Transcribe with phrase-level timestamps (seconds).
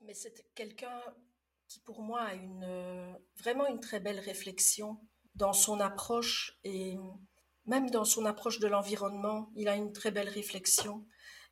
[0.00, 1.00] Mais c'est quelqu'un
[1.68, 4.98] qui, pour moi, a une, vraiment une très belle réflexion
[5.34, 6.96] dans son approche et
[7.66, 9.50] même dans son approche de l'environnement.
[9.54, 11.06] Il a une très belle réflexion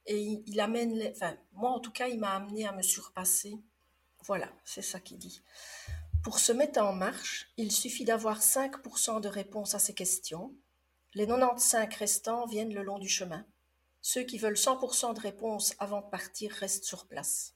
[0.06, 3.60] et il, amène, enfin, moi en tout cas, il m'a amené à me surpasser.
[4.24, 5.42] Voilà, c'est ça qu'il dit.
[6.22, 10.54] Pour se mettre en marche, il suffit d'avoir 5% de réponses à ces questions.
[11.14, 13.46] Les 95 restants viennent le long du chemin.
[14.00, 17.55] Ceux qui veulent 100% de réponses avant de partir restent sur place.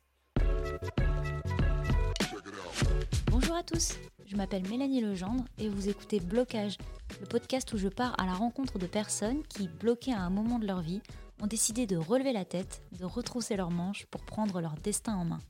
[3.26, 3.94] Bonjour à tous,
[4.26, 6.76] je m'appelle Mélanie Legendre et vous écoutez Blocage,
[7.20, 10.58] le podcast où je pars à la rencontre de personnes qui, bloquées à un moment
[10.58, 11.00] de leur vie,
[11.40, 15.24] ont décidé de relever la tête, de retrousser leurs manches pour prendre leur destin en
[15.24, 15.40] main.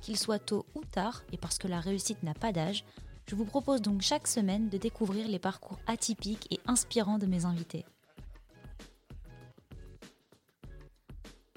[0.00, 2.84] Qu'il soit tôt ou tard, et parce que la réussite n'a pas d'âge,
[3.28, 7.44] je vous propose donc chaque semaine de découvrir les parcours atypiques et inspirants de mes
[7.44, 7.84] invités.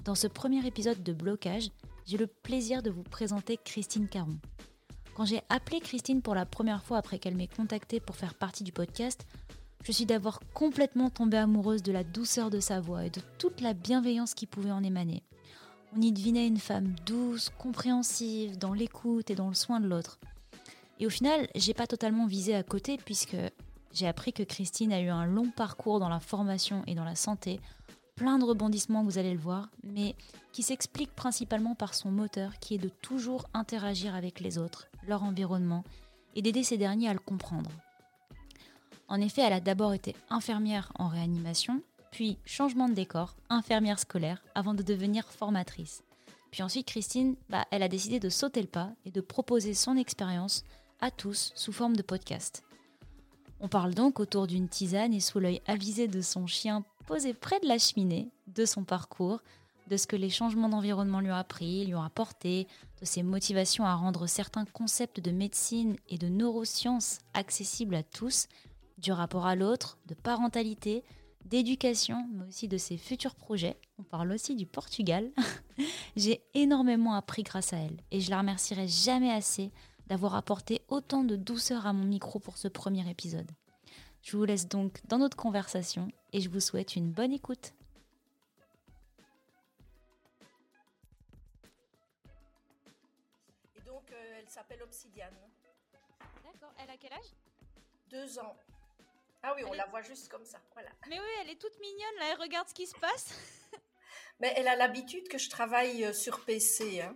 [0.04, 1.70] Dans ce premier épisode de Blocage,
[2.06, 4.38] j'ai le plaisir de vous présenter Christine Caron.
[5.14, 8.64] Quand j'ai appelé Christine pour la première fois après qu'elle m'ait contactée pour faire partie
[8.64, 9.26] du podcast,
[9.84, 13.60] je suis d'abord complètement tombée amoureuse de la douceur de sa voix et de toute
[13.60, 15.22] la bienveillance qui pouvait en émaner.
[15.96, 20.18] On y devinait une femme douce, compréhensive, dans l'écoute et dans le soin de l'autre.
[20.98, 23.36] Et au final, j'ai pas totalement visé à côté puisque
[23.92, 27.14] j'ai appris que Christine a eu un long parcours dans la formation et dans la
[27.14, 27.60] santé,
[28.16, 30.14] plein de rebondissements, vous allez le voir, mais
[30.52, 35.22] qui s'explique principalement par son moteur qui est de toujours interagir avec les autres, leur
[35.22, 35.84] environnement,
[36.34, 37.70] et d'aider ces derniers à le comprendre.
[39.08, 44.42] En effet, elle a d'abord été infirmière en réanimation, puis changement de décor, infirmière scolaire,
[44.54, 46.02] avant de devenir formatrice.
[46.50, 49.96] Puis ensuite, Christine, bah, elle a décidé de sauter le pas et de proposer son
[49.96, 50.62] expérience
[51.00, 52.62] à tous sous forme de podcast.
[53.60, 57.60] On parle donc autour d'une tisane et sous l'œil avisé de son chien posé près
[57.60, 59.40] de la cheminée, de son parcours,
[59.88, 62.66] de ce que les changements d'environnement lui ont appris, lui ont apporté,
[63.00, 68.48] de ses motivations à rendre certains concepts de médecine et de neurosciences accessibles à tous,
[68.98, 71.04] du rapport à l'autre, de parentalité,
[71.44, 73.76] d'éducation, mais aussi de ses futurs projets.
[73.98, 75.30] On parle aussi du Portugal.
[76.16, 79.70] J'ai énormément appris grâce à elle et je la remercierai jamais assez
[80.06, 83.50] d'avoir apporté autant de douceur à mon micro pour ce premier épisode.
[84.24, 87.74] Je vous laisse donc dans notre conversation et je vous souhaite une bonne écoute.
[93.76, 95.36] Et donc, euh, elle s'appelle Obsidiane.
[96.42, 97.34] D'accord, elle a quel âge?
[98.08, 98.56] Deux ans.
[99.42, 100.88] Ah oui, on la voit juste comme ça, voilà.
[101.06, 103.34] Mais oui, elle est toute mignonne, là, elle regarde ce qui se passe.
[104.40, 107.14] Mais elle a l'habitude que je travaille euh, sur PC hein.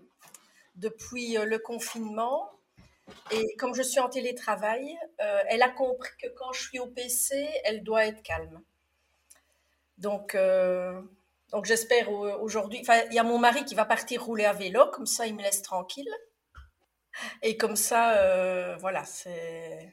[0.75, 2.58] depuis euh, le confinement.
[3.31, 6.87] Et comme je suis en télétravail, euh, elle a compris que quand je suis au
[6.87, 8.63] PC, elle doit être calme.
[9.97, 10.37] Donc,
[11.51, 12.79] donc j'espère aujourd'hui.
[12.83, 15.35] Enfin, il y a mon mari qui va partir rouler à vélo, comme ça il
[15.35, 16.09] me laisse tranquille.
[17.43, 19.93] Et comme ça, voilà, c'est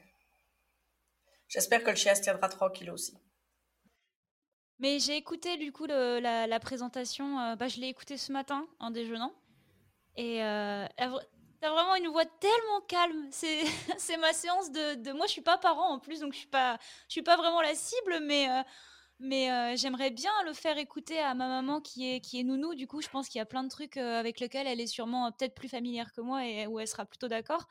[1.48, 3.16] J'espère que le chien se tiendra tranquille aussi.
[4.78, 8.90] Mais j'ai écouté du coup la, présentation, euh, bah, je l'ai écouté ce matin en
[8.90, 9.32] déjeunant.
[10.16, 10.86] Et euh,
[11.60, 13.28] t'as vraiment une voix tellement calme.
[13.30, 13.64] C'est,
[14.18, 16.78] ma séance de, Moi, je suis pas parent en plus, donc je suis pas,
[17.08, 18.62] je suis pas vraiment la cible, mais, euh,
[19.20, 22.74] mais euh, j'aimerais bien le faire écouter à ma maman qui est, qui est nounou.
[22.74, 25.30] Du coup, je pense qu'il y a plein de trucs avec lesquels elle est sûrement
[25.32, 27.66] peut-être plus familière que moi et où elle sera plutôt d'accord.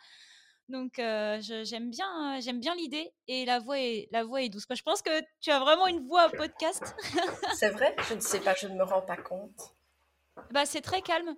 [0.68, 4.66] Donc euh, j'aime bien, j'aime bien l'idée et la voix est, la voix est douce.
[4.70, 6.96] Je pense que tu as vraiment une voix podcast.
[7.54, 9.76] c'est vrai, je ne sais pas, je ne me rends pas compte.
[10.52, 11.36] Bah c'est très calme.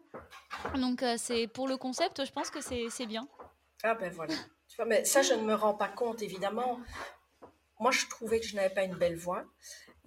[0.75, 3.27] Donc euh, c'est pour le concept, je pense que c'est bien.
[3.83, 4.33] Ah ben voilà.
[4.67, 6.79] Tu vois, mais ça je ne me rends pas compte évidemment.
[7.79, 9.45] Moi je trouvais que je n'avais pas une belle voix.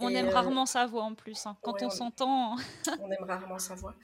[0.01, 1.47] On aime euh, rarement sa voix en plus.
[1.47, 1.57] Hein.
[1.63, 2.57] Quand on, s'entend.
[3.01, 3.95] on aime rarement sa voix.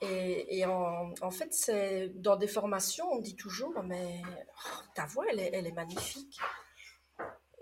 [0.00, 5.40] Et, en, fait, c'est dans des formations, on dit toujours, mais oh, ta voix, elle
[5.40, 6.38] est, elle est, magnifique.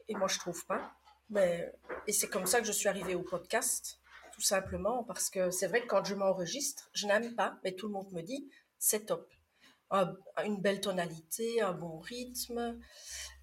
[0.07, 0.93] Et moi, je trouve pas.
[1.31, 1.73] Mais,
[2.07, 3.98] et c'est comme ça que je suis arrivée au podcast,
[4.39, 7.89] tout simplement, parce que c'est vrai que quand je m'enregistre, je n'aime pas, mais tout
[7.89, 9.29] le monde me dit, c'est top.
[9.91, 12.79] une belle tonalité, un bon rythme,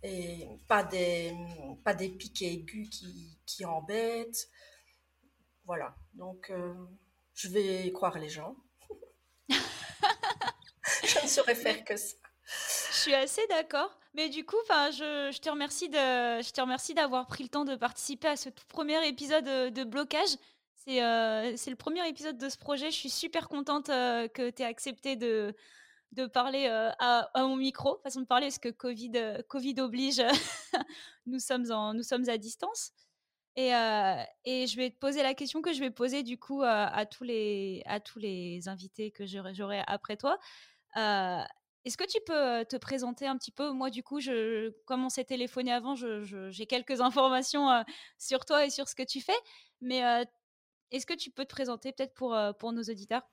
[0.04, 1.36] et pas des,
[1.84, 4.48] pas des pics aigus qui, qui embêtent.
[5.66, 6.74] Voilà, donc euh,
[7.34, 8.56] je vais croire les gens.
[9.50, 12.16] je ne saurais faire que ça.
[12.92, 14.00] Je suis assez d'accord.
[14.16, 15.98] Mais du coup, je, je te remercie de,
[16.42, 19.84] je te remercie d'avoir pris le temps de participer à ce tout premier épisode de,
[19.84, 20.38] blocage.
[20.88, 22.92] C'est euh, c'est le premier épisode de ce projet.
[22.92, 25.56] Je suis super contente euh, que tu aies accepté de,
[26.12, 30.22] de parler euh, à, à, mon micro, façon de parler, parce que Covid, Covid oblige,
[31.26, 32.92] nous, sommes en, nous sommes à distance.
[33.58, 37.06] Et, et, je vais te poser la question que je vais poser du coup à,
[37.06, 40.38] tous, les, à tous les invités que j'aurai après toi.
[40.94, 43.72] Est-ce que tu peux te présenter un petit peu?
[43.72, 47.70] Moi, du coup, je, comme on s'est téléphoné avant, j'ai quelques informations
[48.18, 49.40] sur toi et sur ce que tu fais.
[49.80, 50.04] Mais
[50.92, 53.28] est-ce que tu peux te présenter peut-être pour, pour nos auditeurs?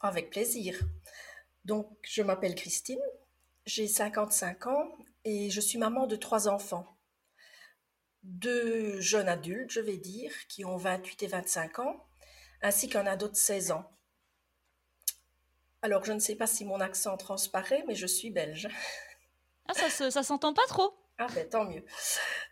[0.00, 0.78] Avec plaisir.
[1.64, 3.00] Donc, je m'appelle Christine,
[3.66, 4.88] j'ai 55 ans
[5.24, 6.96] et je suis maman de trois enfants.
[8.22, 12.06] Deux jeunes adultes, je vais dire, qui ont 28 et 25 ans,
[12.62, 13.90] ainsi qu'un ado de 16 ans.
[15.82, 18.68] Alors, je ne sais pas si mon accent transparaît, mais je suis belge.
[19.68, 21.84] Ah, ça, ça s'entend pas trop Ah, ben tant mieux.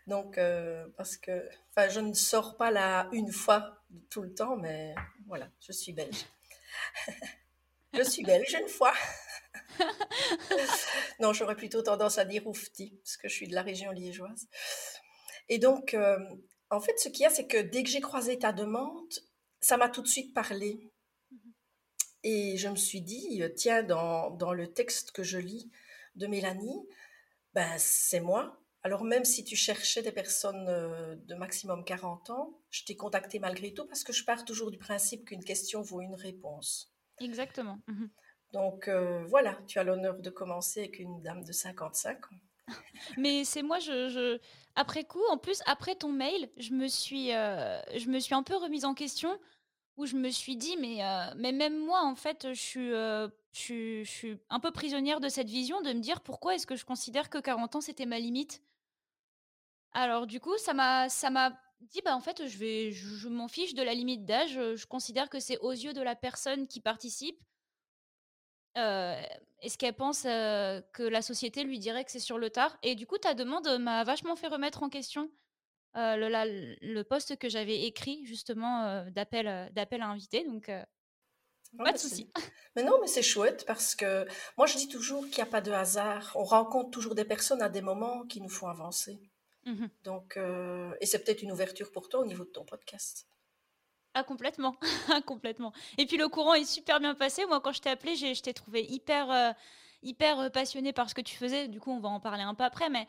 [0.07, 1.49] Donc, euh, parce que,
[1.89, 4.93] je ne sors pas là une fois tout le temps, mais
[5.25, 6.25] voilà, je suis belge.
[7.93, 8.93] je suis belge une fois.
[11.21, 14.47] non, j'aurais plutôt tendance à dire oufti, parce que je suis de la région liégeoise.
[15.47, 16.19] Et donc, euh,
[16.69, 19.13] en fait, ce qu'il y a, c'est que dès que j'ai croisé ta demande,
[19.61, 20.91] ça m'a tout de suite parlé.
[22.23, 25.71] Et je me suis dit, tiens, dans, dans le texte que je lis
[26.15, 26.85] de Mélanie,
[27.57, 28.55] ben, c'est moi.
[28.83, 33.39] Alors même si tu cherchais des personnes euh, de maximum 40 ans, je t'ai contacté
[33.39, 36.93] malgré tout parce que je pars toujours du principe qu'une question vaut une réponse.
[37.19, 37.79] Exactement.
[37.87, 38.11] Mhm.
[38.53, 42.35] Donc euh, voilà, tu as l'honneur de commencer avec une dame de 55 ans.
[43.17, 44.37] Mais c'est moi, je,
[44.75, 48.55] après coup, en plus, après ton mail, je me suis, je me suis un peu
[48.55, 49.35] remise en question
[49.97, 53.27] où je me suis dit, mais, euh, mais même moi, en fait, je suis, euh,
[53.51, 56.85] je, suis, un peu prisonnière de cette vision de me dire pourquoi est-ce que je
[56.85, 58.61] considère que 40 ans, c'était ma limite?
[59.93, 63.47] Alors, du coup, ça m'a, ça m'a dit, bah, en fait, je, vais, je, m'en
[63.47, 64.53] fiche de la limite d'âge.
[64.53, 67.43] Je considère que c'est aux yeux de la personne qui participe.
[68.77, 69.19] Euh,
[69.61, 73.07] est-ce qu'elle pense que la société lui dirait que c'est sur le tard Et du
[73.07, 75.31] coup, ta demande m'a vachement fait remettre en question
[75.97, 80.43] euh, le, le, poste que j'avais écrit justement euh, d'appel euh, d'appel à inviter.
[80.43, 80.69] Donc
[81.77, 82.29] pas de souci.
[82.75, 84.27] Mais non, mais c'est chouette parce que
[84.57, 86.31] moi je dis toujours qu'il n'y a pas de hasard.
[86.35, 89.19] On rencontre toujours des personnes à des moments qui nous font avancer.
[89.65, 90.37] Mmh donc,
[91.01, 93.27] et c'est peut-être une ouverture pour toi au niveau de ton podcast.
[94.13, 94.75] Ah, complètement,
[95.25, 95.73] complètement.
[95.97, 97.45] Et puis le courant est super bien passé.
[97.47, 99.55] Moi, quand je t'ai appelé, je t'ai trouvé hyper,
[100.03, 101.67] hyper passionné par ce que tu faisais.
[101.67, 103.07] Du coup, on va en parler un peu après, mais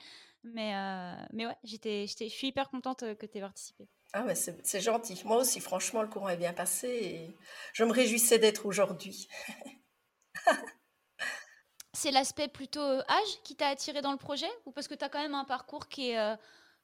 [0.55, 3.89] mais, euh, mais ouais, j'étais, je suis hyper contente euh, que tu aies participé.
[4.13, 5.21] Ah, mais c'est gentil.
[5.25, 7.37] Moi aussi, franchement, le courant est bien passé et
[7.75, 9.29] je me réjouissais d'être aujourd'hui.
[11.93, 15.05] c'est l'aspect plutôt euh, âge qui t'a attiré dans le projet ou parce que tu
[15.05, 16.37] as quand même un parcours qui est.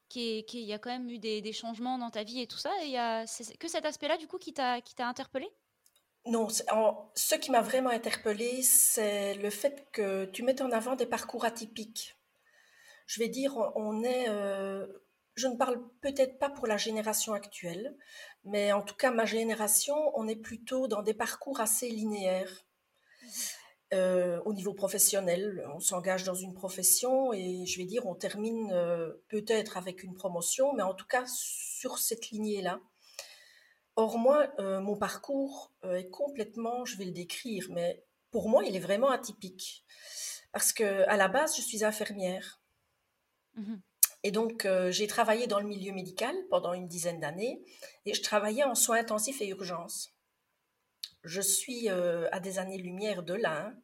[0.08, 2.40] qui, est, qui il y a quand même eu des, des, changements dans ta vie
[2.40, 2.70] et tout ça.
[2.82, 2.96] Et
[3.26, 5.48] c'est que cet aspect-là, du coup, qui t'a interpellé
[6.26, 11.04] non, ce qui m'a vraiment interpellé, c'est le fait que tu mettes en avant des
[11.04, 12.16] parcours atypiques
[13.06, 14.86] je vais dire, on est, euh,
[15.34, 17.96] je ne parle peut-être pas pour la génération actuelle,
[18.44, 22.66] mais en tout cas, ma génération, on est plutôt dans des parcours assez linéaires.
[23.92, 28.72] Euh, au niveau professionnel, on s'engage dans une profession et je vais dire, on termine
[28.72, 32.80] euh, peut-être avec une promotion, mais en tout cas sur cette lignée-là.
[33.96, 38.02] Or, moi, mon parcours est complètement, je vais le décrire, mais
[38.32, 39.84] pour moi, il est vraiment atypique.
[40.52, 42.60] Parce que à la base, je suis infirmière.
[43.56, 43.76] Mmh
[44.24, 47.62] et donc, euh, j'ai travaillé dans le milieu médical pendant une dizaine d'années
[48.06, 50.14] et je travaillais en soins intensifs et urgences.
[51.24, 53.66] Je suis euh, à des années-lumière de là.
[53.66, 53.74] Hein.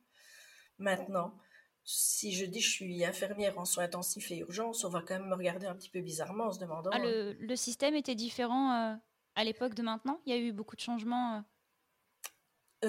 [0.78, 1.38] Maintenant,
[1.84, 5.28] si je dis je suis infirmière en soins intensifs et urgences, on va quand même
[5.28, 6.88] me regarder un petit peu bizarrement en se demandant.
[6.90, 8.96] Ah, le, le, système était différent euh,
[9.34, 10.22] à l'époque de maintenant?
[10.24, 11.44] Il y a eu beaucoup de changements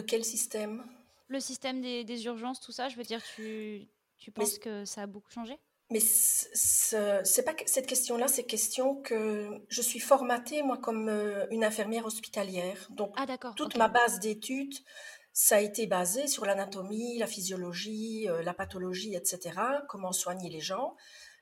[0.07, 0.85] Quel système?
[1.27, 5.01] Le système des, des, urgences, tout ça, je veux dire, tu, tu penses que ça
[5.01, 5.59] a beaucoup changé?
[5.91, 11.63] Mais c'est pas cette question-là, c'est question que je suis formatée moi comme euh, une
[11.63, 12.87] infirmière hospitalière.
[12.91, 14.73] Donc ah, toute ma base d'études,
[15.33, 19.59] ça a été basé sur l'anatomie, la physiologie, euh, la pathologie, etc.
[19.89, 20.95] Comment soigner les gens.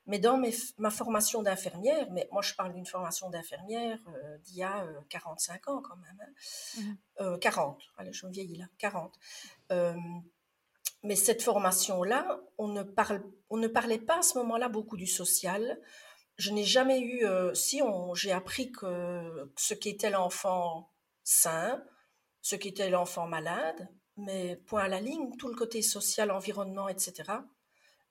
[0.08, 0.42] Mais dans
[0.80, 5.68] ma formation d'infirmière, mais moi je parle d'une formation d'infirmière euh, d'il y a 45
[5.68, 7.78] ans quand même, 40, hein.
[7.78, 9.20] mmh allez je me vieillis là, 40
[11.04, 12.84] mais cette formation-là, on ne,
[13.50, 15.80] on ne parlait pas à ce moment-là beaucoup du social.
[16.38, 17.82] Je n'ai jamais eu, euh, si
[18.16, 20.92] j'ai appris que ce qu'était l'enfant
[21.24, 21.84] sain,
[22.42, 27.32] ce qu'était l'enfant malade, mais point à la ligne, tout le côté social, environnement, etc.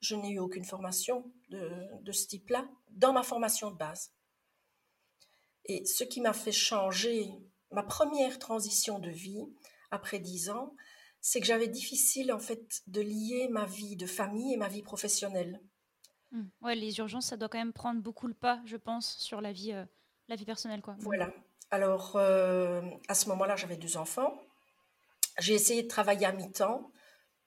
[0.00, 1.70] Je n'ai eu aucune formation de,
[2.02, 4.12] de ce type-là dans ma formation de base.
[5.66, 7.30] Et ce qui m'a fait changer
[7.70, 9.44] ma première transition de vie
[9.90, 10.74] après dix ans,
[11.20, 14.82] c'est que j'avais difficile en fait de lier ma vie de famille et ma vie
[14.82, 15.60] professionnelle.
[16.30, 16.42] Mmh.
[16.62, 19.52] Ouais, les urgences, ça doit quand même prendre beaucoup le pas, je pense, sur la
[19.52, 19.84] vie, euh,
[20.28, 20.96] la vie personnelle, quoi.
[21.00, 21.32] Voilà.
[21.70, 24.38] Alors, euh, à ce moment-là, j'avais deux enfants.
[25.38, 26.90] J'ai essayé de travailler à mi-temps.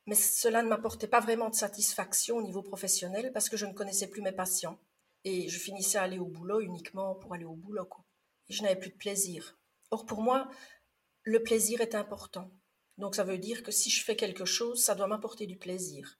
[0.07, 3.73] Mais cela ne m'apportait pas vraiment de satisfaction au niveau professionnel parce que je ne
[3.73, 4.79] connaissais plus mes patients.
[5.23, 7.87] Et je finissais à aller au boulot uniquement pour aller au boulot.
[8.49, 9.59] Et je n'avais plus de plaisir.
[9.91, 10.49] Or, pour moi,
[11.23, 12.49] le plaisir est important.
[12.97, 16.17] Donc, ça veut dire que si je fais quelque chose, ça doit m'apporter du plaisir.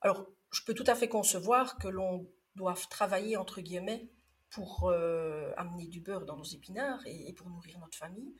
[0.00, 4.08] Alors, je peux tout à fait concevoir que l'on doive travailler, entre guillemets,
[4.50, 8.36] pour euh, amener du beurre dans nos épinards et, pour nourrir notre famille.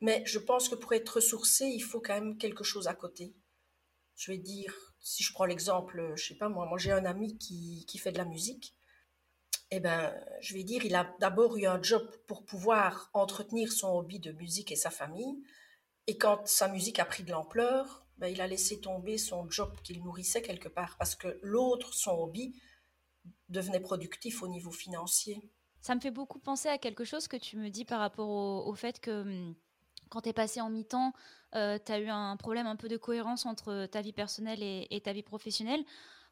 [0.00, 3.34] Mais je pense que pour être ressourcé, il faut quand même quelque chose à côté.
[4.14, 7.36] Je vais dire, si je prends l'exemple, je sais pas moi, moi j'ai un ami
[7.38, 8.76] qui, qui, fait de la musique.
[9.72, 13.88] Eh ben, je vais dire, il a d'abord eu un job pour pouvoir entretenir son
[13.88, 15.42] hobby de musique et sa famille.
[16.06, 19.74] Et quand sa musique a pris de l'ampleur, ben, il a laissé tomber son job
[19.82, 22.54] qu'il nourrissait quelque part parce que l'autre, son hobby,
[23.48, 25.50] devenait productif au niveau financier.
[25.80, 28.74] Ça me fait beaucoup penser à quelque chose que tu me dis par rapport au,
[28.74, 29.54] fait que hum,
[30.10, 31.12] quand tu es passé en mi-temps,
[31.54, 35.00] euh, tu as eu un problème un peu de cohérence entre ta vie personnelle et,
[35.02, 35.84] ta vie professionnelle.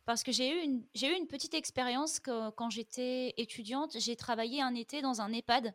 [0.04, 4.60] Parce que j'ai eu une, eu une petite expérience que, quand j'étais étudiante, j'ai travaillé
[4.60, 5.74] un été dans un EHPAD.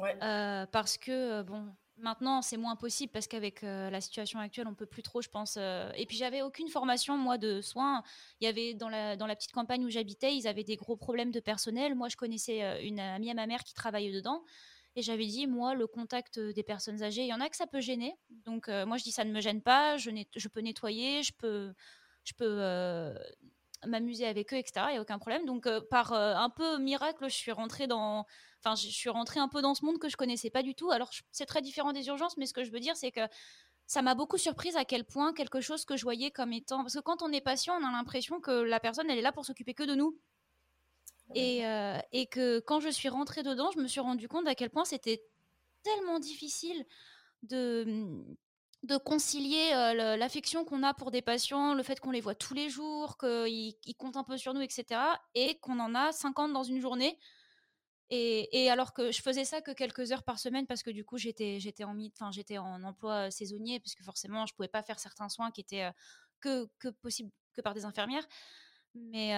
[0.00, 0.16] Ouais.
[0.22, 4.74] Euh, parce que, bon, Maintenant, c'est moins possible parce qu'avec euh, la situation actuelle, on
[4.74, 5.56] peut plus trop, je pense.
[5.58, 8.02] Euh, et puis, j'avais aucune formation, moi, de soins.
[8.40, 10.96] Il y avait dans la, dans la petite campagne où j'habitais, ils avaient des gros
[10.96, 11.94] problèmes de personnel.
[11.94, 14.42] Moi, je connaissais euh, une amie à ma mère qui travaillait dedans.
[14.96, 17.66] Et j'avais dit, moi, le contact des personnes âgées, il y en a que ça
[17.66, 18.16] peut gêner.
[18.44, 19.96] Donc, moi, je dis, ça ne me gêne pas.
[19.98, 21.72] Je, je peux nettoyer, je peux,
[22.24, 23.14] je peux
[23.86, 24.86] m'amuser avec eux, etc.
[24.88, 25.46] Il n'y a aucun problème.
[25.46, 28.26] Donc, par un peu miracle, je suis rentrée dans
[28.62, 30.90] Enfin, je suis rentrée un peu dans ce monde que je connaissais pas du tout.
[30.90, 33.22] Alors, c'est très différent des urgences, mais ce que je veux dire, c'est que
[33.86, 36.82] ça m'a beaucoup surprise à quel point quelque chose que je voyais comme étant.
[36.82, 39.32] Parce que quand on est patient, on a l'impression que la personne, elle est là
[39.32, 40.18] pour s'occuper que de nous.
[41.34, 44.54] Et, euh, et, que quand je suis rentrée dedans, je me suis rendu compte à
[44.54, 45.22] quel point c'était
[45.84, 46.84] tellement difficile
[47.44, 48.24] de,
[48.82, 49.70] de concilier
[50.16, 53.96] l'affection qu'on a pour des patients, le fait qu'on les voit tous les jours, qu'ils
[53.98, 55.00] comptent un peu sur nous, etc.
[55.34, 57.18] Et qu'on en a 50 dans une journée.
[58.12, 61.16] Et, alors que je faisais ça que quelques heures par semaine parce que du coup
[61.16, 64.98] j'étais j'étais en enfin j'étais en emploi saisonnier parce que forcément je pouvais pas faire
[64.98, 65.88] certains soins qui étaient
[66.40, 68.26] que que possible que par des infirmières.
[68.94, 69.32] Mais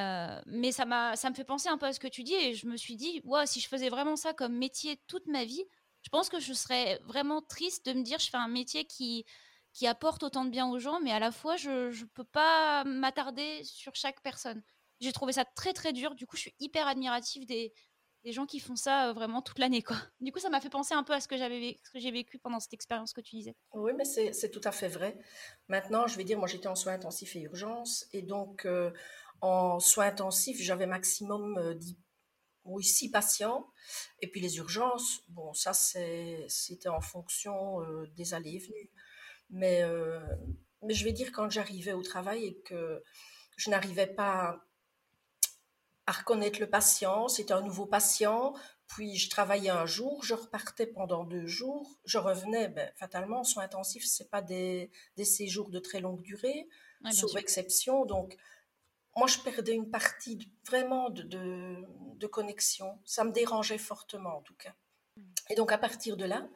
[0.46, 2.54] mais ça m'a ça me fait penser un peu à ce que tu dis et
[2.54, 5.64] je me suis dit ouais si je faisais vraiment ça comme métier toute ma vie,
[6.02, 9.24] je pense que je serais vraiment triste de me dire je fais un métier qui
[9.72, 12.84] qui apporte autant de bien aux gens, mais à la fois je je peux pas
[12.84, 14.62] m'attarder sur chaque personne.
[15.00, 16.14] J'ai trouvé ça très très dur.
[16.14, 17.72] Du coup, je suis hyper admirative des
[18.24, 19.82] des gens qui font ça euh, vraiment toute l'année.
[19.82, 19.96] quoi.
[20.20, 22.10] Du coup, ça m'a fait penser un peu à ce que j'avais ce que j'ai
[22.10, 23.56] vécu pendant cette expérience que tu disais.
[23.72, 25.18] Oui, mais c'est tout à fait vrai.
[25.68, 28.90] Maintenant, je vais dire, moi j'étais en soins intensifs et urgences, et donc euh,
[29.40, 31.96] en soins intensifs, j'avais maximum euh, 10,
[32.64, 33.68] oui, 6 patients,
[34.20, 38.90] et puis les urgences, bon, ça c'était en fonction euh, des allées et venues.
[39.50, 39.82] Mais,
[40.82, 43.02] mais je vais dire, quand j'arrivais au travail et que
[43.56, 44.64] je n'arrivais pas
[46.06, 47.28] à reconnaître le patient.
[47.28, 48.54] C'était un nouveau patient.
[48.86, 52.68] Puis je travaillais un jour, je repartais pendant deux jours, je revenais.
[52.68, 56.68] Ben, fatalement, en soins intensifs, c'est pas des, des, séjours de très longue durée,
[57.10, 58.04] sauf exception.
[58.04, 58.36] Donc,
[59.16, 62.98] moi, je perdais une partie vraiment de, de, connexion.
[63.04, 64.74] Ça me dérangeait fortement, en tout cas.
[65.16, 65.22] Mm.
[65.50, 66.48] Et donc, à partir de là,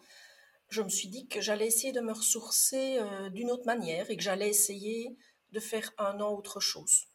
[0.68, 4.16] je me suis dit que j'allais essayer de me ressourcer euh, d'une autre manière et
[4.16, 5.16] que j'allais essayer
[5.52, 7.08] de faire un an autre chose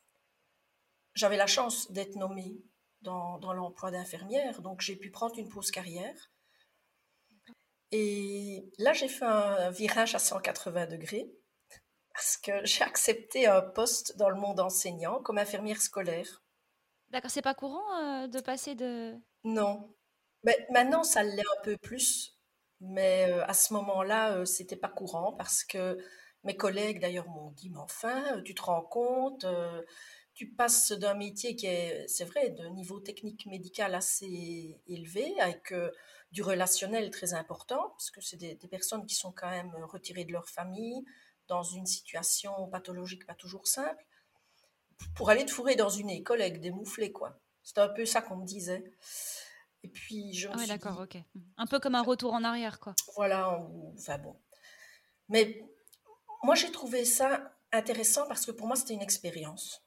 [1.14, 2.58] j'avais la chance d'être nommée
[3.02, 6.32] dans, dans l'emploi d'infirmière, donc j'ai pu prendre une pause carrière.
[7.92, 11.30] Et là, j'ai fait un virage à 180 degrés
[12.14, 16.44] parce que j'ai accepté un poste dans le monde enseignant comme infirmière scolaire.
[17.10, 19.16] D'accord, c'est pas courant euh, de passer de...
[19.44, 19.94] Non.
[20.44, 22.40] Mais maintenant, ça l'est un peu plus,
[22.80, 25.98] mais euh, à ce moment-là, euh, c'était pas courant parce que
[26.44, 29.46] mes collègues d'ailleurs m'ont dit, mais enfin, tu te rends compte,
[30.34, 35.72] tu passes d'un métier qui est, c'est vrai, de niveau technique médical assez élevé, avec
[35.72, 35.92] euh,
[36.32, 40.32] du relationnel très important, parce que c'est des, personnes qui sont quand même retirées de
[40.32, 41.04] leur famille,
[41.52, 44.06] dans une situation pathologique pas toujours simple,
[45.16, 47.38] pour aller te fourrer dans une école avec des mouflés, quoi.
[47.62, 48.84] C'était un peu ça qu'on me disait.
[49.84, 51.18] Et puis, je me ah d'accord, ok.
[51.58, 52.96] Un peu comme un retour en arrière, quoi.
[53.16, 53.60] Voilà,
[53.94, 54.40] enfin bon.
[55.28, 55.62] Mais
[56.44, 59.84] moi, j'ai trouvé ça intéressant parce que pour moi, c'était une expérience.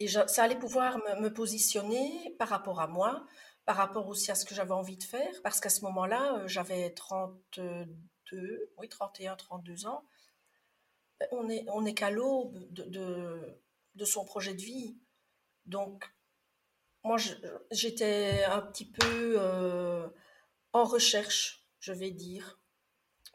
[0.00, 3.24] Et ça allait pouvoir me, positionner par rapport à moi,
[3.64, 6.48] par rapport aussi à ce que j'avais envie de faire, parce qu'à ce moment-là, euh,
[6.48, 10.02] j'avais 32, oui, 31, 32 ans.
[11.30, 13.58] On est, on est qu'à l'aube de,
[13.94, 14.98] de, son projet de vie.
[15.66, 16.12] Donc,
[17.02, 17.16] moi,
[17.70, 20.08] j'étais un petit peu euh,
[20.72, 22.58] en recherche, je vais dire,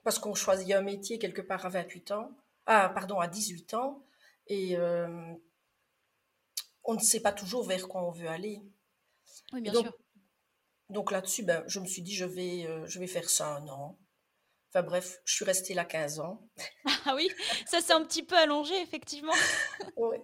[0.03, 2.31] parce qu'on choisit un métier quelque part à 28 ans.
[2.65, 4.03] ah, pardon, à 18 ans,
[4.47, 5.33] et euh,
[6.83, 8.61] on ne sait pas toujours vers quoi on veut aller.
[9.53, 9.97] Oui, bien donc, sûr.
[10.89, 13.67] Donc là-dessus, ben, je me suis dit, je vais, euh, je vais faire ça un
[13.67, 13.97] an.
[14.71, 16.47] Enfin bref, je suis restée là 15 ans.
[17.05, 17.29] Ah oui,
[17.65, 19.33] ça c'est un petit peu allongé, effectivement.
[19.97, 20.17] Oui.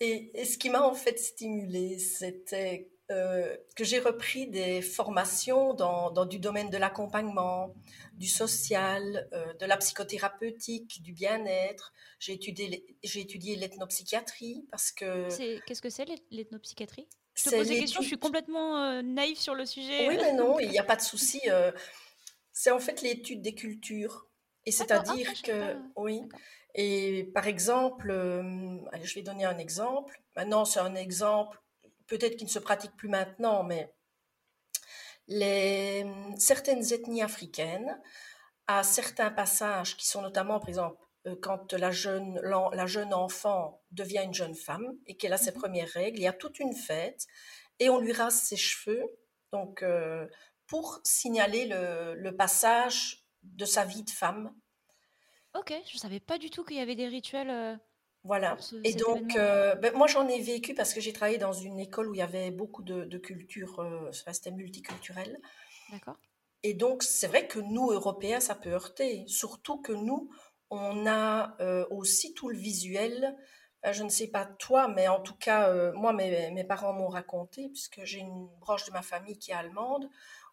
[0.00, 5.74] Et, et ce qui m'a en fait stimulée, c'était euh, que j'ai repris des formations
[5.74, 7.74] dans, dans du domaine de l'accompagnement,
[8.14, 11.92] du social, euh, de la psychothérapeutique, du bien-être.
[12.18, 15.28] J'ai étudié, j'ai étudié l'ethnopsychiatrie parce que...
[15.66, 17.08] Qu'est-ce que c'est l'eth- l'ethnopsychiatrie?
[17.34, 20.06] Je te pose des questions, je suis complètement euh, naïve sur le sujet.
[20.08, 21.40] Oui, mais non, il n'y a pas de souci.
[21.48, 21.72] euh,
[22.52, 24.28] c'est en fait l'étude des cultures.
[24.66, 26.22] Et ah, c'est-à-dire que, oui,
[26.74, 30.22] et par exemple, euh, allez, je vais donner un exemple.
[30.36, 31.58] Maintenant, c'est un exemple
[32.06, 33.92] peut-être qui ne se pratique plus maintenant, mais
[35.28, 36.04] les,
[36.38, 38.00] certaines ethnies africaines,
[38.66, 43.82] à certains passages qui sont notamment, par exemple, euh, quand la jeune, la jeune enfant
[43.90, 45.58] devient une jeune femme et qu'elle a ses Mhm.
[45.60, 47.26] premières règles, il y a toute une fête
[47.78, 49.04] et on lui rase ses cheveux,
[49.52, 50.26] donc euh,
[50.72, 54.54] pour signaler le, le passage de sa vie de femme.
[55.54, 57.76] Ok, je savais pas du tout qu'il y avait des rituels euh,
[58.24, 58.56] Voilà.
[58.58, 61.78] ce- Et donc, euh, ben, moi, j'en ai vécu parce que j'ai travaillé dans une
[61.78, 65.38] école où il y avait beaucoup de, de cultures, euh, c'était multiculturel.
[65.90, 66.16] D'accord.
[66.62, 69.24] Et donc, c'est vrai que nous, Européens, ça peut heurter.
[69.26, 70.30] Surtout que nous,
[70.70, 71.54] on a
[71.90, 73.36] aussi tout le visuel.
[73.90, 77.68] Je ne sais pas toi, mais en tout cas, moi, mes, mes parents m'ont raconté,
[77.68, 80.08] puisque j'ai une branche de ma famille qui est allemande,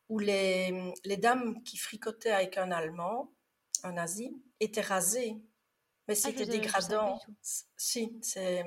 [0.09, 3.31] où les, les dames qui fricotaient avec un Allemand,
[3.83, 5.37] un nazi, étaient rasées.
[6.07, 7.19] Mais Ah, c'était dégradant.
[7.77, 8.65] Si, c'est...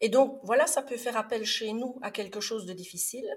[0.00, 3.28] Et donc, voilà, ça peut faire appel chez nous à quelque chose de difficile.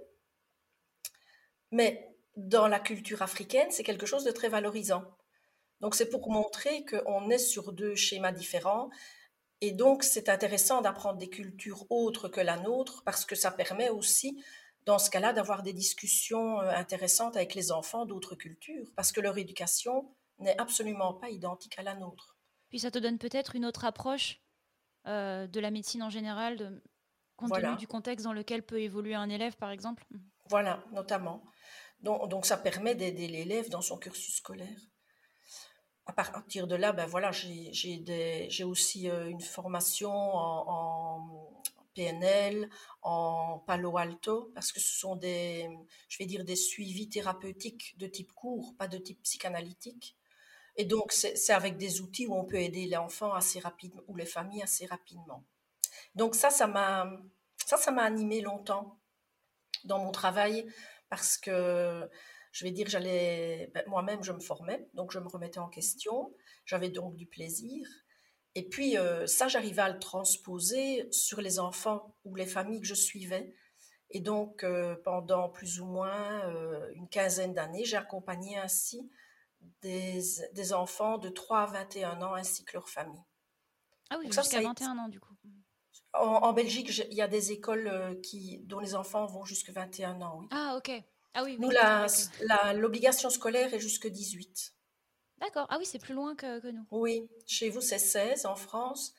[1.71, 5.03] Mais dans la culture africaine, c'est quelque chose de très valorisant.
[5.81, 8.89] Donc c'est pour montrer qu'on est sur deux schémas différents.
[9.61, 13.89] Et donc c'est intéressant d'apprendre des cultures autres que la nôtre parce que ça permet
[13.89, 14.43] aussi,
[14.89, 19.21] dans ce cas-là, d'avoir des discussions euh, intéressantes avec les enfants d'autres cultures parce que
[19.21, 19.95] leur éducation
[20.39, 22.35] n'est absolument pas identique à la nôtre.
[22.69, 24.41] Puis ça te donne peut-être une autre approche
[25.05, 26.83] euh, de la médecine en général, de-
[27.37, 30.03] compte tenu du contexte dans lequel peut évoluer un élève, par exemple?
[30.49, 31.43] Voilà, notamment.
[32.01, 34.81] Donc, donc ça permet d'aider l'élève dans son cursus scolaire.
[36.07, 41.61] À partir de là, ben voilà, j'ai aussi euh, une formation en, en
[41.99, 42.69] PNL,
[43.01, 45.67] en Palo Alto, parce que ce sont des,
[46.07, 50.15] je vais dire, des suivis thérapeutiques de type court, pas de type psychanalytique.
[50.77, 54.25] Et donc, c'est avec des outils où on peut aider l'enfant assez rapidement, ou les
[54.25, 55.43] familles assez rapidement.
[56.15, 57.11] Donc ça, ça m'a
[57.65, 58.97] ça, ça m'a animé longtemps
[59.83, 60.65] dans mon travail
[61.09, 62.09] parce que
[62.51, 66.33] je vais dire, j'allais ben, moi-même, je me formais, donc je me remettais en question,
[66.65, 67.85] j'avais donc du plaisir.
[68.59, 72.87] Et puis euh, ça, j'arrivais à le transposer sur les enfants ou les familles que
[72.87, 73.55] je suivais.
[74.09, 79.09] Et donc, euh, pendant plus ou moins euh, une quinzaine d'années, j'ai accompagné ainsi
[79.81, 83.23] des, des enfants de 3 à 21 ans ainsi que leurs familles.
[84.09, 84.67] Ah oui, jusqu'à a été...
[84.67, 85.33] 21 ans, du coup.
[86.11, 90.21] En, en Belgique, il y a des écoles qui, dont les enfants vont jusqu'à 21
[90.21, 90.47] ans, oui.
[90.51, 90.91] Ah, ok.
[91.33, 91.71] Ah oui, Nous,
[92.75, 94.73] l'obligation scolaire est jusque 18.
[95.39, 95.67] D'accord.
[95.69, 96.85] Ah oui, c'est plus loin que, nous.
[96.91, 99.13] Oui, chez vous, c'est 16 en France,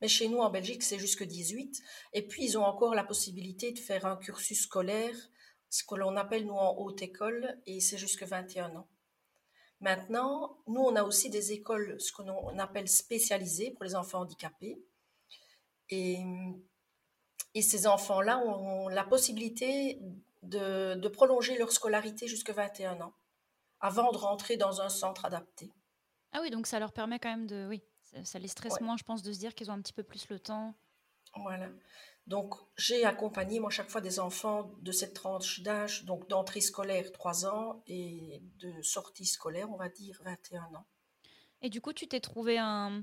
[0.00, 1.82] mais chez nous, en Belgique, c'est jusque 18.
[2.12, 5.14] Et puis, ils ont encore la possibilité de faire un cursus scolaire,
[5.70, 8.88] ce que l'on appelle, nous, en haute école, et c'est jusque 21 ans.
[9.80, 14.20] Maintenant, nous, on a aussi des écoles, ce qu'on on appelle spécialisées pour les enfants
[14.20, 14.80] handicapés.
[15.90, 16.18] Et,
[17.54, 19.98] et ces enfants-là ont la possibilité
[20.42, 23.12] de, de prolonger leur scolarité jusqu'à 21 ans,
[23.82, 25.70] avant de rentrer dans un centre adapté.
[26.32, 27.66] Ah oui, donc ça leur permet quand même de...
[27.68, 29.82] Oui, ça, ça les stresse Ouais, moins, je pense, de se dire qu'ils ont un
[29.82, 30.74] petit peu plus le temps.
[31.36, 31.68] voilà.
[32.26, 37.10] Donc, j'ai accompagné, moi, chaque fois des enfants de cette tranche d'âge, donc d'entrée scolaire
[37.10, 40.86] 3 ans et de sortie scolaire, on va dire 21 ans.
[41.60, 43.02] Et du coup, tu t'es trouvé un...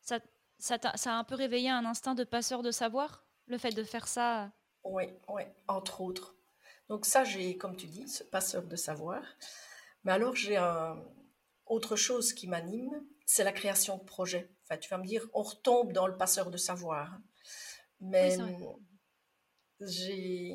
[0.00, 0.20] Ça,
[0.58, 4.06] ça a un peu réveillé un instinct de passeur de savoir, le fait de faire
[4.06, 4.52] ça?
[4.84, 6.36] Oui, oui, entre autres.
[6.88, 9.22] Donc ça, j'ai, comme tu dis, ce passeur de savoir.
[10.04, 11.02] Mais alors, j'ai un...
[11.66, 12.90] autre chose qui m'anime,
[13.26, 14.50] c'est la création de projets.
[14.64, 17.18] Enfin, tu vas me dire, on retombe dans le passeur de savoir.
[18.00, 18.36] Oui, Mais
[19.80, 20.54] j'ai...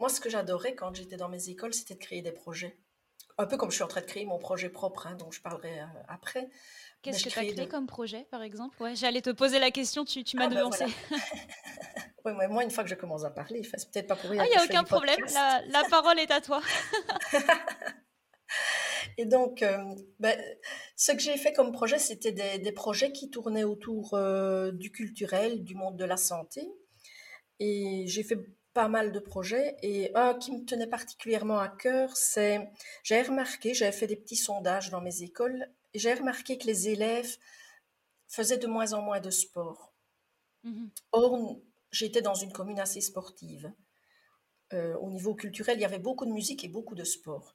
[0.00, 2.78] Moi, ce que j'adorais quand j'étais dans mes écoles, c'était de créer des projets.
[3.38, 5.40] Un peu comme je suis en train de créer mon projet propre, hein, dont je
[5.40, 6.42] parlerai euh, après.
[6.42, 6.50] Mais
[7.02, 7.64] Qu'est-ce que tu as créé de...
[7.64, 8.80] comme projet, par exemple?
[8.82, 10.84] Ouais, j'allais te poser la question, tu, tu m'as Ah ben devancé.
[11.08, 11.24] voilà.
[12.24, 14.32] Ouais, ouais, moi, une fois que je commence à parler, c'est peut-être pas pour Ah,
[14.32, 15.18] rien il que n'y a aucun problème,
[15.68, 16.62] la parole est à toi.
[19.16, 20.38] Et donc, euh, ben,
[20.96, 25.62] ce que j'ai fait comme projet, c'était des, projets qui tournaient autour euh, du culturel,
[25.62, 26.68] du monde de la santé.
[27.60, 28.38] Et j'ai fait
[28.72, 29.76] pas mal de projets.
[29.82, 32.68] Et un qui me tenait particulièrement à cœur, c'est,
[33.02, 36.88] j'ai remarqué, j'avais fait des petits sondages dans mes écoles, et j'ai remarqué que les
[36.88, 37.36] élèves
[38.26, 39.94] faisaient de moins en moins de sport.
[40.64, 41.60] Mmh Or,
[41.92, 43.72] j'étais dans une commune assez sportive.
[44.72, 47.54] Euh, au niveau culturel, il y avait beaucoup de musique et beaucoup de sport.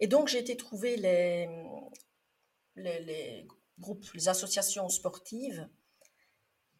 [0.00, 1.48] Et donc, j'ai été trouver les,
[2.76, 3.46] les,
[3.78, 5.68] groupes, les associations sportives,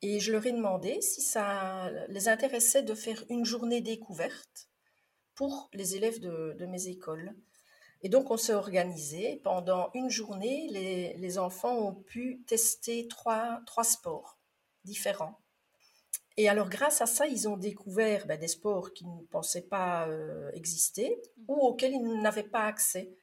[0.03, 4.71] et je leur ai demandé si ça les intéressait de faire une journée découverte
[5.35, 7.35] pour les élèves de, de mes écoles.
[8.03, 9.37] Et donc, on s'est organisé.
[9.45, 14.39] Pendant une journée, les, les, enfants ont pu tester trois, trois sports
[14.85, 15.39] différents.
[16.37, 20.09] Et alors, grâce à ça, ils ont découvert ben, des sports qu'ils ne pensaient pas
[20.09, 23.15] euh, exister ou auxquels ils n'avaient pas accès.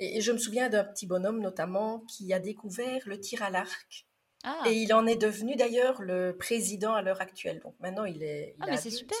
[0.00, 4.06] Et, je me souviens d'un petit bonhomme notamment qui a découvert le tir à l'arc.
[4.44, 4.62] Ah.
[4.66, 7.60] Et il en est devenu d'ailleurs le président à l'heure actuelle.
[7.60, 8.54] Donc maintenant, il est.
[8.60, 9.16] ah, mais c'est super!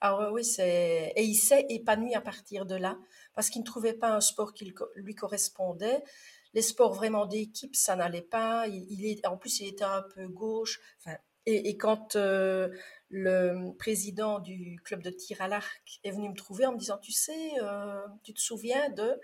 [0.00, 2.98] Alors oui, c'est et il s'est épanoui à partir de là
[3.34, 6.02] parce qu'il ne trouvait pas un sport qui lui correspondait.
[6.52, 8.66] Les sports vraiment d'équipe, ça n'allait pas.
[8.68, 10.78] Il, il est en plus il était un peu gauche.
[10.98, 12.68] Enfin, et, quand euh,
[13.10, 16.98] le président du club de tir à l'arc est venu me trouver en me disant,
[16.98, 19.20] tu sais, euh, tu te souviens de...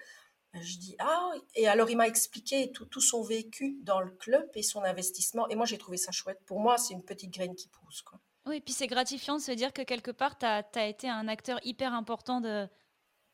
[0.53, 4.11] Ben, je dis, ah, et alors il m'a expliqué tout, tout, son vécu dans le
[4.11, 5.49] club et son investissement.
[5.49, 6.41] Et moi, j'ai trouvé ça chouette.
[6.45, 8.03] Pour moi, c'est une petite graine qui pousse.
[8.03, 8.19] Quoi.
[8.47, 11.09] Oui, et puis c'est gratifiant de se dire que quelque part, tu as, as, été
[11.09, 12.67] un acteur hyper important de,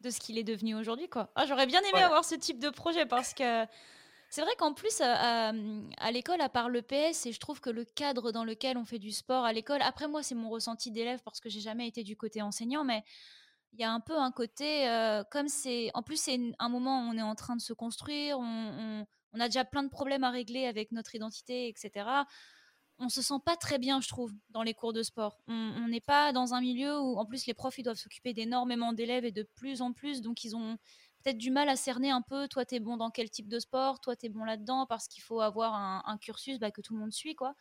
[0.00, 1.08] de ce qu'il est devenu aujourd'hui.
[1.08, 1.30] quoi.
[1.36, 3.64] Ah, J'aurais bien aimé avoir ce type de projet parce que
[4.30, 5.52] c'est vrai qu'en plus, à,
[6.12, 8.98] l'école, à part le PS, et je trouve que le cadre dans lequel on fait
[8.98, 12.02] du sport à l'école, après moi, c'est mon ressenti d'élève parce que j'ai jamais été
[12.02, 13.04] du côté enseignant, mais
[13.72, 15.90] il y a un peu un côté, euh, comme c'est.
[15.94, 19.06] En plus, c'est un moment où on est en train de se construire, on,
[19.38, 22.08] a déjà plein de problèmes à régler avec notre identité, etc.
[22.98, 25.38] On se sent pas très bien, je trouve, dans les cours de sport.
[25.46, 28.94] On n'est pas dans un milieu où, en plus, les profs, ils doivent s'occuper d'énormément
[28.94, 30.78] d'élèves et de plus en plus, donc ils ont
[31.26, 33.58] peut-être du mal à cerner un peu, toi, tu es bon dans quel type de
[33.58, 36.94] sport, toi, tu es bon là-dedans, parce qu'il faut avoir un, cursus bah, que tout
[36.94, 37.54] le monde suit, quoi.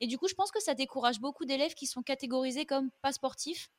[0.00, 3.12] Et du coup, je pense que ça décourage beaucoup d'élèves qui sont catégorisés comme pas
[3.12, 3.70] sportifs.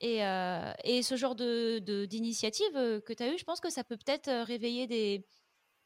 [0.00, 3.70] Et, euh, et ce genre d'initiative de, euh, que tu as eu, je pense que
[3.70, 5.26] ça peut peut-être euh, réveiller des,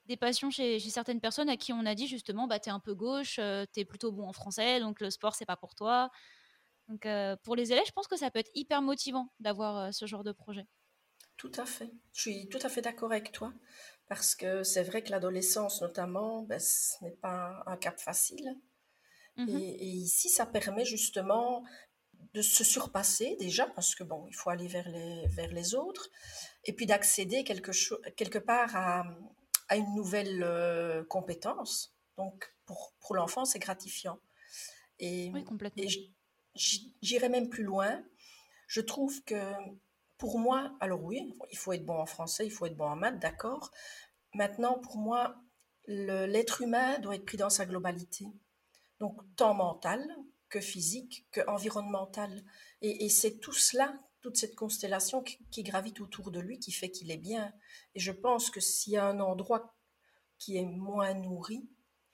[0.06, 2.80] des passions chez, certaines personnes à qui on a dit justement, bah, tu es un
[2.80, 6.10] peu gauche, tu es plutôt bon en français, donc le sport, c'est pas pour toi.
[6.88, 7.06] Donc
[7.44, 10.32] pour les élèves, je pense que ça peut être hyper motivant d'avoir ce genre de
[10.32, 10.66] projet.
[11.38, 11.90] Tout à fait.
[12.12, 13.54] Je suis tout à fait d'accord avec toi.
[14.08, 18.56] Parce que c'est vrai que l'adolescence, notamment, ben, ce n'est pas un cap facile.
[19.36, 21.64] Mmh et, ici, ça permet justement
[22.34, 26.10] de se surpasser déjà, parce que bon, il faut aller vers les, vers les autres,
[26.64, 27.70] et puis d'accéder quelque,
[28.10, 29.04] quelque part à,
[29.68, 31.94] à une nouvelle euh, compétence.
[32.16, 34.18] Donc, pour, pour l'enfant, c'est gratifiant.
[34.98, 35.82] Et, oui, complètement.
[35.82, 36.10] Et
[37.00, 38.02] j'irai même plus loin.
[38.66, 39.40] Je trouve que
[40.18, 42.96] pour moi, alors oui, il faut être bon en français, il faut être bon en
[42.96, 43.70] maths, d'accord.
[44.34, 45.36] Maintenant, pour moi,
[45.86, 48.26] l'être humain doit être pris dans sa globalité.
[48.98, 50.04] Donc, tant mental
[50.48, 52.44] que physique, que environnemental.
[52.82, 57.10] Et, c'est tout cela, toute cette constellation qui, gravite autour de lui qui fait qu'il
[57.10, 57.52] est bien.
[57.94, 59.76] Et je pense que s'il y a un endroit
[60.38, 61.68] qui est moins nourri,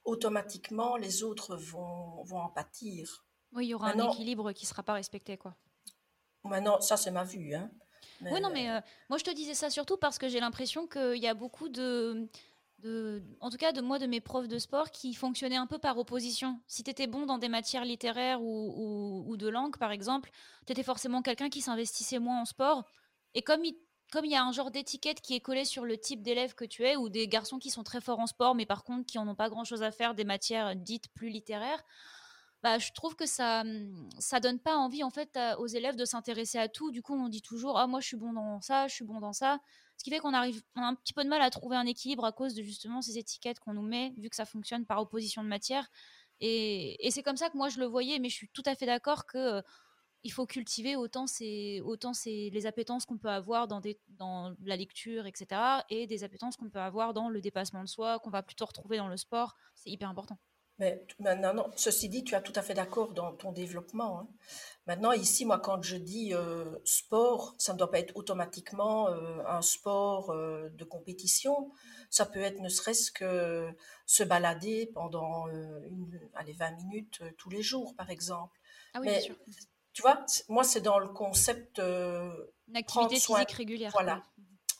[0.04, 3.26] automatiquement, les autres vont, vont en pâtir.
[3.52, 5.56] Oui, il y aura un équilibre qui ne sera pas respecté, quoi.
[6.42, 7.54] Maintenant, ça, c'est ma vue.
[7.54, 7.70] Hein.
[8.32, 11.16] Oui, non, mais euh, moi je te disais ça surtout parce que j'ai l'impression qu'il
[11.16, 12.28] y a beaucoup de,
[12.78, 15.78] de, en tout cas de moi, de mes profs de sport qui fonctionnaient un peu
[15.78, 16.60] par opposition.
[16.66, 20.30] Si tu étais bon dans des matières littéraires ou, ou, de langue, par exemple,
[20.66, 22.84] tu étais forcément quelqu'un qui s'investissait moins en sport.
[23.34, 23.74] Et comme il,
[24.12, 26.64] comme il y a un genre d'étiquette qui est collé sur le type d'élève que
[26.64, 29.16] tu es, ou des garçons qui sont très forts en sport, mais par contre qui
[29.16, 31.82] n'en ont pas grand-chose à faire des matières dites plus littéraires,
[32.64, 36.06] bah, je trouve que ça mmh, ça donne pas envie en fait aux élèves de
[36.06, 36.90] s'intéresser à tout.
[36.90, 39.20] Du coup, on dit toujours ah moi je suis bon dans ça, je suis bon
[39.20, 39.60] dans ça.
[39.98, 42.24] Ce qui fait qu'on arrive a un petit peu de mal à trouver un équilibre
[42.24, 45.44] à cause de justement ces étiquettes qu'on nous met vu que ça fonctionne par opposition
[45.44, 45.90] de matière.
[46.40, 48.86] Et, c'est comme ça que moi je le voyais, mais je suis tout à fait
[48.86, 49.62] d'accord que
[50.32, 55.60] faut cultiver autant c'est autant les appétences qu'on peut avoir dans dans la lecture etc
[55.90, 58.96] et des appétences qu'on peut avoir dans le dépassement de soi qu'on va plutôt retrouver
[58.96, 60.38] dans le sport c'est hyper important
[60.78, 64.20] mais maintenant, ceci dit, tu as tout à fait d'accord dans ton développement.
[64.20, 64.28] Hein.
[64.86, 69.42] Maintenant, ici, moi, quand je dis euh, sport, ça ne doit pas être automatiquement euh,
[69.46, 71.70] un sport euh, de compétition.
[72.10, 73.68] Ça peut être ne serait-ce que
[74.04, 78.58] se balader pendant une, allez, 20 minutes tous les jours, par exemple.
[78.94, 79.36] Ah oui, bien sûr.
[79.92, 81.78] Tu vois, moi, c'est dans le concept.
[81.78, 83.92] une activité physique régulière.
[83.92, 84.24] Voilà.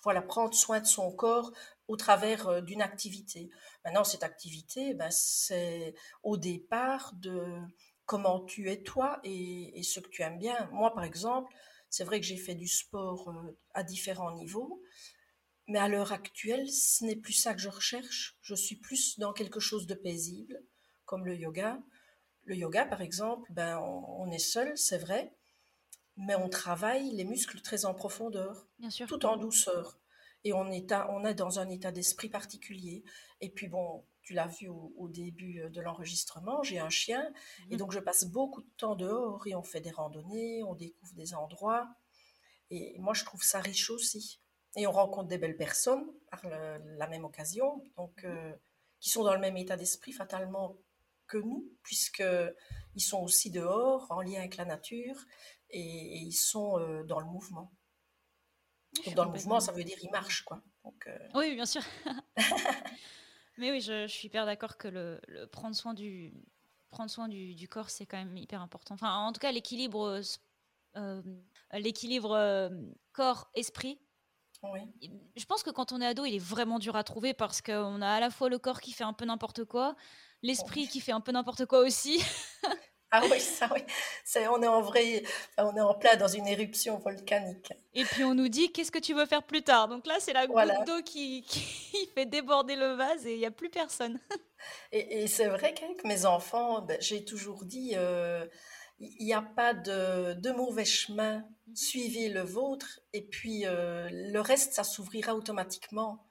[0.02, 1.52] voilà, prendre soin de son corps
[1.86, 3.48] au travers d'une activité.
[3.84, 7.60] Maintenant, cette activité, ben, c'est au départ de
[8.06, 10.68] comment tu es toi et, ce que tu aimes bien.
[10.72, 11.54] Moi, par exemple,
[11.90, 14.82] c'est vrai que j'ai fait du sport euh, à différents niveaux,
[15.68, 18.36] mais à l'heure actuelle, ce n'est plus ça que je recherche.
[18.42, 20.62] Je suis plus dans quelque chose de paisible,
[21.04, 21.78] comme le yoga.
[22.44, 25.34] Le yoga, par exemple, ben, on, est seul, c'est vrai,
[26.16, 28.66] mais on travaille les muscles très en profondeur,
[29.06, 29.98] tout en douceur.
[30.44, 33.02] Et on est, on est dans un état d'esprit particulier.
[33.40, 37.32] Et puis bon, tu l'as vu au, début de l'enregistrement, j'ai un chien,
[37.70, 37.78] et mhm.
[37.78, 41.34] donc je passe beaucoup de temps dehors, et on fait des randonnées, on découvre des
[41.34, 41.88] endroits.
[42.70, 44.40] Et moi, je trouve ça riche aussi.
[44.76, 48.30] Et on rencontre des belles personnes par la même occasion, donc mhm.
[48.30, 48.52] euh,
[49.00, 50.78] qui sont dans le même état d'esprit fatalement
[51.26, 55.16] que nous, puisqu'ils sont aussi dehors, en lien avec la nature,
[55.70, 57.72] et, ils sont euh, dans le mouvement.
[59.14, 60.62] Dans le mouvement, ça veut dire ils marchent, quoi.
[60.84, 61.82] Donc, euh, Oui, bien sûr.
[63.58, 65.20] Mais oui, je, suis hyper d'accord que le,
[65.52, 66.34] prendre soin du
[66.90, 68.94] prendre soin du, corps, c'est quand même hyper important.
[68.94, 70.20] Enfin, en tout cas, l'équilibre
[70.96, 71.22] euh,
[71.72, 72.70] l'équilibre
[73.12, 73.98] corps-esprit.
[74.62, 74.80] Oui.
[75.36, 78.00] Je pense que quand on est ado, il est vraiment dur à trouver parce qu'on
[78.00, 79.96] a à la fois le corps qui fait un peu n'importe quoi,
[80.42, 82.22] l'esprit qui fait un peu n'importe quoi aussi.
[83.16, 83.82] ah oui, ça oui.
[84.50, 85.22] on est en vrai,
[85.56, 87.72] on est en plein dans une éruption volcanique.
[87.94, 89.86] Et puis on nous dit qu'est-ce que tu veux faire plus tard?
[89.86, 93.46] Donc là, c'est la goutte d'eau qui, qui, fait déborder le vase et il n'y
[93.46, 94.18] a plus personne.
[94.92, 98.44] et, c'est vrai qu'avec mes enfants, ben, j'ai toujours dit, euh,
[98.98, 101.44] il n'y a pas de, de, mauvais chemin.
[101.68, 101.76] Mhm.
[101.76, 106.26] Suivez le vôtre et puis euh, le reste, ça s'ouvrira automatiquement.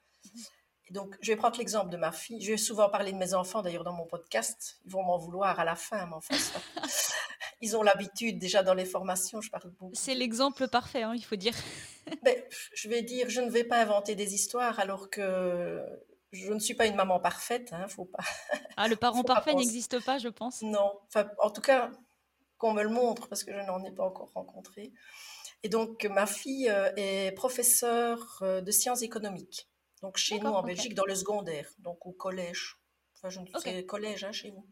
[0.94, 2.40] Donc, je vais prendre l'exemple de ma fille.
[2.40, 4.78] Je vais souvent parler de mes enfants, d'ailleurs, dans mon podcast.
[4.84, 6.36] Ils vont m'en vouloir à la fin, mais enfin,
[7.60, 9.90] ils ont l'habitude, déjà dans les formations, je parle beaucoup.
[9.92, 11.56] C'est l'exemple parfait, hein, il faut dire.
[12.22, 12.40] ben,
[12.74, 15.82] je vais dire, je ne vais pas inventer des histoires alors que
[16.30, 17.72] je ne suis pas une maman parfaite.
[17.72, 18.22] Hein, faut pas.
[18.76, 20.62] Ah, le parent parfait n'existe pas, je pense.
[20.62, 21.90] Non, enfin, en tout cas,
[22.58, 24.92] qu'on me le montre, parce que je n'en ai pas encore rencontré.
[25.64, 29.68] Et donc, ma fille euh, est professeure euh, de sciences économiques.
[30.04, 32.76] Donc chez nous en Belgique, dans le secondaire, donc au collège.
[33.16, 34.68] Enfin, je ne sais, collège hein, chez vous.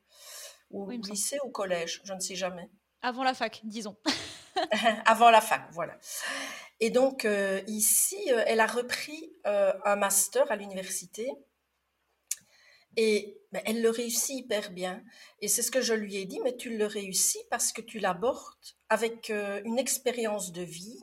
[0.69, 2.69] Ou lycée ou collège, je ne sais jamais.
[3.01, 3.97] Avant la fac, disons.
[5.07, 5.99] Avant la fac, voilà.
[6.81, 11.33] Et donc euh, ici, euh, elle a repris euh, un master à l'université.
[12.99, 15.03] Et ben, elle le réussit hyper bien.
[15.41, 18.01] Et c'est ce que je lui ai dit, mais tu le réussis parce que tu
[18.01, 21.01] l'abordes avec une expérience de vie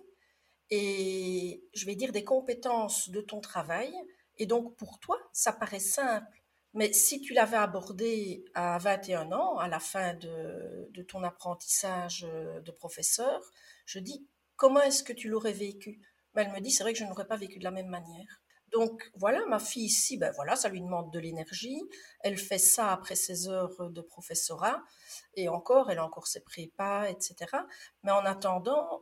[0.69, 3.91] et, je vais dire, des compétences de ton travail
[4.39, 6.41] et donc, pour toi, ça paraît simple.
[6.73, 12.71] Mais si tu l'avais abordé à 21 ans, à la fin de, ton apprentissage de
[12.71, 13.41] professeur,
[13.85, 15.99] je dis, comment est-ce que tu l'aurais vécu?
[16.33, 18.41] Mais Elle me dit, c'est vrai que je n'aurais pas vécu de la même manière.
[18.71, 21.81] Donc voilà, ma fille ici, ben voilà, ça lui demande de l'énergie.
[22.21, 24.83] Elle fait ça après ses heures de professorat.
[25.33, 27.35] Et encore, elle a encore ses prépas, etc.
[28.03, 29.01] Mais en attendant,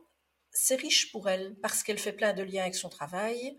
[0.52, 3.56] c'est riche pour elle parce qu'elle fait plein de liens avec son travail.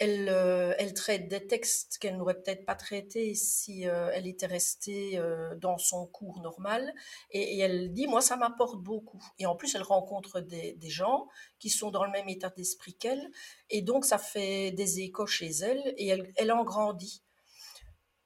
[0.00, 5.18] Euh, elle, traite des textes qu'elle n'aurait peut-être pas traités si euh, elle était restée
[5.18, 6.94] euh, dans son cours normal.
[7.30, 9.20] Et, elle dit, moi, ça m'apporte beaucoup.
[9.40, 11.26] Et en plus, elle rencontre des, gens
[11.58, 13.30] qui sont dans le même état d'esprit qu'elle.
[13.70, 17.24] Et donc, ça fait des échos chez elle et elle, elle en grandit.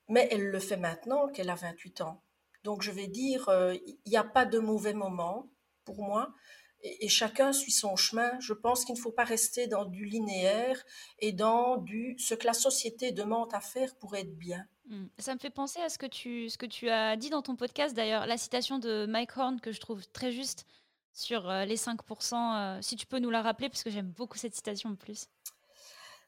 [0.08, 2.22] Mais elle le fait maintenant qu'elle a 28 ans.
[2.64, 3.48] Donc, je vais dire,
[3.86, 5.50] il n'y a pas de mauvais moment
[5.84, 6.34] pour moi
[6.82, 8.30] et, chacun suit son chemin.
[8.40, 10.82] Je pense qu'il ne faut pas rester dans du linéaire
[11.18, 14.66] et dans du ce que la société demande à faire pour être bien.
[14.88, 15.06] Hmm.
[15.18, 17.56] Ça me fait penser à ce que tu, ce que tu as dit dans ton
[17.56, 20.66] podcast d'ailleurs, la citation de Mike Horn que je trouve très juste
[21.12, 22.34] sur euh, les 5%.
[22.34, 25.28] Euh, si tu peux nous la rappeler, parce que j'aime beaucoup cette citation en plus.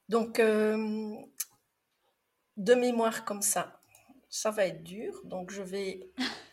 [0.09, 1.14] Donc, euh,
[2.57, 3.81] de mémoire comme ça,
[4.29, 5.21] ça va être dur.
[5.25, 6.11] Donc, je vais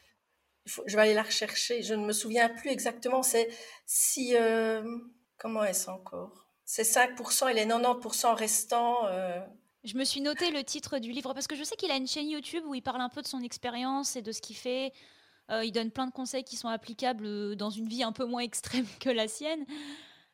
[0.66, 1.82] je vais aller la rechercher.
[1.82, 3.24] Je ne me souviens plus exactement.
[3.24, 3.50] C'est
[3.86, 4.36] si.
[4.36, 4.84] Euh,
[5.38, 6.48] comment est-ce encore?
[6.66, 9.06] C'est 5% et les 90% restants.
[9.08, 9.40] Euh.
[9.84, 12.08] Je me suis noté le titre du livre parce que je sais qu'il a une
[12.08, 14.94] chaîne YouTube où il parle un peu de son expérience et de ce qu'il fait.
[15.50, 18.42] Euh, il donne plein de conseils qui sont applicables dans une vie un peu moins
[18.42, 19.66] extrême que la sienne.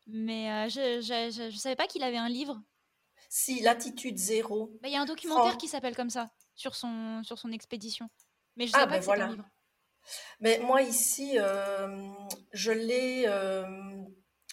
[0.06, 2.62] Mais je ne savais pas qu'il avait un livre.
[3.30, 4.72] Si, L'attitude zéro.
[4.82, 8.10] Bah, il y a un documentaire qui s'appelle comme ça, sur son, sur son expédition.
[8.56, 9.26] Mais je ne savais ah, pas ben que voilà.
[9.26, 9.50] un livre.
[10.40, 12.10] Mais moi ici, euh,
[12.54, 13.26] je l'ai.
[13.28, 13.66] Euh,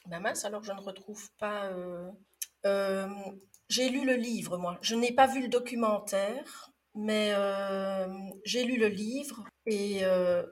[0.06, 1.70] ben mince, alors je ne retrouve pas.
[2.66, 3.08] Euh,
[3.68, 4.78] j'ai lu le livre, moi.
[4.82, 7.32] Je n'ai pas vu le documentaire, mais
[8.44, 10.02] j'ai lu le livre et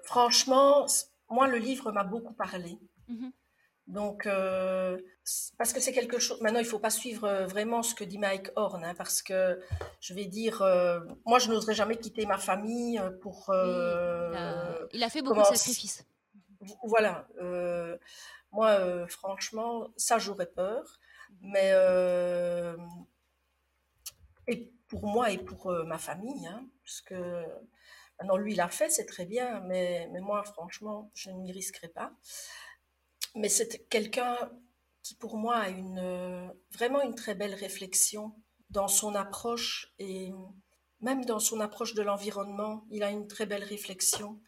[0.04, 0.86] franchement,
[1.28, 2.78] moi, le livre m'a beaucoup parlé.
[3.08, 3.32] Mhm.
[3.88, 4.98] Donc, euh,
[5.58, 6.40] parce que c'est quelque chose.
[6.40, 9.22] Maintenant, il ne faut pas suivre euh, vraiment ce que dit Mike Horn, hein, parce
[9.22, 9.60] que
[10.00, 13.46] je vais dire, euh, moi, je n'oserais jamais quitter ma famille pour.
[13.50, 16.06] il, a, fait beaucoup de sacrifices.
[16.84, 17.26] Voilà.
[18.52, 20.98] moi, franchement, ça, j'aurais peur.
[21.40, 21.72] Mais.
[24.46, 27.44] et pour moi et pour ma famille, hein, parce que.
[28.18, 31.50] Maintenant, lui, il a fait, c'est très bien, mais, mais moi, franchement, je ne m'y
[31.50, 32.12] risquerai pas
[33.34, 34.36] mais c'est quelqu'un
[35.02, 38.34] qui pour moi a une, vraiment une très belle réflexion
[38.70, 40.32] dans son approche et
[41.00, 44.40] même dans son approche de l'environnement, il a une très belle réflexion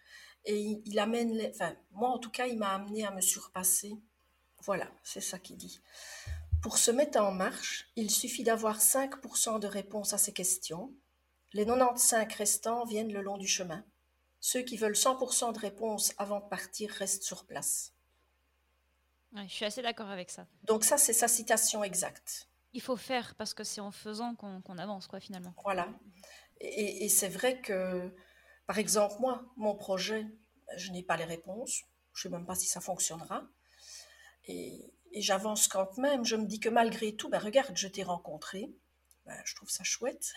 [0.44, 3.92] et il, amène, enfin moi en tout cas, il m'a amené à me surpasser.
[4.62, 5.80] Voilà, c'est ça qu'il dit.
[6.62, 10.94] Pour se mettre en marche, il suffit d'avoir 5% de réponses à ces questions.
[11.52, 13.84] Les 95 restants viennent le long du chemin.
[14.40, 17.93] Ceux qui veulent 100% de réponses avant de partir restent sur place
[19.42, 20.46] je suis assez d'accord avec ça.
[20.64, 22.48] Donc ça, c'est sa citation exacte.
[22.72, 25.54] Il faut faire parce que c'est en faisant qu'on avance, quoi, finalement.
[25.62, 25.88] Voilà.
[26.60, 28.12] Et, c'est vrai que,
[28.66, 30.26] par exemple, moi, mon projet,
[30.76, 31.82] je n'ai pas les réponses.
[32.14, 33.44] Je ne sais même pas si ça fonctionnera.
[34.46, 36.24] Et, j'avance quand même.
[36.24, 38.74] Je me dis que malgré tout, ben regarde, je t'ai rencontré.
[39.26, 40.32] Ben, je trouve ça chouette.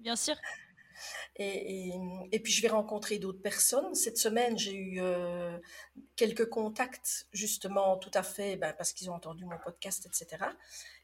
[0.00, 0.36] Bien sûr.
[1.36, 1.92] Et,
[2.32, 3.94] et, puis je vais rencontrer d'autres personnes.
[3.94, 5.58] Cette semaine, j'ai eu euh,
[6.16, 10.44] quelques contacts, justement, tout à fait, ben, parce qu'ils ont entendu mon podcast, etc.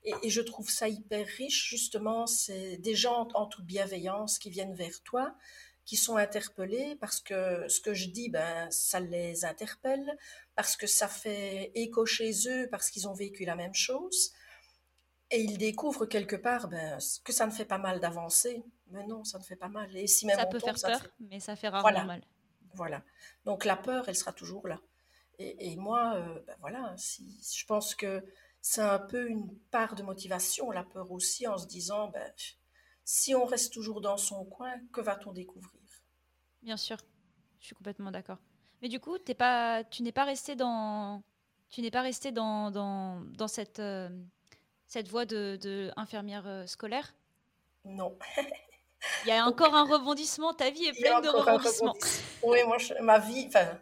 [0.05, 2.27] Et, je trouve ça hyper riche, justement.
[2.27, 5.35] C'est des gens en toute bienveillance qui viennent vers toi,
[5.85, 10.17] qui sont interpellés parce que ce que je dis, ben, ça les interpelle,
[10.55, 14.33] parce que ça fait écho chez eux, parce qu'ils ont vécu la même chose.
[15.33, 18.63] Et ils découvrent quelque part ben, que ça ne fait pas mal d'avancer.
[18.91, 19.95] Mais non, ça ne fait pas mal.
[19.97, 22.23] Et si même ça peut faire peur, mais ça fait rarement mal.
[22.75, 23.03] Voilà.
[23.45, 24.81] Donc la peur, elle sera toujours là.
[25.43, 28.23] Et, moi, euh, ben voilà, si, je pense que
[28.61, 32.31] c'est un peu une part de motivation, la peur aussi, en se disant, ben,
[33.05, 35.81] si on reste toujours dans son coin, que va-t-on découvrir?
[36.63, 36.99] Bien sûr,
[37.59, 38.37] je suis complètement d'accord.
[38.83, 41.23] Mais du coup, t'es pas, tu n'es pas resté dans,
[41.71, 44.11] tu n'es pas resté dans, dans, dans cette, euh,
[44.89, 47.15] cette voie de, de infirmière euh, scolaire?
[47.87, 48.19] Non.
[49.25, 50.53] Il y a encore un rebondissement.
[50.55, 51.97] Ta vie est pleine de rebondissements.
[52.43, 53.79] Oui, moi, ma vie, enfin,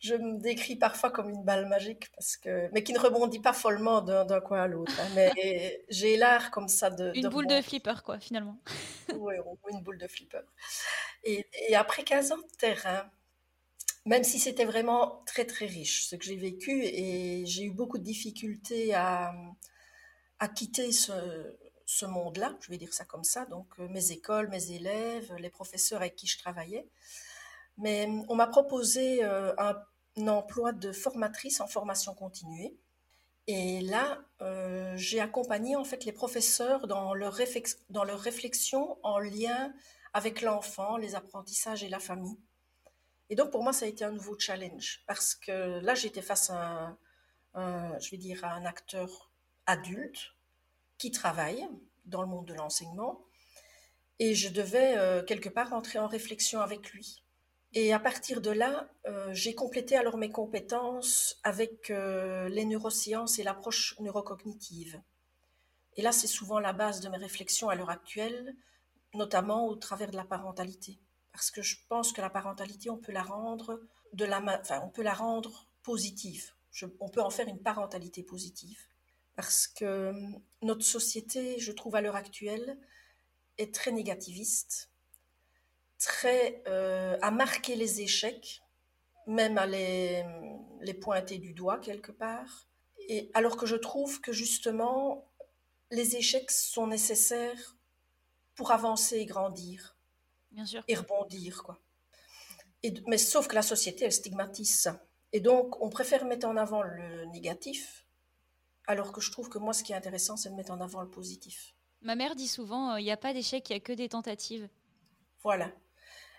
[0.00, 3.52] je, me décris parfois comme une balle magique, parce que, mais qui ne rebondit pas
[3.52, 4.92] follement d'un coin à l'autre.
[5.00, 5.08] Hein.
[5.14, 7.12] mais j'ai l'art comme ça de.
[7.14, 8.58] Une boule de flipper, quoi, finalement.
[9.14, 9.34] oui,
[9.70, 10.42] une boule de flipper.
[11.24, 13.10] Et, et, après 15 ans de terrain,
[14.04, 17.98] même si c'était vraiment très très riche, ce que j'ai vécu, et j'ai eu beaucoup
[17.98, 19.34] de difficultés à,
[20.38, 21.12] à quitter ce,
[21.86, 25.50] ce monde-là, je vais dire ça comme ça, donc euh, mes écoles, mes élèves, les
[25.50, 26.86] professeurs avec qui je travaillais.
[27.78, 29.76] Mais euh, on m'a proposé euh, un,
[30.28, 32.74] emploi de formatrice en formation continuée.
[33.46, 34.22] Et là,
[34.96, 37.38] j'ai accompagné en fait les professeurs dans leur,
[37.90, 39.72] dans leur réflexion en lien
[40.14, 42.38] avec l'enfant, les apprentissages et la famille.
[43.28, 46.50] Et donc pour moi, ça a été un nouveau challenge parce que là, j'étais face
[46.50, 46.96] à
[47.54, 49.30] je vais dire, à un acteur
[49.66, 50.35] adulte
[50.98, 51.68] qui travaille
[52.04, 53.26] dans le monde de l'enseignement
[54.18, 57.22] et je devais euh, quelque part entrer en réflexion avec lui.
[57.74, 63.38] Et à partir de là, euh, j'ai complété alors mes compétences avec euh, les neurosciences
[63.38, 65.00] et l'approche neurocognitive.
[65.96, 68.54] Et là, c'est souvent la base de mes réflexions à l'heure actuelle,
[69.14, 70.98] notamment au travers de la parentalité.
[71.32, 73.82] Parce que je pense que la parentalité, on peut la rendre,
[74.14, 76.52] de la, enfin, on peut la rendre positive.
[77.00, 78.78] on peut en faire une parentalité positive
[79.36, 82.78] parce que hum, notre société, je trouve à l'heure actuelle,
[83.58, 84.90] est très négativiste,
[85.98, 88.62] très euh, à marquer les échecs,
[89.26, 90.24] même à les,
[90.80, 92.66] les, pointer du doigt quelque part.
[93.08, 95.30] Et alors que je trouve que justement,
[95.90, 97.76] les échecs sont nécessaires
[98.54, 99.96] pour avancer et grandir.
[100.50, 100.82] Bien sûr.
[100.88, 101.80] Et rebondir, quoi.
[102.82, 105.06] Et, mais sauf que la société, elle stigmatise ça.
[105.32, 108.05] Et donc, on préfère mettre en avant le négatif
[108.86, 111.02] alors que je trouve que moi, ce qui est intéressant, c'est de mettre en avant
[111.02, 111.74] le positif.
[112.02, 114.08] Ma mère dit souvent, euh, il n'y a pas d'échec, il n'y a que des
[114.08, 114.68] tentatives.
[115.42, 115.72] Voilà.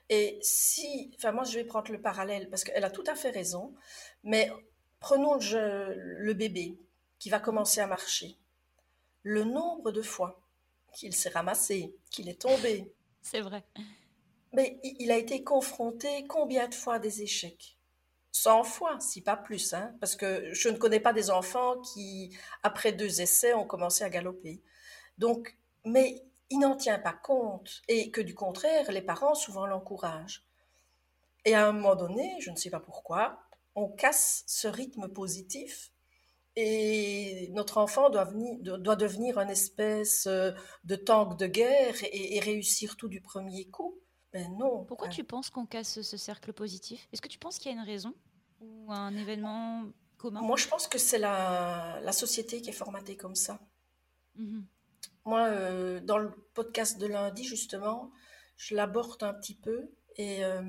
[0.09, 3.29] Et si, enfin moi, je vais prendre le parallèle parce qu'elle a tout à fait
[3.29, 3.73] raison.
[4.23, 4.49] Mais
[4.99, 6.77] prenons le, le bébé
[7.19, 8.37] qui va commencer à marcher.
[9.23, 10.41] Le nombre de fois
[10.93, 12.93] qu'il s'est ramassé, qu'il est tombé.
[13.21, 13.63] C'est vrai.
[14.53, 17.76] Mais il a été confronté combien de fois à des échecs?
[18.41, 22.35] 100 fois, si pas plus, hein, parce que je ne connais pas des enfants qui,
[22.63, 24.61] après deux essais, ont commencé à galoper.
[25.17, 30.45] Donc, mais il n'en tient pas compte, et que du contraire, les parents souvent l'encouragent.
[31.45, 33.39] Et à un moment donné, je ne sais pas pourquoi,
[33.75, 35.91] on casse ce rythme positif
[36.55, 40.51] et notre enfant doit, venir, doit devenir un espèce euh,
[40.83, 43.99] de tank de guerre et, réussir tout du premier coup.
[44.33, 44.83] Ben non.
[44.85, 47.07] Pourquoi tu penses qu'on casse ce cercle positif?
[47.13, 48.15] Est-ce que tu penses qu'il y a une raison?
[48.61, 49.85] Ou un événement
[50.17, 53.59] commun Moi, je pense que c'est la, la, société qui est formatée comme ça.
[54.35, 54.61] Mmh
[55.25, 58.11] Moi, euh, dans le podcast de lundi, justement,
[58.57, 60.61] je l'aborde un petit peu et euh,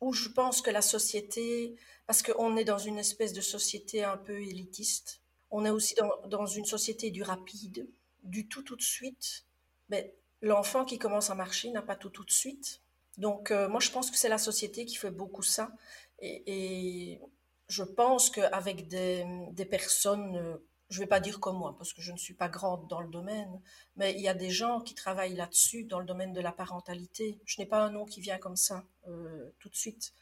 [0.00, 1.76] où je pense que la société,
[2.06, 5.20] parce qu'on est dans une espèce de société un peu élitiste,
[5.50, 5.94] on est aussi
[6.28, 7.88] dans, une société du rapide,
[8.22, 9.44] du tout tout de suite.
[9.88, 12.82] Mais l'enfant qui commence à marcher n'a pas tout tout de suite.
[13.18, 15.72] Donc euh, moi je pense que c'est la société qui fait beaucoup ça.
[16.20, 17.20] Et,
[17.68, 20.56] je pense qu'avec des, des personnes, euh,
[20.88, 23.00] je ne vais pas dire comme moi, parce que je ne suis pas grande dans
[23.00, 23.60] le domaine,
[23.94, 27.38] mais il y a des gens qui travaillent là-dessus, dans le domaine de la parentalité.
[27.44, 30.14] Je n'ai pas un nom qui vient comme ça euh, tout de suite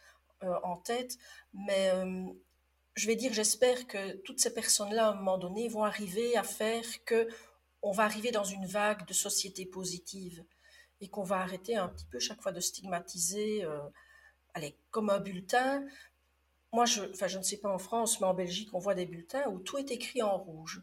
[0.63, 1.19] en tête,
[1.53, 1.91] mais
[2.99, 6.43] je vais dire, j'espère que toutes ces personnes-là, à un moment donné, vont arriver à
[6.43, 7.29] faire que
[7.81, 10.45] on va arriver dans une vague de société positive
[11.01, 13.79] et qu'on va arrêter un petit peu chaque fois de stigmatiser, euh,
[14.55, 15.85] allez, comme un bulletin.
[16.73, 19.07] Moi, je, enfin, je ne sais pas en France, mais en Belgique, on voit des
[19.07, 20.83] bulletins où tout est écrit en rouge.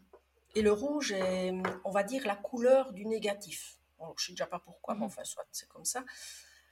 [0.54, 1.52] Et le rouge est,
[1.84, 3.78] on va dire, la couleur du négatif.
[4.00, 5.06] je ne sais déjà pas pourquoi, mais mhm.
[5.06, 6.04] enfin, soit c'est comme ça.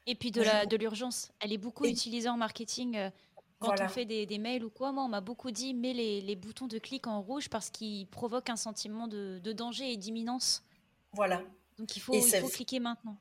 [0.06, 1.32] Et puis de, la, de l'urgence.
[1.40, 2.96] Elle est beaucoup utilisée en marketing.
[2.96, 3.10] Euh,
[3.58, 6.66] quand on fait des, mails ou quoi, moi, on m'a beaucoup dit mets les, boutons
[6.66, 10.64] de clic en rouge parce qu'ils provoquent un sentiment de, danger et d'imminence.
[11.12, 11.42] Voilà.
[11.78, 13.16] Donc il faut, il faut cliquer maintenant.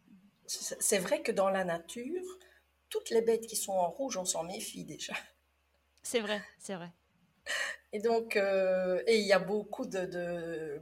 [0.46, 2.22] C'est vrai que dans la nature,
[2.94, 5.14] toutes les bêtes qui sont en rouge, on s'en méfie déjà.
[6.04, 6.92] C'est vrai, c'est vrai.
[7.92, 10.80] Et donc, euh, et il y a beaucoup de, de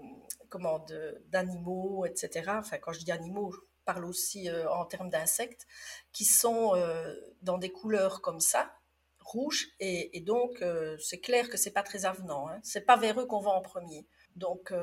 [0.50, 0.86] comment,
[1.30, 2.52] d'animaux, etc.
[2.58, 5.66] Enfin, quand je dis animaux, je parle aussi euh, en termes d'insectes,
[6.12, 8.76] qui sont euh, dans des couleurs comme ça,
[9.22, 10.62] rouge et, donc
[11.00, 12.50] c'est clair que c'est pas très avenant.
[12.50, 12.60] Hein.
[12.62, 14.06] C'est pas vers eux qu'on va en premier.
[14.36, 14.74] Donc,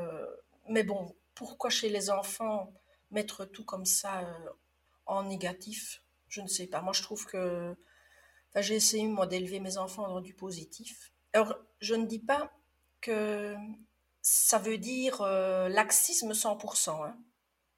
[0.67, 2.73] mais bon, pourquoi chez les enfants
[3.11, 4.25] mettre tout comme ça
[5.05, 6.01] en négatif?
[6.29, 6.81] Je ne sais pas.
[6.81, 7.77] Moi, je trouve que
[8.57, 11.13] j'ai essayé moi d'élever mes enfants dans du positif.
[11.33, 12.53] Alors, je ne dis pas
[13.01, 13.55] que
[14.23, 17.07] ça veut dire laxisme 100%.
[17.07, 17.17] Hein.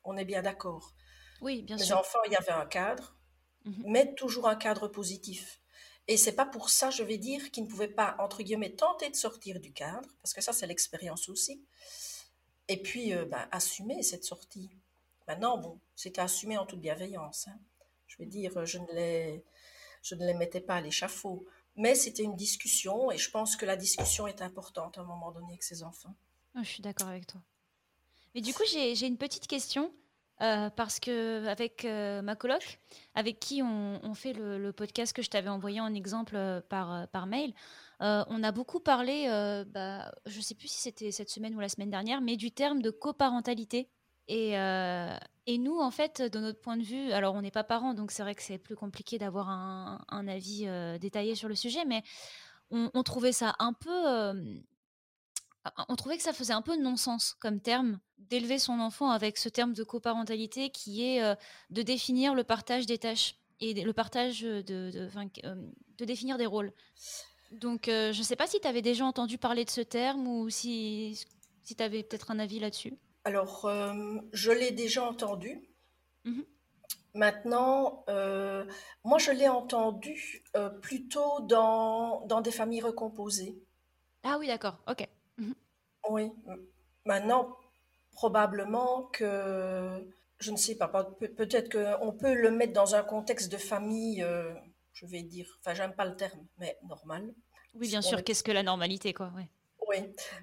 [0.05, 0.95] On est bien d'accord.
[1.41, 1.87] Oui, bien sûr.
[1.87, 3.17] Les enfants, il y avait un cadre.
[3.65, 5.61] Mmh mettre toujours un cadre positif.
[6.09, 9.11] Et c'est pas pour ça, je vais dire, qu'ils ne pouvaient pas, entre guillemets, tenter
[9.11, 11.63] de sortir du cadre, parce que ça, c'est l'expérience aussi.
[12.69, 14.71] Et puis, euh, ben, assumer cette sortie.
[15.29, 17.49] Maintenant, bon, c'était assumé en toute bienveillance.
[17.49, 17.59] Hein.
[18.27, 19.45] Dire, je ne, les,
[20.03, 21.47] je ne les mettais pas à l'échafaud.
[21.77, 25.31] Mais c'était une discussion, et je pense que la discussion est importante à un moment
[25.31, 26.15] donné avec ses enfants.
[26.57, 27.41] Oh, je suis d'accord avec toi.
[28.35, 29.93] Mais du coup, j'ai une petite question.
[30.43, 32.81] Euh, parce que avec euh, ma coloc,
[33.15, 37.27] avec qui on, fait le, podcast que je t'avais envoyé en exemple euh, par, par
[37.27, 37.53] mail,
[38.01, 39.27] on a beaucoup parlé,
[39.69, 42.51] bah, je ne sais plus si c'était cette semaine ou la semaine dernière, mais du
[42.51, 43.91] terme de coparentalité.
[44.33, 44.53] Et,
[45.47, 48.13] et nous, en fait, de notre point de vue, alors on n'est pas parents, donc
[48.13, 50.69] c'est vrai que c'est plus compliqué d'avoir un, avis
[51.01, 52.05] détaillé sur le sujet, mais
[52.71, 54.63] on, trouvait ça un peu
[55.89, 59.49] on trouvait que ça faisait un peu non-sens comme terme d'élever son enfant avec ce
[59.49, 61.35] terme de coparentalité qui est euh,
[61.71, 65.09] de définir le partage des tâches et le partage de, de,
[65.45, 66.73] euh, définir des rôles.
[67.51, 70.27] Donc euh, je ne sais pas si tu avais déjà entendu parler de ce terme
[70.27, 71.21] ou si,
[71.63, 72.95] si tu avais peut-être un avis là-dessus.
[73.25, 73.71] Alors,
[74.33, 75.63] je l'ai déjà entendu.
[76.25, 76.43] Mmh
[77.13, 78.05] Maintenant,
[79.05, 80.45] moi, je l'ai entendu
[80.81, 83.59] plutôt dans, dans des familles recomposées.
[84.23, 85.09] Ah oui, d'accord, ok.
[86.09, 86.31] Oui.
[87.05, 87.57] Maintenant,
[88.13, 90.07] probablement que,
[90.39, 94.53] je ne sais pas, peut-être qu'on peut le mettre dans un contexte de famille, euh,
[94.93, 97.33] je vais dire, enfin, j'aime pas le terme, mais normal.
[97.75, 99.33] Oui, bien sûr, qu'est-ce que la normalité, quoi,
[99.91, 99.97] Oui,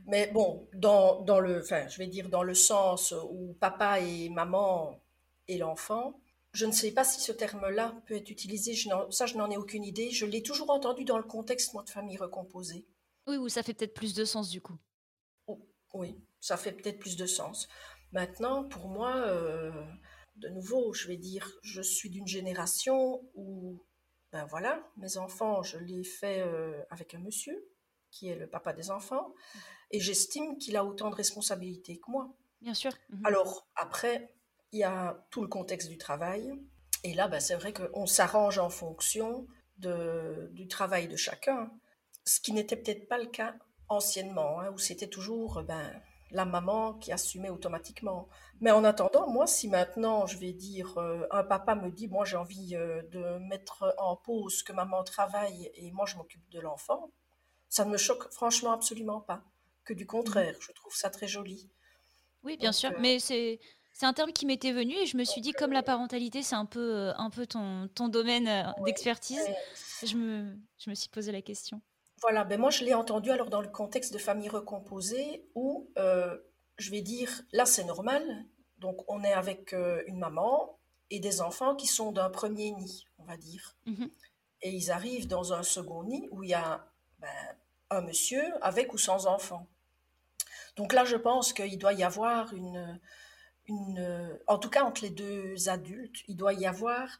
[0.06, 4.28] mais bon, dans, dans le, enfin, je vais dire dans le sens où papa et
[4.28, 5.02] maman
[5.48, 6.20] et l'enfant,
[6.52, 9.56] je ne sais pas si ce terme-là peut être utilisé, je ça je n'en ai
[9.56, 10.12] aucune idée.
[10.12, 12.86] Je l'ai toujours entendu dans le contexte moi, de famille recomposée.
[13.26, 14.78] Oui, ou ça fait peut-être plus de sens du coup.
[15.94, 17.70] Oui, ça fait peut-être plus de sens.
[18.12, 19.72] Maintenant, pour moi, euh,
[20.36, 23.82] de nouveau, je vais dire, je suis d'une génération où,
[24.34, 27.66] ben voilà, mes enfants, je les fais euh, avec un monsieur
[28.18, 29.60] qui est le papa des enfants, mmh.
[29.92, 32.34] et j'estime qu'il a autant de responsabilités que moi.
[32.62, 32.92] Bien sûr.
[33.10, 33.26] Mmh.
[33.26, 34.34] Alors, après,
[34.72, 36.52] il y a tout le contexte du travail,
[37.04, 39.48] et là, ben, c'est vrai qu'on s'arrange en fonction
[39.78, 41.72] de, du travail de chacun,
[42.26, 43.56] ce qui n'était peut-être pas le cas
[43.90, 46.02] anciennement, hein, où c'était toujours ben,
[46.32, 48.28] la maman qui assumait automatiquement.
[48.60, 52.26] Mais en attendant, moi, si maintenant, je vais dire, euh, un papa me dit, moi
[52.26, 56.60] j'ai envie euh, de mettre en pause que maman travaille et moi je m'occupe de
[56.60, 57.12] l'enfant,
[57.70, 59.42] Ça ne me choque franchement absolument pas.
[59.84, 61.70] Que du contraire, je trouve ça très joli.
[62.44, 63.60] Oui, bien sûr, mais c'est
[63.94, 66.56] c'est un terme qui m'était venu et je me suis dit, comme la parentalité, c'est
[66.56, 69.42] un peu, un peu ton, ton domaine d'expertise,
[70.04, 71.82] je me, je me suis posé la question.
[72.22, 76.92] Voilà, ben moi je l'ai entendu alors dans le contexte de famille recomposée où je
[76.92, 78.46] vais dire, là c'est normal,
[78.78, 79.74] donc on est avec
[80.06, 80.78] une maman
[81.10, 83.76] et des enfants qui sont d'un premier nid, on va dire.
[83.86, 84.06] Mmh
[84.62, 86.86] et ils arrivent dans un second nid où il y a
[87.20, 87.58] ben,
[87.90, 89.68] un monsieur avec ou sans enfant.
[90.76, 93.00] Donc là, je pense qu'il doit y avoir une,
[93.66, 97.20] une, en tout cas entre les deux adultes, il doit y avoir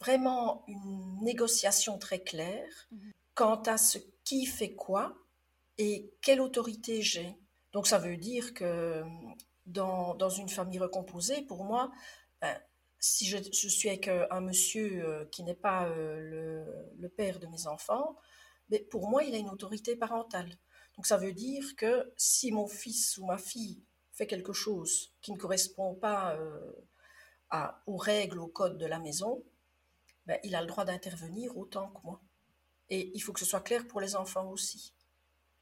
[0.00, 5.16] vraiment une négociation très claire mmh quant à ce qui fait quoi
[5.78, 7.34] et quelle autorité j'ai.
[7.72, 9.02] Donc ça veut dire que
[9.66, 11.90] dans, dans une famille recomposée, pour moi,
[12.40, 12.54] ben,
[12.98, 16.66] si je, je, suis avec un monsieur euh, qui n'est pas euh, le,
[16.98, 18.16] le, père de mes enfants,
[18.72, 20.48] mais pour moi, il a une autorité parentale.
[20.96, 25.30] Donc ça veut dire que si mon fils ou ma fille fait quelque chose qui
[25.30, 26.36] ne correspond pas
[27.50, 29.44] à, aux règles, au code de la maison,
[30.26, 32.20] ben, il a le droit d'intervenir autant que moi.
[32.88, 34.94] Et il faut que ce soit clair pour les enfants aussi.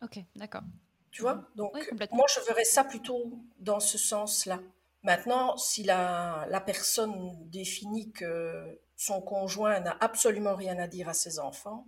[0.02, 0.62] Ok, d'accord.
[1.10, 1.48] Tu vois?
[1.56, 1.72] Donc,
[2.12, 4.60] moi, je verrais ça plutôt dans ce sens-là.
[5.02, 11.14] Maintenant, si la, la, personne définit que son conjoint n'a absolument rien à dire à
[11.14, 11.86] ses enfants,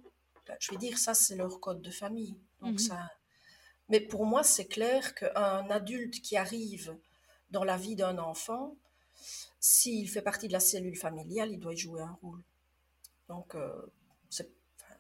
[0.59, 2.37] je vais dire ça, c'est leur code de famille.
[2.61, 2.79] Donc, mhm.
[2.79, 3.11] ça...
[3.89, 6.97] Mais pour moi, c'est clair qu'un adulte qui arrive
[7.51, 8.77] dans la vie d'un enfant,
[9.61, 12.43] s'il fait partie de la cellule familiale, il doit y jouer un rôle.
[13.29, 13.87] Donc, euh,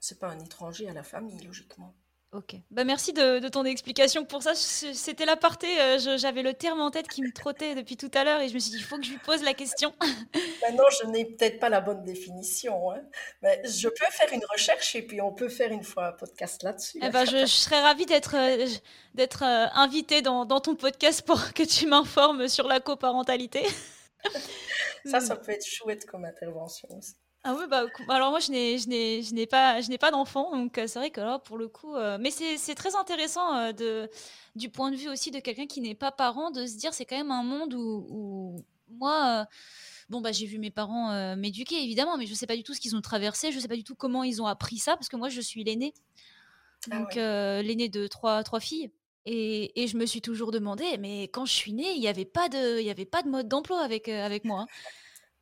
[0.02, 1.94] c'est pas un étranger à la famille, logiquement.
[2.32, 2.56] Ok.
[2.70, 4.54] Bah merci de, ton explication pour ça.
[4.54, 5.66] C'était l'aparté.
[5.80, 8.54] Euh, J'avais le terme en tête qui me trottait depuis tout à l'heure et je
[8.54, 9.92] me suis dit, il faut que je lui pose la question.
[10.62, 12.90] Maintenant, je n'ai peut-être pas la bonne définition.
[12.90, 13.02] Hein.
[13.42, 16.62] Mais je peux faire une recherche et puis on peut faire une fois un podcast
[16.62, 17.00] là-dessus.
[17.02, 18.66] Eh ben, je, serais ravie d'être euh,
[19.12, 23.62] d'être euh, invitée dans, dans, ton podcast pour que tu m'informes sur la coparentalité.
[25.04, 27.16] ça, ça peut être chouette comme intervention aussi.
[27.44, 30.12] Ah oui, bah, alors moi, je n'ai, je n'ai, je n'ai pas, je n'ai pas
[30.12, 32.94] d'enfant, donc euh, c'est vrai que là, pour le coup, euh, mais c'est, c'est très
[32.94, 34.08] intéressant euh, de,
[34.54, 37.04] du point de vue aussi de quelqu'un qui n'est pas parent, de se dire c'est
[37.04, 39.48] quand même un monde où, où moi,
[40.08, 42.80] bon bah j'ai vu mes parents m'éduquer évidemment, mais je sais pas du tout ce
[42.80, 45.16] qu'ils ont traversé, je sais pas du tout comment ils ont appris ça, parce que
[45.16, 45.94] moi je suis l'aînée,
[46.90, 48.92] ah donc l'aînée de trois, trois filles.
[49.24, 52.24] Et, et, je me suis toujours demandé, mais quand je suis née, il n'y avait
[52.24, 54.62] pas de, il y avait pas de mode d'emploi avec avec moi.
[54.62, 54.66] Hein.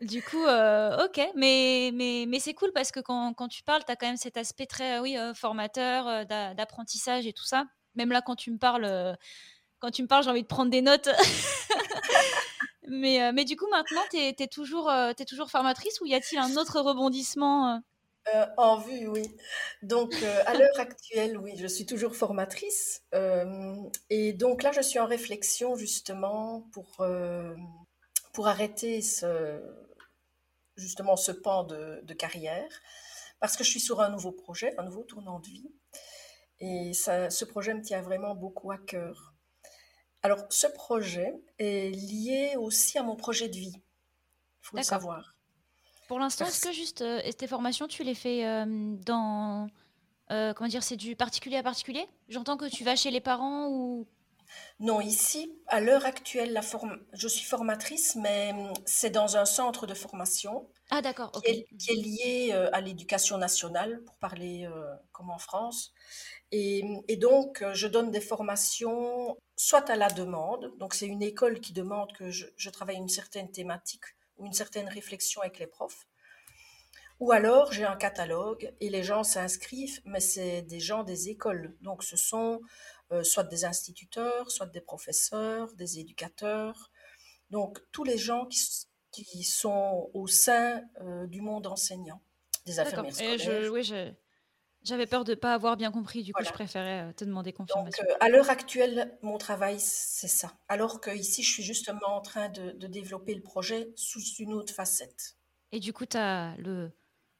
[0.00, 3.84] Du coup, euh, ok, mais, mais, mais c'est cool parce que quand, quand tu parles,
[3.84, 7.66] tu as quand même cet aspect très oui, euh, formateur, euh, d'apprentissage et tout ça.
[7.96, 9.16] Même là, quand tu me parles,
[9.78, 11.10] quand tu me parles, j'ai envie de prendre des notes.
[12.88, 14.90] mais, mais du coup, maintenant, tu es, toujours,
[15.28, 17.82] toujours formatrice ou y a-t-il un autre rebondissement
[18.56, 19.22] En vue, oui.
[19.82, 20.14] Donc,
[20.46, 23.02] à l'heure actuelle, oui, je suis toujours formatrice.
[24.08, 27.04] et donc là, je suis en réflexion justement pour,
[28.32, 29.60] pour arrêter ce
[30.80, 32.70] justement ce pan de, carrière,
[33.38, 35.70] parce que je suis sur un nouveau projet, un nouveau tournant de vie.
[36.58, 39.34] Et ça, ce projet me tient vraiment beaucoup à cœur.
[40.22, 43.76] Alors, ce projet est lié aussi à mon projet de vie.
[43.76, 45.34] Il faut le savoir.
[46.08, 48.66] Pour l'instant, est-ce que juste euh, tes formations, tu les fais euh,
[49.06, 49.68] dans.
[50.30, 52.04] Euh, comment dire C'est du particulier à particulier?
[52.28, 54.06] J'entends que tu vas chez les parents ou
[54.78, 56.62] non, ici, à l'heure actuelle, la
[57.12, 60.68] je suis formatrice, mais hum, c'est dans un centre de formation.
[60.90, 61.30] Ah, d'accord.
[61.44, 65.92] Qui, est, lié euh, à l'éducation nationale, pour parler euh, comme en France.
[66.52, 66.82] Et,
[67.16, 71.72] donc, euh, je donne des formations soit à la demande, donc c'est une école qui
[71.72, 74.04] demande que je, je, travaille une certaine thématique
[74.38, 76.06] ou une certaine réflexion avec les profs.
[77.20, 81.76] Ou alors, j'ai un catalogue et les gens s'inscrivent, mais c'est des gens des écoles.
[81.82, 82.62] Donc, ce sont
[83.22, 86.90] soit des instituteurs, soit des professeurs, des éducateurs.
[87.50, 88.60] Donc tous les gens qui,
[89.10, 92.22] qui sont au sein euh, du monde enseignant,
[92.66, 93.72] des infirmières scolaires.
[93.72, 93.92] oui,
[94.82, 97.52] j'avais peur de ne pas avoir bien compris, du coup je préférais euh, te demander
[97.52, 98.02] confirmation.
[98.02, 100.52] Donc à l'heure actuelle, mon travail, c'est ça.
[100.68, 104.72] Alors qu'ici, je suis justement en train de, de, développer le projet sous une autre
[104.72, 105.36] facette.
[105.72, 106.90] Et du coup, tu as le,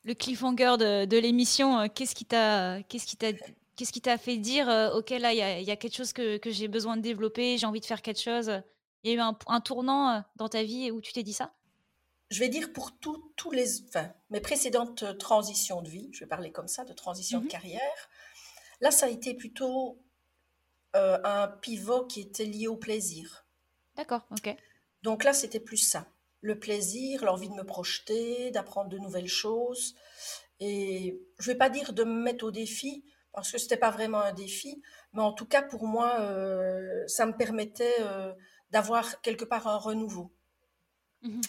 [0.03, 1.89] le cliffhanger de, de l'émission.
[1.89, 2.83] Qu'est-ce qui t'a
[3.81, 6.69] Qu'est-ce qui t'a fait dire, euh, OK, là, il y, a quelque chose que, j'ai
[6.69, 8.53] besoin de développer, j'ai envie de faire quelque chose
[9.03, 11.55] Il y a eu un, tournant euh, dans ta vie où tu t'es dit ça?
[12.29, 16.53] Je vais dire pour tous les, enfin, mes précédentes transitions de vie, je vais parler
[16.53, 18.11] comme ça, de transition de mmh carrière.
[18.83, 19.99] Là, ça a été plutôt
[20.95, 23.47] euh, un pivot qui était lié au plaisir.
[23.97, 24.55] D'accord, ok.
[25.03, 26.07] Donc là, c'était plus ça.
[26.43, 29.95] Le plaisir, l'envie de me projeter, d'apprendre de nouvelles choses.
[30.59, 33.91] Et je ne vais pas dire de me mettre au défi, parce que c'était pas
[33.91, 36.17] vraiment un défi, mais en tout cas pour moi,
[37.07, 37.97] ça me permettait
[38.71, 40.33] d'avoir quelque part un renouveau.
[41.23, 41.41] Mmh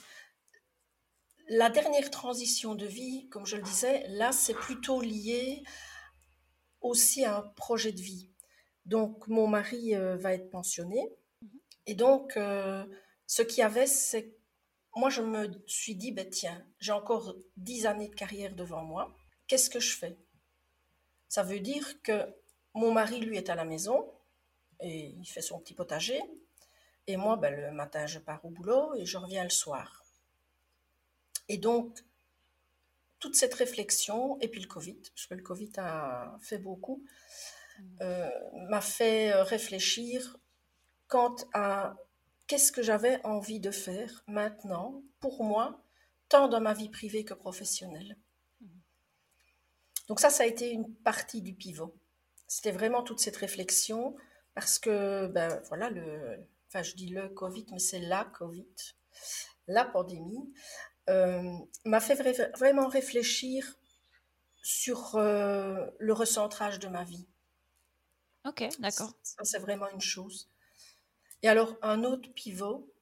[1.51, 5.63] la dernière transition de vie, comme je le disais, là, c'est plutôt lié
[6.79, 8.29] aussi à un projet de vie.
[8.85, 11.09] Donc, mon mari euh, va être pensionné.
[11.41, 11.49] Mhm.
[11.87, 12.85] Et donc, euh,
[13.27, 14.33] ce qu'il y avait, c'est.
[14.95, 19.13] Moi, je me suis dit, ben, tiens, j'ai encore dix années de carrière devant moi.
[19.47, 20.17] Qu'est-ce que je fais?
[21.31, 22.27] Ça veut dire que
[22.73, 24.11] mon mari, lui, est à la maison
[24.81, 26.21] et il fait son petit potager.
[27.07, 30.03] Et moi, ben, le matin, je pars au boulot et je reviens le soir.
[31.47, 32.03] Et donc,
[33.19, 37.01] toute cette réflexion, et puis le Covid, parce que le Covid a fait beaucoup,
[37.79, 37.83] mmh.
[38.01, 38.29] euh,
[38.67, 40.35] m'a fait euh, réfléchir
[41.07, 41.95] quant à
[42.47, 45.81] qu'est-ce que j'avais envie de faire maintenant, pour moi,
[46.27, 48.17] tant dans ma vie privée que professionnelle.
[50.11, 51.95] Donc ça, ça a été une partie du pivot.
[52.45, 54.17] C'était vraiment toute cette réflexion,
[54.53, 56.37] parce que, ben voilà, le,
[56.67, 58.67] enfin je dis le Covid, mais c'est la Covid,
[59.67, 60.53] la pandémie,
[61.09, 61.53] euh,
[61.85, 62.15] m'a fait
[62.57, 63.79] vraiment réfléchir
[64.61, 67.25] sur euh, le recentrage de ma vie.
[68.45, 69.13] Ok, d'accord.
[69.23, 70.51] Ça, c'est vraiment une chose.
[71.41, 72.93] Et alors, un autre pivot,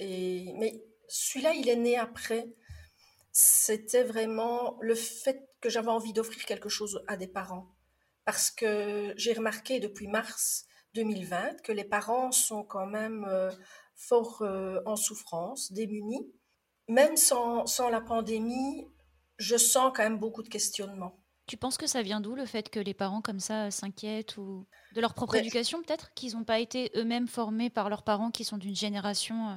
[0.00, 0.52] et...
[0.56, 2.48] mais celui-là, il est né après.
[3.40, 7.74] C'était vraiment le fait que j'avais envie d'offrir quelque chose à des parents.
[8.24, 13.50] Parce que j'ai remarqué depuis mars 2020 que les parents sont quand même euh,
[13.94, 14.42] fort
[14.86, 16.32] en souffrance, démunis
[16.88, 18.86] même sans, la pandémie,
[19.36, 21.20] je sens quand même beaucoup de questionnements.
[21.46, 24.66] Tu penses que ça vient d'où le fait que les parents comme ça s'inquiètent ou
[24.94, 28.44] de leur propre éducation peut-être qu'ils n'ont pas été eux-mêmes formés par leurs parents qui
[28.44, 29.54] sont d'une génération euh?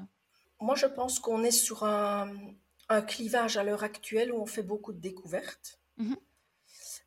[0.62, 2.34] Moi je pense qu'on est sur un,
[3.00, 5.80] clivage à l'heure actuelle où on fait beaucoup de découvertes.
[5.98, 6.16] Mmh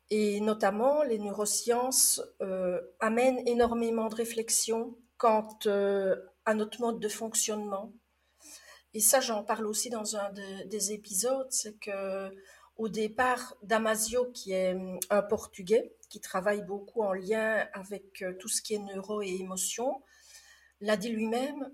[0.09, 6.15] et notamment les neurosciences euh, amènent énormément de réflexions quant euh,
[6.45, 7.91] à notre mode de fonctionnement.
[8.93, 12.33] Et ça, j'en parle aussi dans un des épisodes, c'est que
[12.77, 14.77] au départ, Damasio, qui est
[15.09, 19.35] un Portugais, qui travaille beaucoup en lien avec euh, tout ce qui est neuro et
[19.39, 20.01] émotion,
[20.81, 21.71] l'a dit lui-même,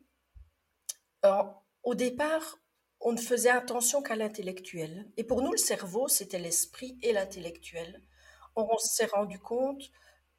[1.84, 2.58] au départ,
[3.02, 5.08] on ne faisait attention qu'à l'intellectuel.
[5.18, 8.02] Et pour nous, le cerveau, c'était l'esprit et l'intellectuel.
[8.56, 9.82] On s'est rendu compte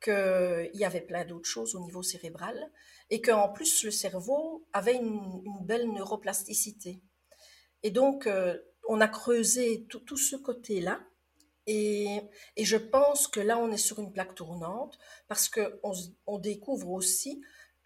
[0.02, 2.70] qu'il y avait plein d'autres choses au niveau cérébral
[3.10, 7.00] et qu'en plus le cerveau avait une, belle neuroplasticité.
[7.82, 8.58] Et donc, euh,
[8.88, 11.00] on a creusé tout, ce côté-là.
[11.66, 12.20] Et,
[12.58, 14.98] je pense que là, on est sur une plaque tournante
[15.28, 15.92] parce qu'on
[16.26, 17.40] on découvre aussi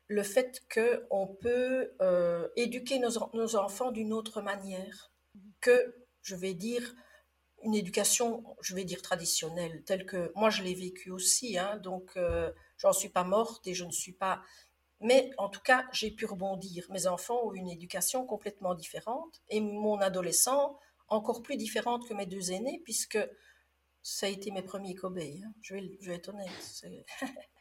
[0.09, 5.13] le fait qu'on peut euh, éduquer nos, enfants d'une autre manière
[5.61, 6.95] que, je vais dire,
[7.63, 12.13] une éducation, je vais dire traditionnelle, telle que moi je l'ai vécue aussi, hein, donc
[12.17, 14.43] euh, j'en suis pas morte et je ne suis pas.
[15.01, 16.87] Mais en tout cas, j'ai pu rebondir.
[16.91, 20.79] Mes enfants ont une éducation complètement différente et mon adolescent
[21.09, 23.19] encore plus différente que mes deux aînés, puisque
[24.03, 25.43] ça a été mes premiers cobayes.
[25.45, 25.53] Hein.
[25.63, 26.85] Je, vais, je vais être honnête.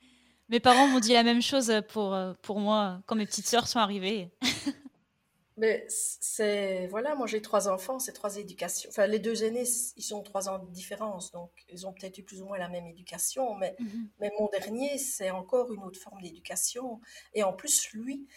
[0.49, 3.67] mes parents m'ont dit la même chose pour, euh, pour moi quand mes petites sœurs
[3.67, 4.31] sont arrivées.
[5.57, 8.89] Mais c'est voilà, moi j'ai trois enfants, c'est trois éducations.
[8.89, 9.63] Enfin, les deux aînés,
[9.95, 12.67] ils ont trois ans de différence, donc ils ont peut-être eu plus ou moins la
[12.67, 13.55] même éducation.
[13.55, 13.85] Mais, mmh
[14.19, 16.99] mais mon dernier, c'est encore une autre forme d'éducation.
[17.33, 18.27] Et en plus, lui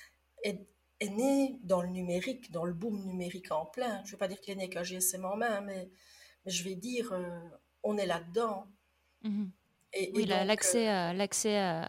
[0.44, 0.60] est,
[1.00, 4.00] est, né dans le numérique, dans le boom numérique en plein.
[4.04, 5.90] Je ne vais pas dire qu'il est né avec un GSM en main, mais,
[6.44, 7.40] mais je vais dire, euh,
[7.82, 8.68] on est là-dedans.
[9.22, 9.46] Mmh
[9.92, 11.82] et, oui, l'accès euh, l'accès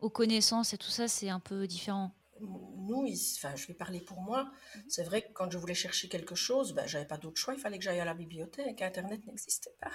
[0.00, 4.20] aux connaissances et tout ça, c'est un peu différent nous, enfin, je vais parler pour
[4.20, 4.82] moi, mhm.
[4.88, 7.60] c'est vrai que quand je voulais chercher quelque chose, ben, j'avais pas d'autre choix, il
[7.60, 9.90] fallait que j'aille à la bibliothèque, Internet n'existait pas.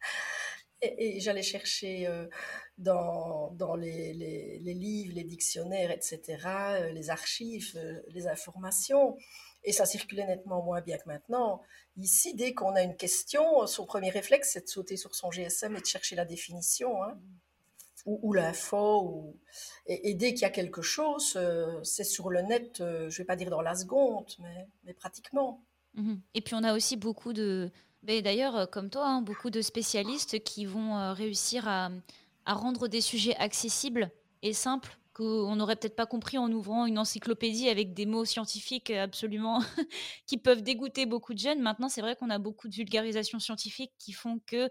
[0.82, 2.26] et, j'allais chercher euh,
[2.78, 9.16] dans, dans les, les, livres, les dictionnaires, etc., euh, les archives, euh, les informations.
[9.64, 11.62] Et ça circulait nettement moins bien que maintenant.
[11.96, 15.76] Ici, dès qu'on a une question, son premier réflexe, c'est de sauter sur son GSM
[15.76, 17.02] et de chercher la définition.
[17.02, 17.14] Hein.
[17.14, 17.38] Mhm
[18.06, 19.02] ou, l'info.
[19.02, 19.40] Ou...
[19.86, 23.18] Et, dès qu'il y a quelque chose, euh, c'est sur le net, euh, je ne
[23.18, 25.64] vais pas dire dans la seconde, mais, mais pratiquement.
[25.94, 26.20] Mhm.
[26.34, 27.70] Et puis on a aussi beaucoup de,
[28.02, 31.90] d'ailleurs euh, comme toi, hein, beaucoup de spécialistes qui vont réussir à,
[32.46, 34.10] à, rendre des sujets accessibles
[34.42, 38.90] et simples qu'on n'aurait peut-être pas compris en ouvrant une encyclopédie avec des mots scientifiques
[38.90, 39.60] absolument
[40.26, 41.60] qui peuvent dégoûter beaucoup de jeunes.
[41.60, 44.70] Maintenant, c'est vrai qu'on a beaucoup de vulgarisation scientifique qui font que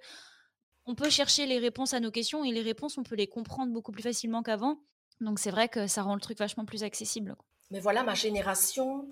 [0.86, 3.72] on peut chercher les réponses à nos questions et les réponses, on peut les comprendre
[3.72, 4.82] beaucoup plus facilement qu'avant.
[5.20, 7.36] Donc c'est vrai que ça rend le truc vachement plus accessible.
[7.70, 9.08] Mais voilà, ma génération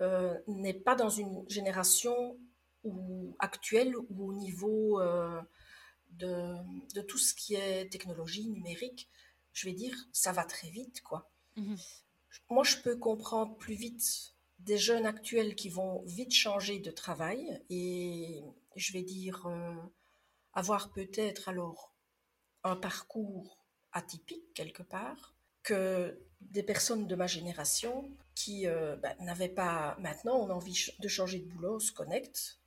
[0.00, 2.38] euh, n'est pas dans une génération
[3.38, 5.40] actuelle où au niveau euh,
[6.10, 9.08] de, tout ce qui est technologie numérique,
[9.56, 11.30] je vais dire, ça va très vite, quoi.
[11.56, 11.78] Mhm.
[12.50, 17.62] Moi, je peux comprendre plus vite des jeunes actuels qui vont vite changer de travail
[17.70, 18.42] et
[18.74, 19.74] je vais dire euh,
[20.52, 21.94] avoir peut-être alors
[22.64, 23.58] un parcours
[23.92, 30.36] atypique quelque part que des personnes de ma génération qui euh, ben, n'avaient pas maintenant
[30.36, 32.58] on a envie de changer de boulot, on se connecte,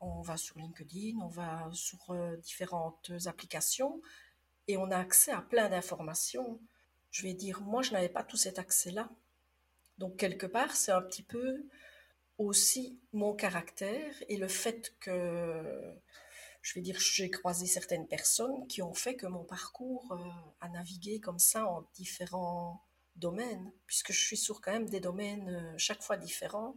[0.00, 4.00] on va sur LinkedIn, on va sur euh, différentes applications
[4.68, 6.60] et on a accès à plein d'informations.
[7.10, 9.08] Je vais dire, moi, je n'avais pas tout cet accès-là.
[9.98, 11.64] Donc, quelque part, c'est un petit peu
[12.38, 15.94] aussi mon caractère et le fait que,
[16.62, 20.68] je vais dire, j'ai croisé certaines personnes qui ont fait que mon parcours euh, a
[20.68, 22.82] navigué comme ça en différents
[23.16, 26.76] domaines, puisque je suis sur quand même des domaines euh, chaque fois différents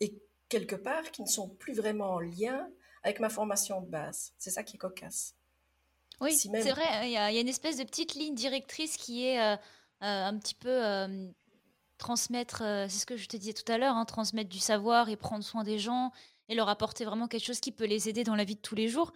[0.00, 2.68] et quelque part qui ne sont plus vraiment en lien
[3.02, 4.34] avec ma formation de base.
[4.38, 5.36] C'est ça qui est cocasse.
[6.20, 9.54] Oui, c'est vrai, il y, a, une espèce de petite ligne directrice qui est euh,
[9.54, 11.28] euh, un petit peu euh,
[11.98, 15.16] transmettre, c'est ce que je te disais tout à l'heure, hein, transmettre du savoir et
[15.16, 16.12] prendre soin des gens
[16.48, 18.74] et leur apporter vraiment quelque chose qui peut les aider dans la vie de tous
[18.74, 19.12] les jours.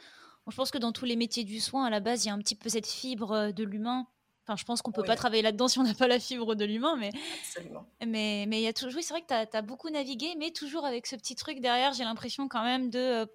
[0.49, 2.35] je pense que dans tous les métiers du soin, à la base, il y a
[2.35, 4.07] un petit peu cette fibre de l'humain.
[4.45, 6.65] Enfin, je pense qu'on peut pas travailler là-dedans si on n'a pas la fibre de
[6.65, 7.11] l'humain, mais
[7.43, 7.87] Absolument.
[8.07, 10.53] mais mais il y a toujours, oui, c'est vrai que tu as, beaucoup navigué, mais
[10.53, 11.93] toujours avec ce petit truc derrière.
[11.93, 13.29] J'ai l'impression quand même de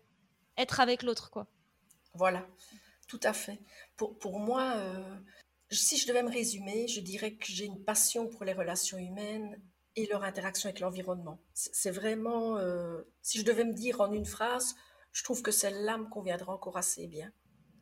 [0.58, 1.46] être avec l'autre, quoi.
[2.16, 2.46] Voilà.
[3.14, 3.60] Tout à fait.
[3.96, 5.16] Pour, pour moi, euh,
[5.70, 9.62] si je devais me résumer, je dirais que j'ai une passion pour les relations humaines
[9.96, 11.40] et leur interaction avec l'environnement.
[11.54, 14.74] C'est vraiment, euh, si je devais me dire en une phrase,
[15.12, 17.32] je trouve que celle-là me conviendra encore assez bien.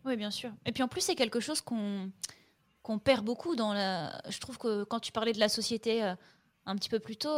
[0.03, 0.51] Oui, bien sûr.
[0.65, 2.11] Et puis en plus, c'est quelque chose qu'on
[2.83, 4.21] qu'on perd beaucoup dans la.
[4.27, 6.13] Je trouve que quand tu parlais de la société euh,
[6.65, 7.37] un petit peu plus tôt,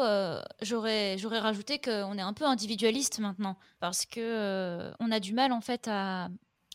[0.63, 5.61] j'aurais rajouté qu'on est un peu individualiste maintenant parce que on a du mal en
[5.61, 6.29] fait à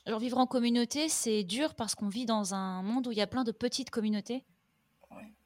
[0.08, 3.20] alors vivre en communauté, c'est dur parce qu'on vit dans un monde où il y
[3.20, 4.42] a plein de petites communautés.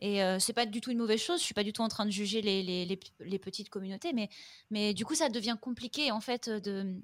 [0.01, 1.41] Et euh, c'est pas du tout une mauvaise chose.
[1.41, 4.29] Je suis pas du tout en train de juger les, les, petites communautés, mais,
[4.71, 6.95] mais du coup, ça devient compliqué en fait de,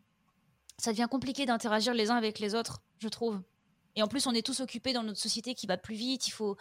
[0.78, 3.42] ça devient compliqué d'interagir les uns avec les autres, je trouve.
[3.96, 6.28] Et en plus, on est tous occupés dans notre société qui va plus vite.
[6.28, 6.56] Il faut,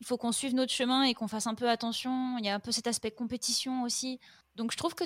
[0.00, 2.38] il faut qu'on suive notre chemin et qu'on fasse un peu attention.
[2.38, 4.18] Il y a un peu cet aspect compétition aussi.
[4.56, 5.04] Donc je trouve que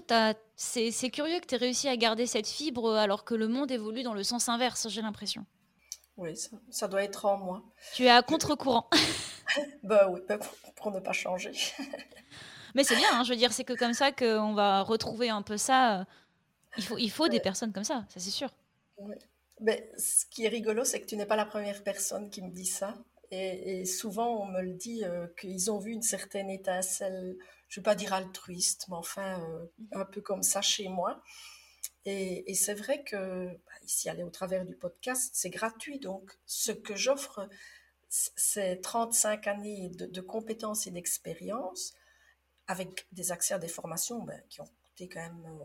[0.56, 4.02] c'est curieux que tu aies réussi à garder cette fibre alors que le monde évolue
[4.02, 5.46] dans le sens inverse, j'ai l'impression.
[6.16, 6.32] Oui,
[6.70, 7.62] ça, doit être en moi.
[7.94, 8.88] Tu es à contre-courant.
[9.82, 10.38] bah oui, bah,
[10.74, 11.52] pour, ne pas changer.
[12.74, 15.42] Mais c'est bien, hein, je veux dire, c'est que comme ça qu'on va retrouver un
[15.42, 16.06] peu ça.
[16.78, 18.50] Il faut, il faut des personnes comme ça, ça c'est sûr.
[19.60, 22.50] Mais ce qui est rigolo, c'est que tu n'es pas la première personne qui me
[22.50, 22.94] dit ça.
[23.30, 27.36] Et, souvent, on me le dit euh, qu'ils ont vu une certaine étincelle,
[27.76, 31.22] je ne vais pas dire altruiste, mais enfin, euh, un peu comme ça chez moi.
[32.06, 35.98] Et, c'est vrai que, bah, ici, aller au travers du podcast, c'est gratuit.
[35.98, 37.46] Donc, ce que j'offre,
[38.08, 41.92] c'est 35 années de, compétences et d'expérience,
[42.66, 45.64] avec des accès à des formations ben, qui ont coûté quand même euh,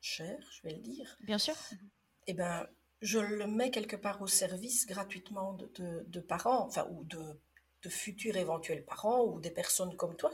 [0.00, 1.16] cher, je vais le dire.
[1.20, 1.54] Bien sûr.
[2.26, 2.66] Et ben
[3.00, 7.38] je le mets quelque part au service gratuitement de, parents, enfin, ou de,
[7.88, 10.30] futurs éventuels parents, ou des personnes comme toi.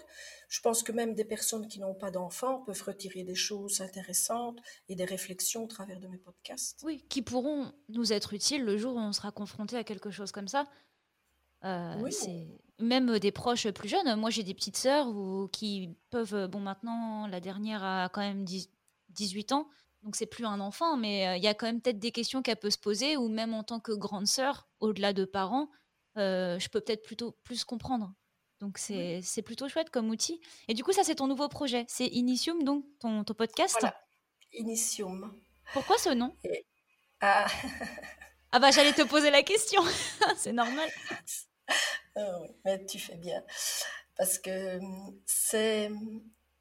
[0.48, 4.58] Je pense que même des personnes qui n'ont pas d'enfants peuvent retirer des choses intéressantes
[4.88, 6.80] et des réflexions au travers de mes podcasts.
[6.84, 10.32] Oui, qui pourront nous être utiles le jour où on sera confronté à quelque chose
[10.32, 10.66] comme ça.
[11.64, 12.12] Euh, oui.
[12.12, 12.46] C'est
[12.78, 14.16] même des proches plus jeunes.
[14.16, 15.08] Moi, j'ai des petites sœurs
[15.52, 16.46] qui peuvent.
[16.46, 18.44] Bon, maintenant, la dernière a quand même
[19.10, 19.68] 18 ans
[20.02, 22.56] donc c'est plus un enfant, mais il y a quand même peut-être des questions qu'elle
[22.56, 25.68] peut se poser, ou même en tant que grande sœur, au-delà de parents,
[26.16, 28.12] je peux peut-être plutôt plus comprendre.
[28.60, 30.40] Donc c'est plutôt chouette comme outil.
[30.68, 33.76] Et du coup, ça c'est ton nouveau projet, c'est Initium, donc ton, ton podcast.
[33.80, 33.96] Voilà,
[34.52, 35.34] Initium.
[35.72, 36.34] Pourquoi ce nom?
[37.20, 37.46] Ah.
[38.52, 39.82] ah bah j'allais te poser la question,
[40.36, 40.88] c'est normal.
[42.16, 43.42] Ah oui, mais tu fais bien.
[44.16, 44.78] Parce que
[45.24, 45.90] c'est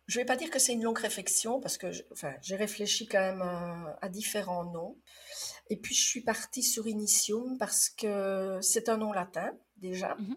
[0.10, 3.08] je ne vais pas dire que c'est une longue réflexion parce que enfin, j'ai réfléchi
[3.08, 3.43] quand même
[4.02, 4.97] à, différents noms.
[5.70, 10.16] Et puis je suis partie sur Initium parce que c'est un nom latin déjà.
[10.16, 10.36] Mhm.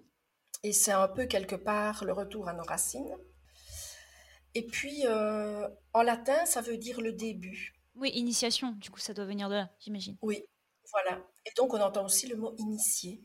[0.65, 3.17] Et c'est un peu quelque part le retour à nos racines.
[4.55, 7.75] Et puis euh, en latin, ça veut dire le début.
[7.95, 10.17] Oui, initiation, du coup ça doit venir de là, j'imagine.
[10.23, 10.43] Oui,
[10.93, 11.23] voilà.
[11.47, 13.23] Et donc on entend aussi le mot initié.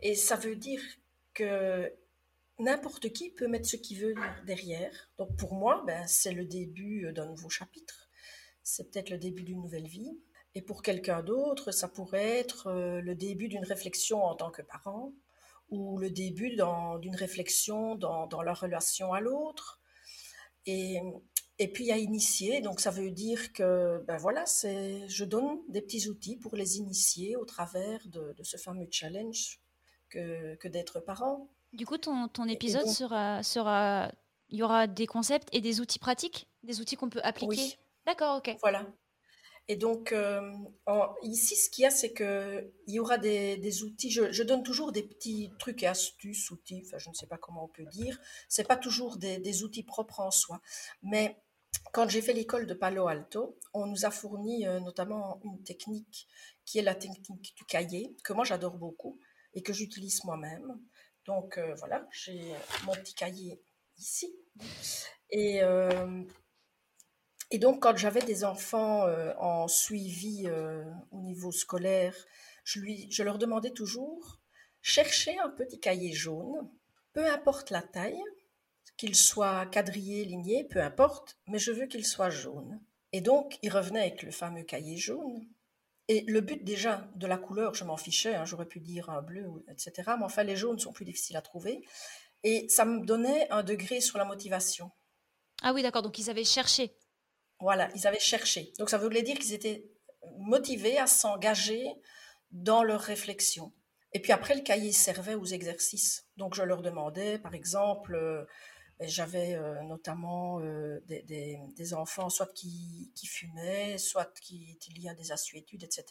[0.00, 0.80] Et ça veut dire
[1.34, 1.92] que
[2.58, 4.14] n'importe qui peut mettre ce qu'il veut
[4.46, 5.10] derrière.
[5.18, 8.10] Donc pour moi, ben, c'est le début d'un nouveau chapitre.
[8.62, 10.18] C'est peut-être le début d'une nouvelle vie.
[10.54, 14.62] Et pour quelqu'un d'autre, ça pourrait être euh, le début d'une réflexion en tant que
[14.62, 15.12] parent
[15.70, 16.50] ou le début
[17.00, 19.80] d'une réflexion dans, leur relation à l'autre.
[20.66, 21.00] Et,
[21.58, 25.80] Et puis a initié, donc ça veut dire que ben voilà, c'est, je donne des
[25.80, 29.60] petits outils pour les initier au travers de, ce fameux challenge
[30.10, 31.48] que, que d'être parent.
[31.72, 34.12] Du coup, ton, ton épisode sera, sera,
[34.50, 37.62] il y aura des concepts et des outils pratiques, des outils qu'on peut appliquer?
[37.62, 37.76] Oui.
[38.04, 38.56] D'accord, ok.
[38.60, 38.86] Voilà.
[39.68, 40.52] Et donc, euh,
[41.22, 44.10] ici, ce qu'il y a, c'est qu'il y aura des, outils.
[44.10, 47.64] Je, donne toujours des petits trucs et astuces, outils, enfin, je ne sais pas comment
[47.64, 48.18] on peut dire.
[48.48, 50.60] Ce pas toujours des, outils propres en soi.
[51.02, 51.36] Mais
[51.92, 56.28] quand j'ai fait l'école de Palo Alto, on nous a fourni euh, notamment une technique
[56.64, 59.18] qui est la technique du cahier, que moi j'adore beaucoup
[59.54, 60.78] et que j'utilise moi-même.
[61.24, 62.52] Donc euh, voilà, j'ai
[62.84, 63.62] mon petit cahier
[63.96, 64.34] ici.
[65.30, 65.62] Et,
[67.52, 69.06] et donc quand j'avais des enfants
[69.38, 70.48] en suivi
[71.10, 72.14] au niveau scolaire,
[72.64, 74.40] je, leur demandais toujours,
[74.80, 76.70] cherchez un petit cahier jaune,
[77.12, 78.22] peu importe la taille,
[78.96, 82.80] qu'il soit quadrillé, ligné, peu importe, mais je veux qu'il soit jaune.
[83.12, 85.46] Et donc, il revenait avec le fameux cahier jaune.
[86.08, 89.22] Et le but déjà de la couleur, je m'en fichais, hein, j'aurais pu dire un
[89.22, 90.12] bleu, etc.
[90.18, 91.84] Mais enfin, les jaunes sont plus difficiles à trouver.
[92.44, 94.90] Et ça me donnait un degré sur la motivation.
[95.62, 96.96] Ah oui, d'accord, donc ils avaient cherché.
[97.62, 98.72] Voilà, ils avaient cherché.
[98.80, 99.88] Donc ça voulait dire qu'ils étaient
[100.38, 101.86] motivés à s'engager
[102.50, 103.72] dans leur réflexion.
[104.12, 106.26] Et puis après, le cahier servait aux exercices.
[106.36, 108.44] Donc je leur demandais, par exemple, euh,
[109.00, 115.30] j'avais euh, notamment euh, des, enfants, soit qui, fumaient, soit qui étaient liés à des
[115.30, 116.04] assuétudes, etc.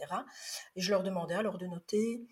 [0.77, 2.25] Et je leur demandais alors de noter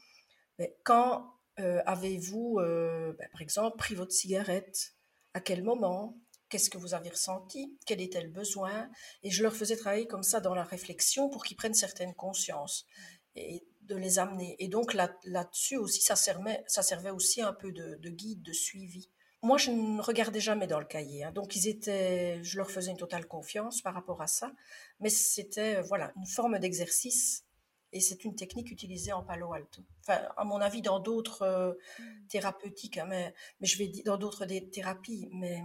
[0.57, 4.93] mais quand avez-vous, ben, par exemple, pris votre cigarette?
[5.33, 6.17] À quel moment?
[6.49, 7.77] Qu'est-ce que vous avez ressenti?
[7.85, 8.89] Quel était le besoin?
[9.23, 12.85] Et je leur faisais travailler comme ça dans la réflexion pour qu'ils prennent certaines consciences
[13.35, 14.55] et de les amener.
[14.59, 18.41] Et donc là, là-dessus aussi, ça servait, ça servait aussi un peu de, de guide,
[18.41, 19.09] de suivi.
[19.41, 21.23] Moi, je ne regardais jamais dans le cahier.
[21.23, 21.31] Hein.
[21.31, 24.51] Donc, ils étaient, je leur faisais une totale confiance par rapport à ça.
[24.99, 27.45] Mais c'était, euh, voilà, une forme d'exercice.
[27.93, 29.81] Et c'est une technique utilisée en Palo Alto.
[30.01, 32.27] Enfin, à mon avis, dans d'autres euh, mmh.
[32.27, 35.29] thérapeutiques, hein, mais, mais je vais dire dans d'autres thérapies.
[35.31, 35.63] Mais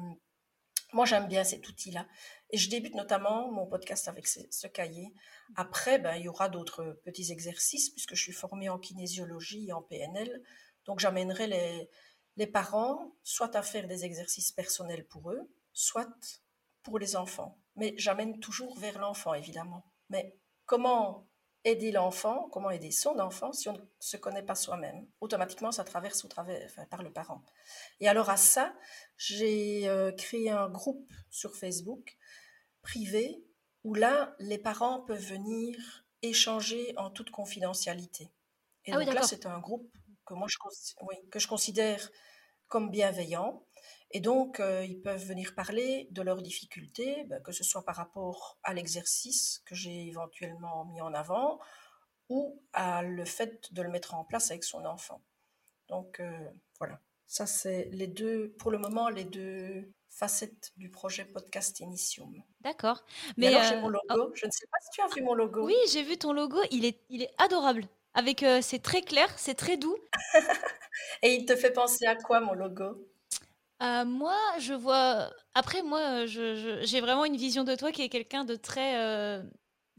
[0.94, 2.06] moi, j'aime bien cet outil-là.
[2.50, 5.12] Et je débute notamment mon podcast avec ce, cahier.
[5.56, 9.72] Après, ben, il y aura d'autres petits exercices, puisque je suis formée en kinésiologie et
[9.72, 10.40] en PNL.
[10.86, 11.90] Donc, j'amènerai les,
[12.36, 16.08] les parents soit à faire des exercices personnels pour eux, soit
[16.84, 17.58] pour les enfants.
[17.74, 19.84] Mais j'amène toujours vers l'enfant, évidemment.
[20.10, 21.26] Mais comment
[21.64, 25.84] aider l'enfant, comment aider son enfant si on ne se connaît pas soi-même Automatiquement, ça
[25.84, 27.42] traverse au travers, par le parent.
[28.00, 28.74] Et alors à ça,
[29.16, 32.16] j'ai euh, créé un groupe sur Facebook
[32.82, 33.42] privé
[33.82, 38.30] où là, les parents peuvent venir échanger en toute confidentialité.
[38.86, 39.90] Et ah donc là, c'est un groupe
[40.26, 40.56] que moi je,
[41.30, 42.10] que je considère
[42.68, 43.66] comme bienveillant.
[44.16, 47.96] Et donc, euh, ils peuvent venir parler de leurs difficultés, ben, que ce soit par
[47.96, 51.58] rapport à l'exercice que j'ai éventuellement mis en avant
[52.28, 55.20] ou à le fait de le mettre en place avec son enfant.
[55.88, 56.48] Donc, euh,
[56.78, 57.00] voilà.
[57.26, 62.40] Ça, c'est les deux, pour le moment, les deux facettes du projet Podcast Initium.
[62.60, 63.04] D'accord.
[63.36, 64.04] Mais alors, j'ai euh, mon logo.
[64.10, 64.30] Oh.
[64.34, 65.66] Je ne sais pas si tu as vu mon logo.
[65.66, 66.58] Oui, j'ai vu ton logo.
[66.70, 67.88] Il est, il est adorable.
[68.14, 69.96] Avec, c'est très clair, c'est très doux.
[71.22, 73.04] Et il te fait penser à quoi, mon logo?
[73.84, 75.30] Euh, moi, je vois.
[75.54, 79.42] Après, moi, j'ai vraiment une vision de toi qui est quelqu'un de très euh,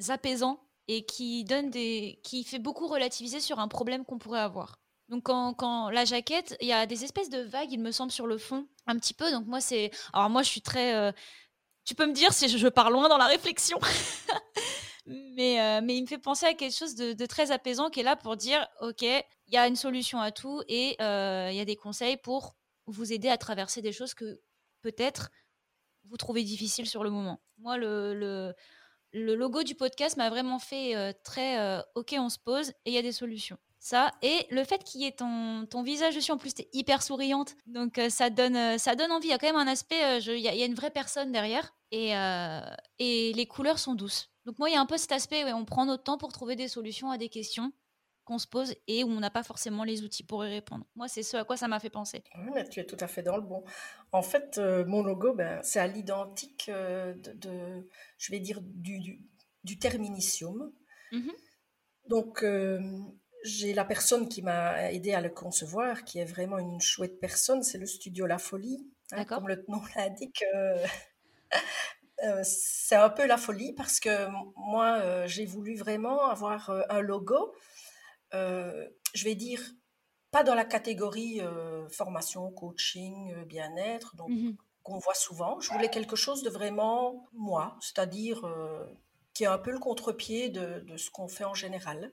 [0.10, 4.80] apaisant et qui donne des, qui fait beaucoup relativiser sur un problème qu'on pourrait avoir.
[5.10, 8.26] Donc, quand, la jaquette, il y a des espèces de vagues, il me semble, sur
[8.26, 9.30] le fond, un petit peu.
[9.32, 9.92] Donc, moi, c'est.
[10.14, 10.96] Alors, moi, je suis très.
[10.96, 11.12] Euh,
[11.86, 13.80] tu peux me dire si je pars loin dans la réflexion.
[15.06, 18.16] mais, mais il me fait penser à quelque chose de, très apaisant qui est là
[18.16, 21.76] pour dire, OK, il y a une solution à tout et il y a des
[21.76, 22.56] conseils pour
[22.88, 24.42] vous aider à traverser des choses que
[24.82, 25.32] peut-être
[26.04, 27.42] vous trouvez difficiles sur le moment.
[27.58, 28.54] Moi, le,
[29.14, 32.98] logo du podcast m'a vraiment fait euh, très OK, on se pose et il y
[32.98, 33.58] a des solutions.
[33.80, 37.04] Ça, et le fait qu'il y ait ton, visage dessus, en plus, tu es hyper
[37.04, 37.56] souriante.
[37.68, 39.28] Donc, ça, donne, ça donne envie.
[39.28, 41.76] Il y a quand même un aspect, il y, a une vraie personne derrière.
[41.92, 42.14] Et,
[42.98, 44.32] et les couleurs sont douces.
[44.46, 46.32] Donc moi, il y a un peu cet aspect où on prend notre temps pour
[46.32, 47.72] trouver des solutions à des questions
[48.26, 50.86] qu'on se pose et où on n'a pas forcément les outils pour y répondre.
[50.96, 52.24] Moi, c'est ce à quoi ça m'a fait penser.
[52.38, 53.64] Oui, mais tu es tout à fait dans le bon.
[54.12, 59.22] En fait, euh, mon logo, ben, c'est à l'identique euh, de, je vais dire, du,
[59.64, 60.74] du, terminicium.
[61.12, 61.32] Mhm.
[62.08, 62.80] Donc, euh,
[63.44, 67.64] j'ai la personne qui m'a aidé à le concevoir, qui est vraiment une chouette personne,
[67.64, 68.90] c'est le studio La Folie.
[69.12, 70.44] Hein, comme le nom l'indique,
[72.24, 76.82] euh, c'est un peu la folie parce que moi, euh, j'ai voulu vraiment avoir euh,
[76.90, 77.54] un logo,
[79.14, 79.62] je vais dire,
[80.32, 81.42] pas dans la catégorie
[81.90, 84.56] formation, coaching, bien-être, donc mmh
[84.86, 85.60] qu'on voit souvent.
[85.60, 88.86] Je voulais quelque chose de vraiment moi, c'est-à-dire euh,
[89.34, 92.12] qui est un peu le contre-pied de, de ce qu'on fait en général.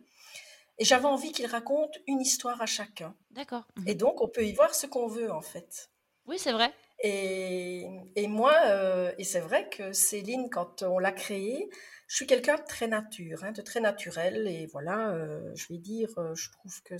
[0.79, 3.14] Et j'avais envie qu'il raconte une histoire à chacun.
[3.31, 3.64] D'accord.
[3.87, 5.91] Et donc, on peut y voir ce qu'on veut, en fait.
[6.27, 6.73] Oui, c'est vrai.
[7.03, 11.69] Et, et moi, euh, et c'est vrai que Céline, quand on l'a créée,
[12.07, 14.47] je suis quelqu'un de très nature, hein, de très naturel.
[14.47, 16.95] Et voilà, euh, je vais dire, euh, je trouve que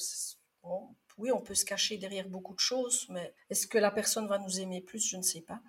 [0.65, 0.89] bon,
[1.19, 4.39] oui, on peut se cacher derrière beaucoup de choses, mais est-ce que la personne va
[4.39, 5.07] nous aimer plus?
[5.07, 5.61] Je ne sais pas.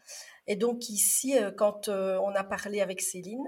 [0.48, 3.48] Et donc ici, quand on a parlé avec Céline,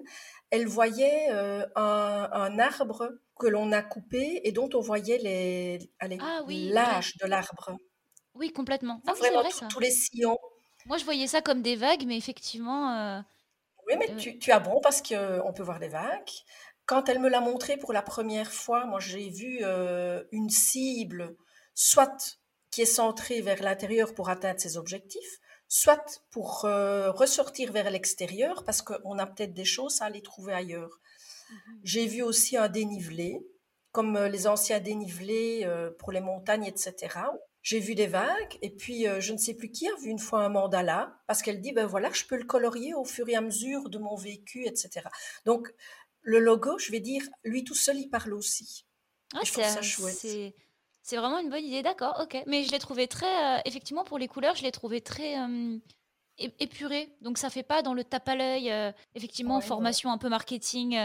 [0.51, 3.09] elle voyait un, arbre
[3.39, 5.79] que l'on a coupé et dont on voyait les,
[6.19, 7.77] ah, oui, l'âge de l'arbre.
[8.35, 9.01] Oui, complètement.
[9.07, 10.37] Ah, vraiment, vrai, tous les sillons.
[10.85, 13.23] Moi, je voyais ça comme des vagues, mais effectivement...
[13.87, 16.31] Oui, mais tu, tu, as bon parce qu'on peut voir des vagues.
[16.87, 19.63] Quand elle me l'a montré pour la première fois, moi, j'ai vu
[20.31, 21.35] une cible
[21.75, 22.39] soit
[22.75, 28.65] qui est centré vers l'intérieur pour atteindre ses objectifs, soit pour euh, ressortir vers l'extérieur
[28.65, 30.99] parce qu'on a peut-être des choses à aller trouver ailleurs.
[31.49, 31.79] Mhm.
[31.83, 33.39] J'ai vu aussi un dénivelé,
[33.93, 37.17] comme euh, les anciens dénivelés euh, pour les montagnes, etc.
[37.65, 40.45] J'ai vu des vagues et puis je ne sais plus qui a vu une fois
[40.45, 43.41] un mandala parce qu'elle dit ben voilà je peux le colorier au fur et à
[43.41, 45.01] mesure de mon vécu, etc.
[45.45, 45.73] Donc
[46.25, 48.85] le logo, je vais dire, lui tout seul, il parle aussi.
[49.33, 50.53] Ah, je trouve ça chouette.
[51.01, 52.43] C'est vraiment une bonne idée, d'accord, ok.
[52.47, 55.77] Mais je l'ai trouvé très, euh, effectivement, pour les couleurs, je l'ai trouvé très euh,
[56.39, 57.15] épuré.
[57.21, 60.97] Donc ça fait pas dans le tape à l'œil, euh, effectivement, formation un peu marketing,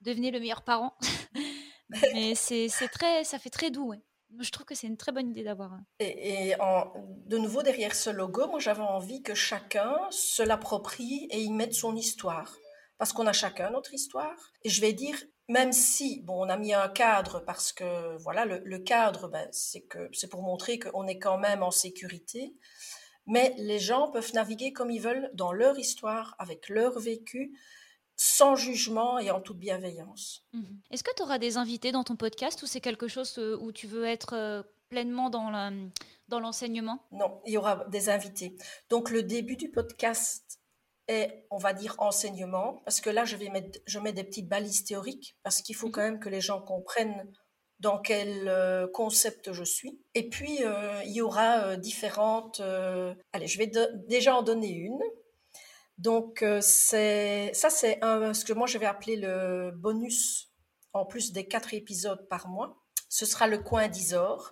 [0.00, 0.96] devenez le meilleur parent.
[2.14, 3.92] Mais c'est très, ça fait très doux,
[4.40, 5.78] Je trouve que c'est une très bonne idée d'avoir.
[6.00, 6.92] Et, en,
[7.26, 11.74] de nouveau, derrière ce logo, moi j'avais envie que chacun se l'approprie et y mette
[11.74, 12.56] son histoire.
[12.98, 14.52] Parce qu'on a chacun notre histoire.
[14.62, 15.16] Et je vais dire,
[15.48, 19.82] même si, bon, on a mis un cadre parce que, voilà, le, cadre, ben, c'est
[19.82, 22.54] que c'est pour montrer qu'on est quand même en sécurité.
[23.26, 27.58] Mais les gens peuvent naviguer comme ils veulent dans leur histoire, avec leur vécu,
[28.24, 30.46] sans jugement et en toute bienveillance.
[30.52, 30.80] Mhm.
[30.92, 33.72] Est-ce que tu auras des invités dans ton podcast ou c'est quelque chose euh, où
[33.72, 35.50] tu veux être euh, pleinement dans
[36.28, 37.04] dans l'enseignement?
[37.10, 38.56] Non, il y aura des invités.
[38.90, 40.60] Donc le début du podcast
[41.08, 44.48] et on va dire enseignement, parce que là, je vais mettre, je mets des petites
[44.48, 45.92] balises théoriques, parce qu'il faut mhm.
[45.92, 47.28] quand même que les gens comprennent
[47.80, 50.00] dans quel euh, concept je suis.
[50.14, 52.60] Et puis, euh, il y aura euh, différentes...
[53.32, 53.70] allez, je vais
[54.06, 55.00] déjà en donner une.
[55.98, 60.52] Donc, c'est ça, c'est ce que moi, je vais appeler le bonus,
[60.92, 62.82] en plus des quatre épisodes par mois.
[63.08, 64.50] Ce sera le coin d'Isor.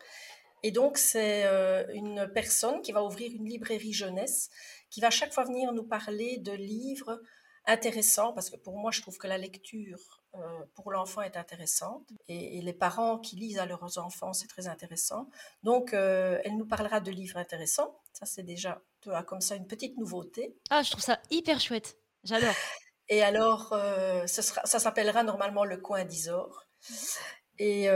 [0.62, 1.44] Et donc, c'est
[1.92, 4.50] une personne qui va ouvrir une librairie jeunesse
[4.90, 7.20] qui va chaque fois venir nous parler de livres
[7.66, 12.08] intéressants, parce que pour moi, je trouve que la lecture euh, pour l'enfant est intéressante,
[12.28, 15.28] et, les parents qui lisent à leurs enfants, c'est très intéressant.
[15.62, 17.98] Donc, euh, elle nous parlera de livres intéressants.
[18.12, 20.56] Ça, c'est déjà, tu as comme ça une petite nouveauté.
[20.70, 21.96] Ah, je trouve ça hyper chouette.
[22.24, 22.54] J'adore.
[23.08, 26.64] Et alors, euh, ça, ça s'appellera normalement le coin d'Isor.
[26.88, 26.96] Mhm.
[27.58, 27.88] Et,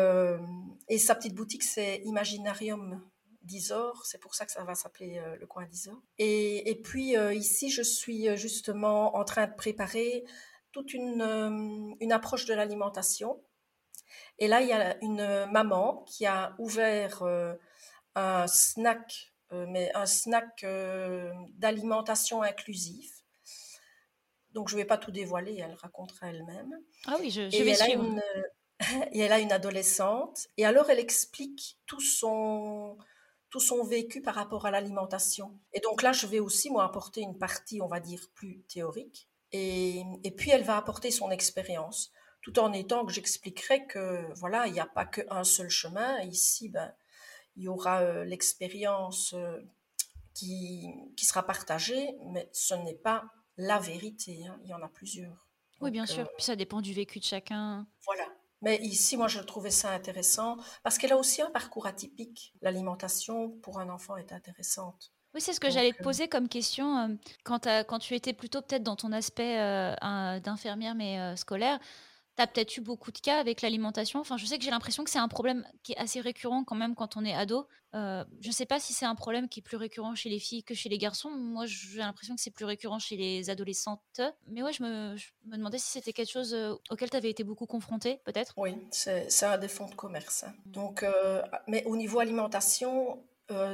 [0.91, 3.01] et, sa petite boutique, c'est Imaginarium
[3.45, 6.01] d'Isor, c'est pour ça que ça va s'appeler euh, le coin d'Isor.
[6.19, 10.25] Et, et, puis euh, ici, je suis euh, justement en train de préparer
[10.73, 13.41] toute une, une approche de l'alimentation.
[14.39, 17.23] Et là, il y a une maman qui a ouvert
[18.17, 20.65] un snack, mais un snack
[21.59, 23.11] d'alimentation inclusive.
[24.55, 26.73] Donc, je ne vais pas tout dévoiler, elle racontera elle-même.
[27.07, 28.05] Ah oui, je, je vais suivre.
[28.05, 28.23] Une,
[29.13, 30.47] et elle a une adolescente.
[30.57, 32.97] Et alors, elle explique tout son,
[33.51, 35.59] tout son vécu par rapport à l'alimentation.
[35.73, 39.29] Et donc là, je vais aussi, moi, apporter une partie, on va dire, plus théorique.
[39.51, 44.69] Et, et puis, elle va apporter son expérience, tout en étant que j'expliquerai que, voilà,
[44.69, 46.21] il n'y a pas qu'un seul chemin.
[46.23, 46.93] Ici, ben,
[47.57, 49.61] il y aura euh, l'expérience euh,
[50.35, 53.25] qui, qui sera partagée, mais ce n'est pas
[53.57, 54.47] la vérité.
[54.47, 54.59] Hein.
[54.65, 55.47] Il y en a plusieurs.
[55.81, 56.25] Oui, bien sûr.
[56.25, 57.87] Euh, puis ça dépend du vécu de chacun.
[58.07, 58.25] Voilà.
[58.63, 62.55] Mais ici, moi, je trouvais ça intéressant parce qu'elle a aussi un parcours atypique.
[62.63, 65.13] L'alimentation pour un enfant est intéressante.
[65.35, 67.19] Oui, c'est ce que j'allais te poser comme question.
[67.43, 71.81] Quand, quand tu étais plutôt peut-être dans ton aspect euh, d'infirmière mais scolaire,
[72.37, 74.21] tu as peut-être eu beaucoup de cas avec l'alimentation.
[74.21, 76.75] Enfin, je sais que j'ai l'impression que c'est un problème qui est assez récurrent quand
[76.75, 77.67] même quand on est ado.
[77.95, 80.41] Euh, je ne sais pas si c'est un problème qui est plus récurrent chez les
[80.41, 81.31] filles que chez les garçons.
[81.31, 84.21] Moi, j'ai l'impression que c'est plus récurrent chez les adolescentes.
[84.49, 85.15] Mais ouais, je me,
[85.47, 88.55] me demandais si c'était quelque chose euh, auquel tu avais été beaucoup confrontée, peut-être.
[88.57, 90.43] Oui, c'est un des fonds de commerce.
[90.45, 90.55] Hein.
[90.67, 93.23] Donc, euh, mais au niveau alimentation,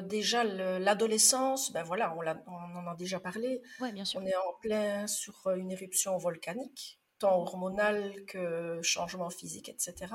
[0.04, 3.62] déjà l'adolescence, ben voilà, on, on, en a déjà parlé.
[3.80, 4.20] Ouais, bien sûr.
[4.20, 10.14] On est en plein sur une éruption volcanique tant hormonal que changement physique, etc.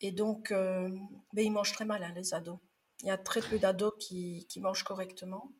[0.00, 0.88] Et donc, euh,
[1.34, 2.58] ben, ils mangent très mal, hein, les ados.
[3.02, 5.52] Il y a très peu d'ados qui, qui, mangent correctement.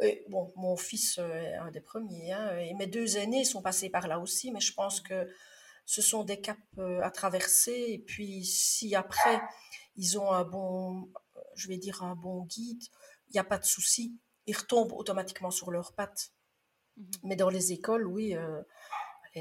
[0.00, 3.88] Et bon, mon fils est un des premiers, hein, et mes deux aînés sont passés
[3.88, 5.30] par là aussi, mais je pense que
[5.86, 6.60] ce sont des caps
[7.02, 7.84] à traverser.
[7.88, 9.40] Et puis, si après,
[9.94, 11.08] ils ont un bon,
[11.54, 12.82] je vais dire, un bon guide,
[13.28, 14.18] il n'y a pas de souci.
[14.46, 16.32] Ils retombent automatiquement sur leurs pattes.
[16.96, 17.06] Mhm.
[17.24, 18.62] Mais dans les écoles, oui, euh,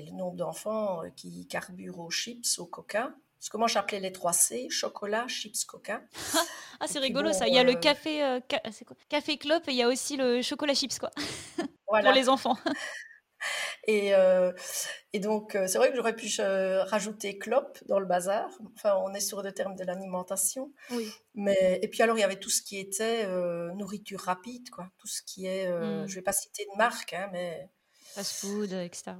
[0.01, 3.13] le nombre d'enfants euh, qui carburent aux chips, au coca.
[3.39, 6.01] Ce que moi j'appelais les 3 C, chocolat, chips, coca.
[6.79, 7.47] ah, c'est rigolo ça.
[7.47, 8.39] Il y a le euh, café,
[9.09, 11.11] café clope et il y a aussi le chocolat chips, quoi.
[11.85, 12.57] Pour les enfants.
[13.87, 14.51] Et, euh,
[15.13, 18.49] et donc, euh, c'est vrai que j'aurais pu euh, rajouter clope dans le bazar.
[18.75, 20.73] Enfin, on est sur le terme de l'alimentation.
[20.91, 21.11] Oui.
[21.35, 23.27] Mais, et puis alors, il y avait tout ce qui était
[23.75, 24.89] nourriture rapide, quoi.
[24.97, 26.07] Tout ce qui est, mmh.
[26.07, 27.69] je vais pas citer de marque, hein, mais...
[28.13, 29.13] Fast food, etc.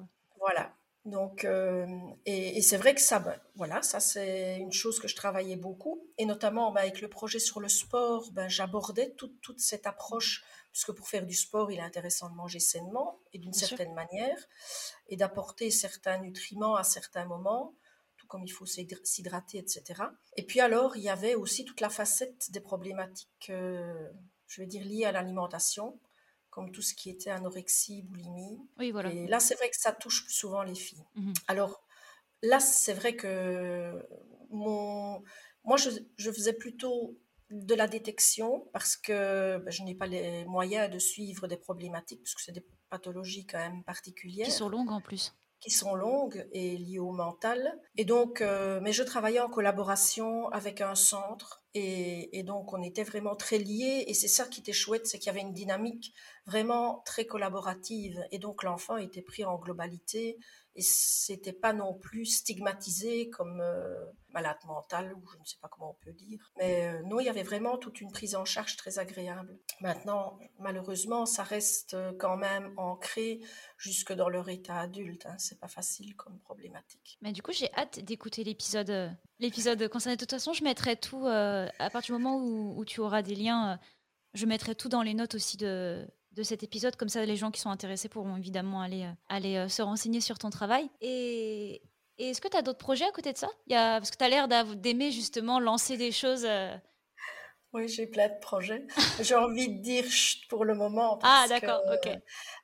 [0.46, 0.76] Voilà.
[1.06, 1.48] Donc,
[2.26, 5.56] et, et c'est vrai que ça, ben, voilà, ça c'est une chose que je travaillais
[5.56, 9.86] beaucoup, et notamment ben, avec le projet sur le sport, ben, j'abordais toute, toute cette
[9.86, 13.94] approche puisque pour faire du sport, il est intéressant de manger sainement et d'une certaine
[13.94, 14.38] manière,
[15.08, 17.76] et d'apporter certains nutriments à certains moments,
[18.18, 20.04] tout comme il faut s'hydrater, etc.
[20.36, 24.10] Et puis alors, il y avait aussi toute la facette des problématiques, euh,
[24.48, 25.98] je vais dire, liées à l'alimentation,
[26.56, 28.58] comme tout ce qui était anorexie, boulimie.
[28.80, 29.12] Oui, voilà.
[29.12, 31.04] Et là, c'est vrai que ça touche plus souvent les filles.
[31.16, 31.34] Mhm.
[31.50, 31.84] Alors,
[32.42, 34.02] là, c'est vrai que
[34.52, 35.22] mon...
[35.66, 37.20] moi, je, je faisais plutôt
[37.52, 42.24] de la détection parce que ben, je n'ai pas les moyens de suivre des problématiques
[42.24, 44.46] puisque c'est des pathologies quand même particulières.
[44.46, 45.36] Qui sont longues en plus.
[45.66, 47.80] Qui sont longues et liées au mental.
[47.98, 52.84] Et donc, euh, mais je travaillais en collaboration avec un centre et, et donc on
[52.84, 54.06] était vraiment très liés.
[54.08, 56.14] Et c'est ça qui était chouette, c'est qu'il y avait une dynamique
[56.46, 58.24] vraiment très collaborative.
[58.32, 60.38] Et donc l'enfant était pris en globalité
[60.76, 63.96] et c'était pas non plus stigmatisé comme euh,
[64.34, 66.52] malade mental ou je ne sais pas comment on peut dire.
[66.58, 69.58] Mais euh, non, il y avait vraiment toute une prise en charge très agréable.
[69.80, 73.40] Maintenant, malheureusement, ça reste quand même ancré
[73.78, 75.26] jusque dans leur état adulte.
[75.26, 75.36] Hein.
[75.38, 77.18] C'est pas facile comme problématique.
[77.22, 79.10] Mais du coup, j'ai hâte d'écouter l'épisode, euh,
[79.40, 80.18] l'épisode concerné.
[80.18, 83.80] De toute façon, je mettrai tout à partir du moment où tu auras des liens.
[84.34, 86.06] je mettrai tout dans les notes aussi de,
[86.36, 86.96] de cet épisode.
[86.96, 90.22] Comme ça, les gens qui sont intéressés pourront évidemment aller, euh, aller euh, se renseigner
[90.22, 90.90] sur ton travail.
[91.02, 91.82] Et,
[92.18, 93.50] est-ce que tu as d'autres projets à côté de ça?
[93.68, 96.48] Y a, Parce que tu as l'air d'aimer justement lancer des choses.
[97.76, 98.84] Euh, oui, j'ai plein de projets.
[99.22, 100.06] J'ai envie de dire
[100.50, 101.20] pour le moment.
[101.24, 102.10] ah, d'accord, ok.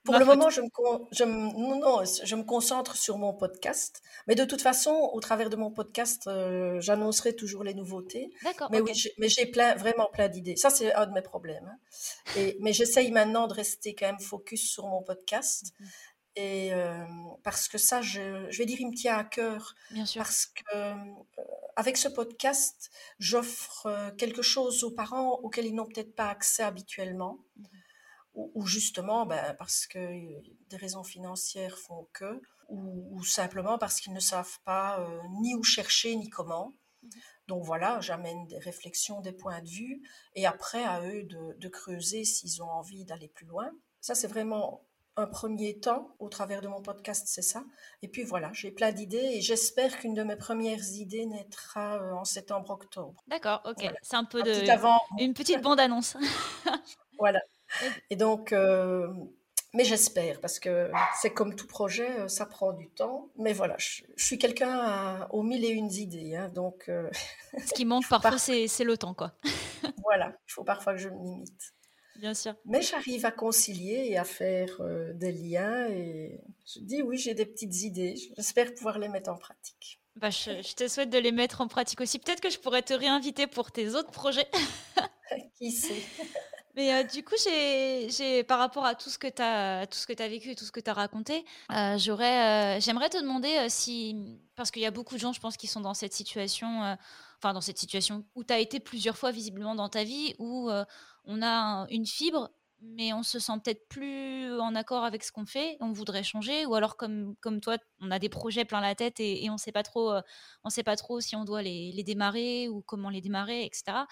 [0.04, 0.68] Pour le moment, je me,
[1.12, 4.02] je, non, non, je me concentre sur mon podcast.
[4.28, 8.32] Mais de toute façon, au travers de mon podcast, euh, j'annoncerai toujours les nouveautés.
[8.44, 8.70] D'accord.
[8.72, 10.56] Mais oui, mais j'ai plein, vraiment plein d'idées.
[10.56, 11.68] Ça, c'est un de mes problèmes.
[11.68, 11.78] Hein.
[12.38, 15.74] Et, mais j'essaye maintenant de rester quand même focus sur mon podcast.
[16.38, 16.44] Mhm.
[16.44, 17.06] Et euh,
[17.44, 19.76] parce que ça, je, je, vais dire, il me tient à cœur.
[19.92, 20.22] Bien sûr.
[20.22, 20.96] Parce que euh,
[21.76, 26.64] avec ce podcast, j'offre euh, quelque chose aux parents auxquels ils n'ont peut-être pas accès
[26.64, 27.40] habituellement.
[27.58, 27.66] Mmh
[28.34, 30.00] ou, justement ben, parce que
[30.70, 35.06] des raisons financières font que, ou, simplement parce qu'ils ne savent pas
[35.42, 36.74] ni où chercher ni comment.
[37.04, 37.10] Mmh
[37.50, 40.02] Donc voilà, j'amène des réflexions, des points de vue,
[40.36, 43.70] et après à eux de, de creuser s'ils ont envie d'aller plus loin.
[44.00, 44.86] Ça, c'est vraiment
[45.18, 47.64] un premier temps au travers de mon podcast, c'est ça.
[48.02, 52.14] Et puis voilà, j'ai plein d'idées et j'espère qu'une de mes premières idées naîtra euh,
[52.14, 53.22] en septembre-octobre.
[53.28, 53.92] D'accord, ok.
[54.02, 54.52] C'est un peu de
[55.20, 56.16] une petite bande-annonce.
[57.20, 57.42] voilà.
[58.10, 59.08] Et donc, euh,
[59.74, 60.92] mais j'espère parce que
[61.22, 63.30] c'est comme tout projet, euh, ça prend du temps.
[63.38, 66.90] Mais voilà, je, suis quelqu'un aux mille et une idées, hein, donc.
[67.58, 69.34] Ce qui manque parfois, c'est le temps, quoi.
[70.04, 71.74] voilà, il faut parfois que je me limite.
[72.18, 72.54] Bien sûr.
[72.66, 77.34] Mais j'arrive à concilier et à faire euh, des liens et je dis oui, j'ai
[77.34, 78.16] des petites idées.
[78.36, 80.00] J'espère pouvoir les mettre en pratique.
[80.18, 82.20] Bah, je, te souhaite de les mettre en pratique aussi.
[82.20, 84.48] Peut-être que je pourrais te réinviter pour tes autres projets.
[85.58, 86.04] Qui sait?
[86.76, 90.08] Mais euh, du coup, j'ai, par rapport à tout ce que tu as, tout ce
[90.08, 93.68] que as vécu et tout ce que tu as raconté, euh, j'aurais, j'aimerais te demander
[93.68, 96.98] si, parce qu'il y a beaucoup de gens, je pense, qui sont dans cette situation,
[97.38, 100.70] enfin dans cette situation où tu as été plusieurs fois visiblement dans ta vie, où
[101.26, 105.46] on a une fibre, mais on se sent peut-être plus en accord avec ce qu'on
[105.46, 109.20] fait, on voudrait changer, ou alors comme, toi, on a des projets plein la tête
[109.20, 110.22] et, on sait pas trop, euh,
[110.64, 114.06] on sait pas trop si on doit les, démarrer ou comment les démarrer, etc.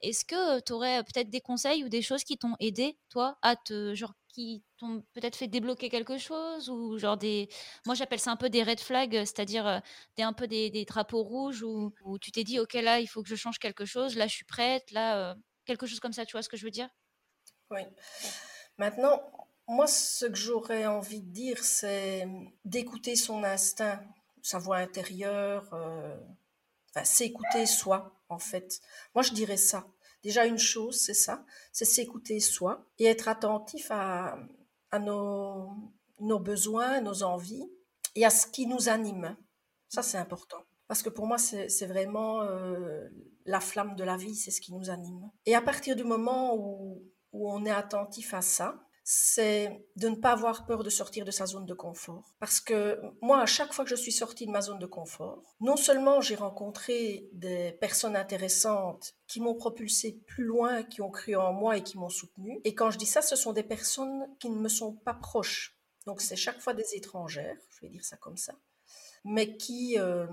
[0.00, 3.56] Est-ce que tu aurais peut-être des conseils ou des choses qui t'ont aidé, toi, à
[3.56, 7.48] te, genre, qui t'ont peut-être fait débloquer quelque chose ou genre des,
[7.86, 9.78] moi j'appelle ça un peu des red flags, c'est-à-dire euh,
[10.16, 13.28] des un peu des, drapeaux rouges où, tu t'es dit ok là il faut que
[13.30, 15.34] je change quelque chose, là je suis prête, là euh,
[15.66, 16.88] quelque chose comme ça, tu vois ce que je veux dire?
[17.70, 17.80] Oui.
[18.78, 19.22] Maintenant,
[19.68, 22.26] moi, ce que j'aurais envie de dire, c'est
[22.64, 24.02] d'écouter son instinct,
[24.42, 26.16] sa voix intérieure, euh,
[26.90, 28.80] enfin, s'écouter soi, en fait.
[29.14, 29.86] Moi, je dirais ça.
[30.22, 34.38] Déjà une chose, c'est ça, c'est s'écouter soi et être attentif à,
[34.98, 37.68] nos besoins, nos envies
[38.14, 39.36] et à ce qui nous anime.
[39.88, 40.64] Ça, c'est important.
[40.88, 43.08] Parce que pour moi, c'est vraiment euh,
[43.44, 45.30] la flamme de la vie, c'est ce qui nous anime.
[45.44, 47.02] Et à partir du moment où,
[47.32, 51.30] où on est attentif à ça, c'est de ne pas avoir peur de sortir de
[51.30, 52.34] sa zone de confort.
[52.40, 55.54] Parce que moi, à chaque fois que je suis sortie de ma zone de confort,
[55.60, 61.36] non seulement j'ai rencontré des personnes intéressantes qui m'ont propulsé plus loin, qui ont cru
[61.36, 62.60] en moi et qui m'ont soutenu.
[62.64, 65.78] Et quand je dis ça, ce sont des personnes qui ne me sont pas proches.
[66.04, 68.54] Donc c'est chaque fois des étrangères, je vais dire ça comme ça,
[69.26, 70.26] mais qui, euh,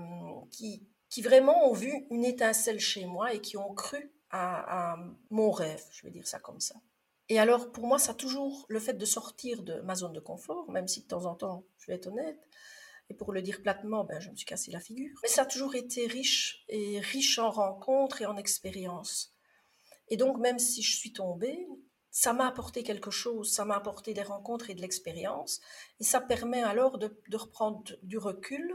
[0.50, 4.98] qui, qui vraiment ont vu une étincelle chez moi et qui ont cru à, à
[5.30, 6.76] mon rêve, je vais dire ça comme ça.
[7.28, 10.20] Et alors, pour moi, ça a toujours le fait de sortir de ma zone de
[10.20, 12.38] confort, même si de temps en temps, je vais être honnête,
[13.10, 15.18] et pour le dire platement, ben, je me suis cassé la figure.
[15.22, 19.34] Mais ça a toujours été riche, et riche en rencontres et en expériences.
[20.08, 21.66] Et donc, même si je suis tombée,
[22.14, 25.60] ça m'a apporté quelque chose, ça m'a apporté des rencontres et de l'expérience,
[25.98, 28.72] et ça permet alors de, reprendre du recul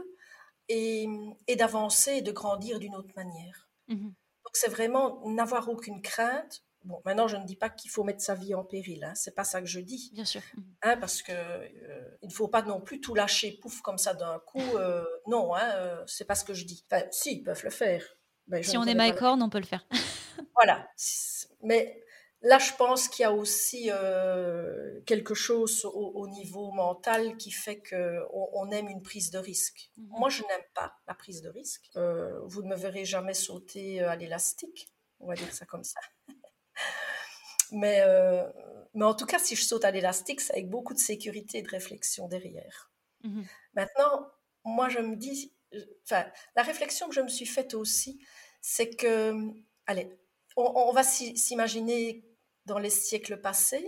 [0.70, 3.68] et, d'avancer et de grandir d'une autre manière.
[3.88, 4.10] Mmh
[4.42, 8.22] donc c'est vraiment n'avoir aucune crainte, Bon, maintenant, je ne dis pas qu'il faut mettre
[8.22, 10.10] sa vie en péril, hein, c'est pas ça que je dis.
[10.14, 10.40] Bien sûr.
[10.54, 10.62] Mmh.
[10.82, 14.14] Hein, parce que euh, il ne faut pas non plus tout lâcher, pouf, comme ça
[14.14, 14.76] d'un coup.
[14.76, 16.82] Euh, non, hein, euh, c'est pas ce que je dis.
[16.90, 18.02] Enfin, si, ils peuvent le faire.
[18.62, 19.86] si on est Mycorn, on peut le faire.
[20.54, 20.88] voilà.
[21.62, 22.02] Mais
[22.42, 23.90] là, je pense qu'il y a aussi
[25.06, 29.90] quelque chose au, niveau mental qui fait qu'on on aime une prise de risque.
[29.96, 30.18] Mmh.
[30.18, 31.90] Moi, je n'aime pas la prise de risque.
[31.94, 34.88] vous ne me verrez jamais sauter à l'élastique,
[35.18, 36.00] on va dire ça comme ça.
[37.72, 38.48] Mais, euh,
[38.94, 41.62] mais en tout cas, si je saute à l'élastique, c'est avec beaucoup de sécurité et
[41.62, 42.90] de réflexion derrière.
[43.22, 43.42] Mmh
[43.74, 44.26] Maintenant,
[44.64, 45.52] moi, je me dis,
[46.04, 46.26] enfin,
[46.56, 48.20] la réflexion que je me suis faite aussi,
[48.60, 49.34] c'est que,
[49.86, 50.10] allez,
[50.56, 52.24] on, va s'imaginer
[52.70, 53.86] dans les siècles passés,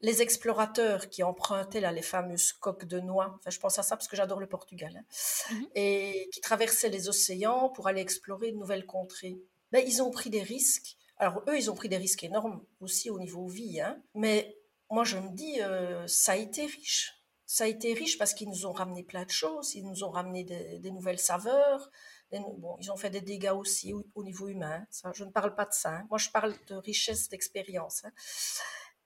[0.00, 3.96] les explorateurs qui empruntaient là, les fameuses coques de noix, enfin, je pense à ça
[3.96, 8.52] parce que j'adore le Portugal, hein, mmh et qui traversaient les océans pour aller explorer
[8.52, 9.38] de nouvelles contrées.
[9.72, 13.10] Ben, ils ont pris des risques alors eux, ils ont pris des risques énormes aussi
[13.10, 14.02] au niveau vie, hein.
[14.14, 14.56] mais
[14.88, 17.14] moi je me dis, euh, ça a été riche.
[17.44, 20.10] Ça a été riche parce qu'ils nous ont ramené plein de choses, ils nous ont
[20.10, 21.90] ramené des, nouvelles saveurs.
[22.30, 24.86] Bon, ils ont fait des dégâts aussi au, niveau humain.
[24.90, 25.96] Ça, je ne parle pas de ça.
[25.96, 26.06] Hein.
[26.10, 28.04] Moi, je parle de richesse d'expérience.
[28.04, 28.12] Hein.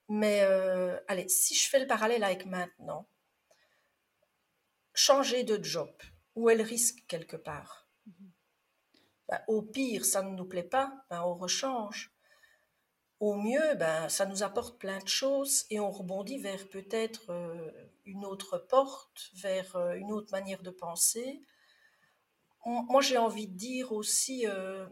[0.07, 3.07] Mais euh, allez, si je fais le parallèle avec maintenant,
[4.93, 5.91] changer de job,
[6.35, 7.85] où est le risque quelque part
[9.27, 12.11] ben, au pire, ça ne nous plaît pas, ben, on rechange.
[13.19, 17.71] Au mieux, ben, ça nous apporte plein de choses et on rebondit vers peut-être euh,
[18.05, 21.41] une autre porte, vers euh, une autre manière de penser.
[22.65, 24.87] Moi, j'ai envie de dire aussi euh,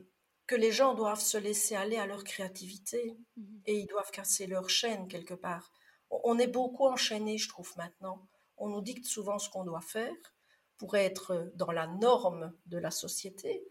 [0.48, 4.46] que les gens doivent se laisser aller à leur créativité mmh et ils doivent casser
[4.46, 5.72] leur chaîne quelque part.
[6.10, 8.28] On est beaucoup enchaîné, je trouve, maintenant.
[8.58, 10.14] On nous dicte souvent ce qu'on doit faire
[10.78, 13.64] pour être dans la norme de la société.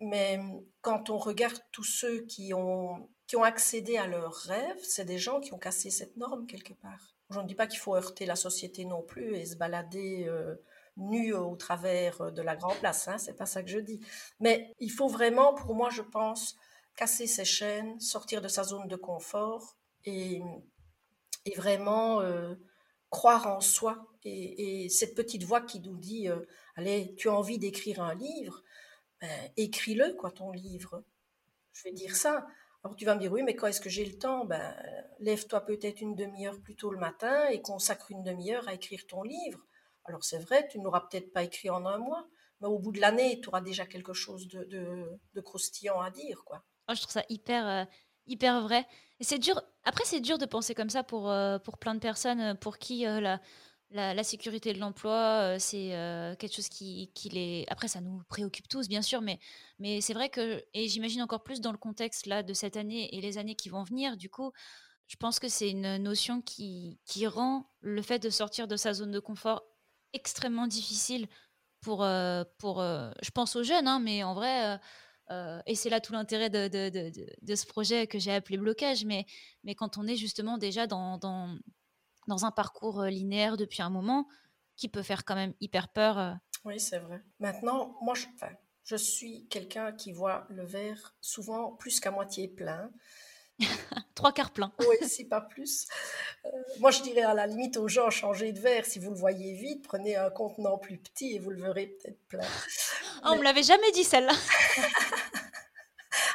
[0.00, 0.40] Mais
[0.80, 5.18] quand on regarde tous ceux qui ont, qui ont accédé à leurs rêves, c'est des
[5.18, 7.14] gens qui ont cassé cette norme quelque part.
[7.30, 10.54] Je ne dis pas qu'il faut heurter la société non plus et se balader euh,
[10.96, 14.00] nu au travers de la grande place, hein, c'est pas ça que je dis.
[14.40, 16.56] Mais il faut vraiment, pour moi, je pense,
[16.96, 20.40] casser ses chaînes, sortir de sa zone de confort et,
[21.44, 22.54] et vraiment euh,
[23.10, 24.06] croire en soi.
[24.24, 26.40] Et, cette petite voix qui nous dit, euh,
[26.76, 28.62] allez, tu as envie d'écrire un livre,
[29.20, 31.04] ben, écris-le, quoi, ton livre.
[31.72, 32.46] Je vais dire ça.
[32.82, 34.44] Alors tu vas me dire, oui, mais quand est-ce que j'ai le temps?
[34.44, 34.74] Ben,
[35.20, 39.22] Lève-toi peut-être une demi-heure plus tôt le matin et consacre une demi-heure à écrire ton
[39.22, 39.66] livre.
[40.04, 42.26] Alors c'est vrai, tu n'auras peut-être pas écrit en un mois,
[42.60, 46.44] mais au bout de l'année, tu auras déjà quelque chose de, croustillant à dire.
[46.44, 46.62] quoi.
[46.88, 47.84] Oh, je trouve ça hyper, euh,
[48.26, 48.86] hyper vrai.
[49.20, 49.60] Et c'est dur.
[49.84, 53.04] Après, c'est dur de penser comme ça pour, euh, plein de personnes euh, pour qui
[53.90, 57.64] la, sécurité de l'emploi, c'est quelque chose qui, les.
[57.68, 59.38] Après, ça nous préoccupe tous, bien sûr, mais,
[59.78, 63.14] mais c'est vrai que, et j'imagine encore plus dans le contexte là de cette année
[63.14, 64.50] et les années qui vont venir, du coup,
[65.06, 68.94] je pense que c'est une notion qui, qui rend le fait de sortir de sa
[68.94, 69.62] zone de confort
[70.14, 71.28] extrêmement difficile
[71.82, 74.78] pour, euh, pour je pense aux jeunes, hein, mais en vrai.
[75.66, 77.12] et c'est là tout l'intérêt de, de,
[77.42, 79.26] de, ce projet que j'ai appelé blocage, mais,
[79.64, 81.58] mais quand on est justement déjà dans, dans,
[82.26, 84.26] dans un parcours euh, linéaire depuis un moment
[84.76, 86.18] qui peut faire quand même hyper peur.
[86.18, 86.32] Euh.
[86.64, 87.22] Oui, c'est vrai.
[87.38, 88.26] Maintenant, moi, je,
[88.84, 92.90] je suis quelqu'un qui voit le verre souvent plus qu'à moitié plein.
[94.14, 94.72] Trois quarts plein.
[94.80, 95.86] oui, si pas plus.
[96.44, 96.48] Euh,
[96.80, 98.86] moi, je dirais à la limite aux gens, changez de verre.
[98.86, 102.20] Si vous le voyez vite, prenez un contenant plus petit et vous le verrez peut-être
[102.28, 102.46] plein.
[103.24, 104.32] Oh, On me l'avait jamais dit celle-là.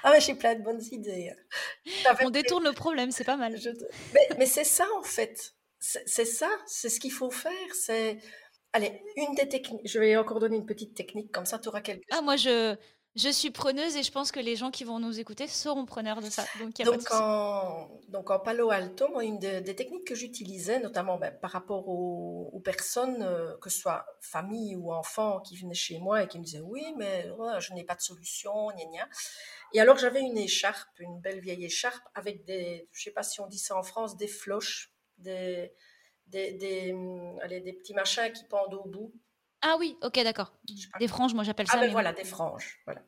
[0.04, 1.34] Ah, mais j'ai plein de bonnes idées.
[2.22, 3.60] On détourne le problème, c'est pas mal.
[4.38, 5.54] Mais, c'est ça, en fait.
[5.80, 7.52] C'est ça, c'est ce qu'il faut faire.
[7.74, 8.18] C'est.
[8.72, 9.82] Allez, une des techniques.
[9.86, 12.76] Je vais encore donner une petite technique, comme ça, tu auras quelque Ah, moi, je,
[13.20, 16.22] je suis preneuse et je pense que les gens qui vont nous écouter seront preneurs
[16.22, 16.46] de ça.
[16.60, 21.32] Donc, donc, en, donc en Palo Alto, moi, une des techniques que j'utilisais, notamment ben,
[21.32, 26.24] par rapport aux, personnes, euh, que ce soit famille ou enfants, qui venaient chez moi
[26.24, 27.30] et qui me disaient oui, mais
[27.60, 29.10] je n'ai pas de solution, gna gna.
[29.74, 33.42] Et alors j'avais une écharpe, une belle vieille écharpe avec des, je sais pas si
[33.42, 35.74] on dit ça en France, des floches, des,
[36.28, 39.14] des, des, hum, allez, des petits machins qui pendent au bout.
[39.62, 40.54] Ah oui, ok, d'accord.
[41.00, 41.78] Des franges, moi j'appelle ah, ça.
[41.80, 43.02] Ah ben voilà, des franges, voilà.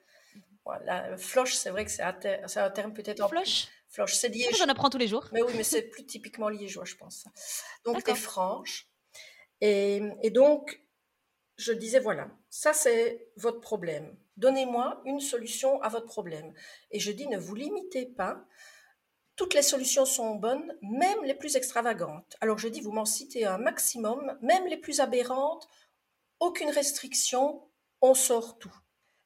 [0.66, 1.18] voilà.
[1.18, 2.18] Floche, c'est vrai que c'est un,
[2.56, 3.28] un, terme peut-être.
[3.28, 3.68] Floche?
[3.90, 4.58] Floche, c'est liégeois.
[4.58, 5.28] J'en apprends tous les jours.
[5.32, 7.26] Mais oui, mais c'est plus typiquement liégeois, je pense.
[7.86, 8.88] Donc des franges.
[9.60, 10.82] Et, et donc,
[11.58, 14.18] je disais, voilà, ça c'est votre problème.
[14.38, 16.54] Donnez-moi une solution à votre problème.
[16.90, 18.44] Et je dis, ne vous limitez pas.
[19.36, 22.36] Toutes les solutions sont bonnes, même les plus extravagantes.
[22.42, 25.68] Alors je dis, vous m'en citez un maximum, même les plus aberrantes,
[26.42, 27.62] aucune restriction,
[28.02, 28.76] on sort tout.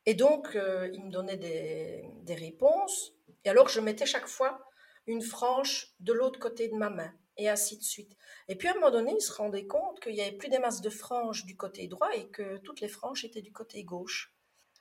[0.05, 3.13] Et donc, euh, il me donnait des, des, réponses.
[3.43, 4.59] Et alors, je mettais chaque fois
[5.07, 8.15] une frange de l'autre côté de ma main, et ainsi de suite.
[8.47, 10.59] Et puis, à un moment donné, il se rendait compte qu'il n'y avait plus des
[10.59, 14.35] masses de franges du côté droit et que toutes les franges étaient du côté gauche.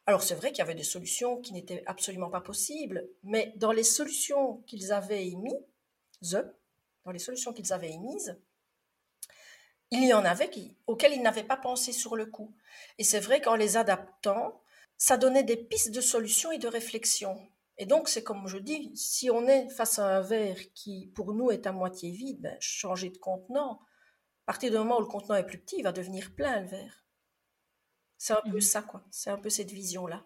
[0.06, 3.72] Alors, c'est vrai qu'il y avait des solutions qui n'étaient absolument pas possibles, mais dans
[3.72, 6.44] les solutions qu'ils avaient émises,
[7.04, 8.36] dans les solutions qu'ils avaient émises,
[10.02, 12.54] il y en avait qui, auxquelles ils n'avaient pas pensé sur le coup.
[12.98, 14.60] Et c'est vrai qu'en les adaptant,
[14.96, 17.38] ça donnait des pistes de solutions et de réflexion.
[17.76, 21.34] Et donc, c'est comme je dis, si on est face à un verre qui, pour
[21.34, 23.80] nous, est à moitié vide, ben, changer de contenant.
[24.44, 26.68] À partir du moment où le contenant est plus petit, il va devenir plein, le
[26.68, 27.04] verre.
[28.16, 29.02] C'est un peu mmh ça, quoi.
[29.10, 30.22] C'est un peu cette vision-là.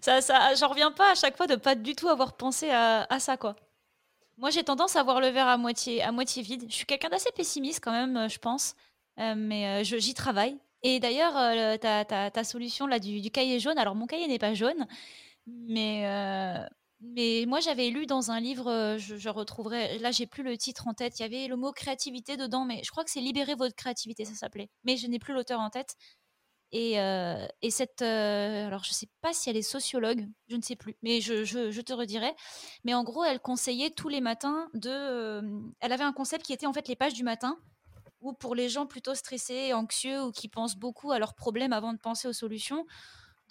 [0.00, 3.06] Ça, ça, j'en reviens pas à chaque fois de pas du tout avoir pensé à,
[3.10, 3.56] à ça, quoi.
[4.36, 6.66] Moi, j'ai tendance à voir le verre à moitié, à moitié vide.
[6.68, 8.74] Je suis quelqu'un d'assez pessimiste quand même, euh, je pense.
[9.20, 10.58] Euh, mais euh, j'y travaille.
[10.82, 14.54] Et d'ailleurs, euh, ta, solution là du, du, cahier jaune, alors mon cahier n'est pas
[14.54, 14.86] jaune,
[15.46, 16.02] mais,
[17.00, 20.92] mais moi j'avais lu dans un livre, je, retrouverai, là j'ai plus le titre en
[20.94, 23.74] tête, il y avait le mot créativité dedans, mais je crois que c'est Libérer votre
[23.74, 24.68] créativité, ça s'appelait.
[24.84, 25.96] Mais je n'ai plus l'auteur en tête.
[26.72, 26.96] Et,
[27.62, 28.02] et, cette.
[28.02, 31.44] alors, je ne sais pas si elle est sociologue, je ne sais plus, mais je,
[31.44, 32.34] je, te redirai.
[32.84, 35.40] Mais en gros, elle conseillait tous les matins de.
[35.80, 37.58] elle avait un concept qui était en fait les pages du matin
[38.24, 41.92] ou pour les gens plutôt stressés, anxieux ou qui pensent beaucoup à leurs problèmes avant
[41.92, 42.86] de penser aux solutions,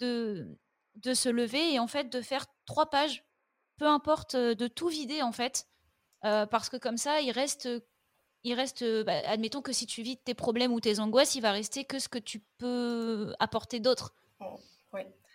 [0.00, 0.58] de,
[0.96, 3.24] de se lever et en fait de faire trois pages,
[3.78, 5.68] peu importe, euh, de tout vider en fait,
[6.24, 7.68] euh, parce que comme ça, il reste,
[8.42, 11.52] il reste bah, admettons que si tu vides tes problèmes ou tes angoisses, il va
[11.52, 14.12] rester que ce que tu peux apporter d'autre.
[14.40, 14.58] Oh,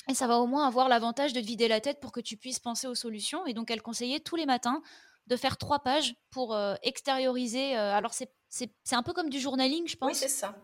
[0.09, 2.35] et ça va au moins avoir l'avantage de te vider la tête pour que tu
[2.35, 3.45] puisses penser aux solutions.
[3.45, 4.81] Et donc, elle conseillait tous les matins
[5.27, 7.75] de faire trois pages pour euh, extérioriser.
[7.75, 10.09] alors, c'est c'est un peu comme du journaling, je pense.
[10.09, 10.55] Oui, c'est ça.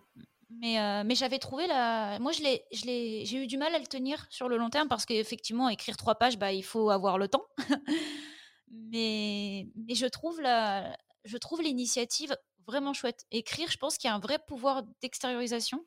[0.50, 2.20] Mais, euh, mais j'avais trouvé la.
[2.20, 5.98] Moi, j'ai eu du mal à le tenir sur le long terme parce qu'effectivement, écrire
[5.98, 7.46] trois pages, bah, il faut avoir le temps.
[8.72, 12.38] mais, mais je trouve la, je trouve l'initiative
[12.68, 13.26] vraiment chouette.
[13.32, 15.86] Écrire, je pense qu'il y a un vrai pouvoir d'extériorisation.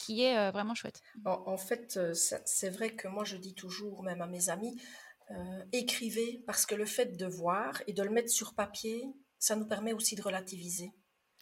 [0.00, 1.00] Qui est euh, vraiment chouette.
[1.24, 4.80] En, fait, euh, c'est vrai que moi, je dis toujours, même à mes amis,
[5.72, 9.02] écrivez parce que le fait de voir et de le mettre sur papier,
[9.42, 10.92] ça nous permet aussi de relativiser.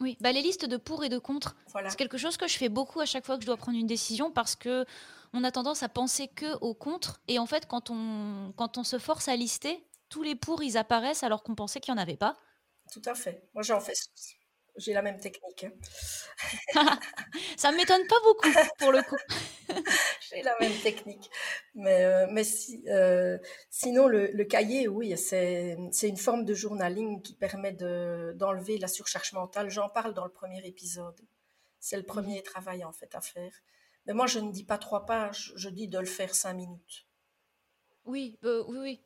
[0.01, 2.71] Oui, bah les listes de pour et de contre, c'est quelque chose que je fais
[2.71, 4.87] beaucoup à chaque fois que je dois prendre une décision parce que
[5.35, 8.85] on a tendance à penser que au contre et en fait quand on quand on
[8.85, 12.03] se force à lister, tous les pour ils apparaissent alors qu'on pensait qu'il n'y en
[12.03, 12.39] avait pas.
[12.91, 13.47] Tout à fait.
[13.53, 13.93] Moi j'en fais
[14.81, 15.67] j'ai la même technique.
[17.57, 18.49] Ça ne m'étonne pas beaucoup
[18.79, 19.17] pour le coup.
[20.31, 21.31] j'ai la même technique.
[21.75, 23.39] Mais, euh, mais si, euh,
[23.69, 29.33] sinon, le, le, cahier, oui, c'est une forme de journaling qui permet d'enlever la surcharge
[29.33, 29.71] mentale.
[29.71, 31.21] J'en parle dans le premier épisode.
[31.79, 33.53] C'est le premier travail en fait à faire.
[34.07, 37.07] Mais moi, je ne dis pas trois pages, je dis de le faire cinq minutes.
[38.05, 39.01] Oui, euh, oui, oui.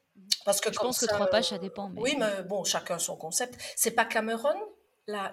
[0.44, 1.90] Parce que je pense que trois pages, ça dépend.
[1.96, 3.60] Oui, mais bon, chacun son concept.
[3.76, 4.56] C'est pas Cameron?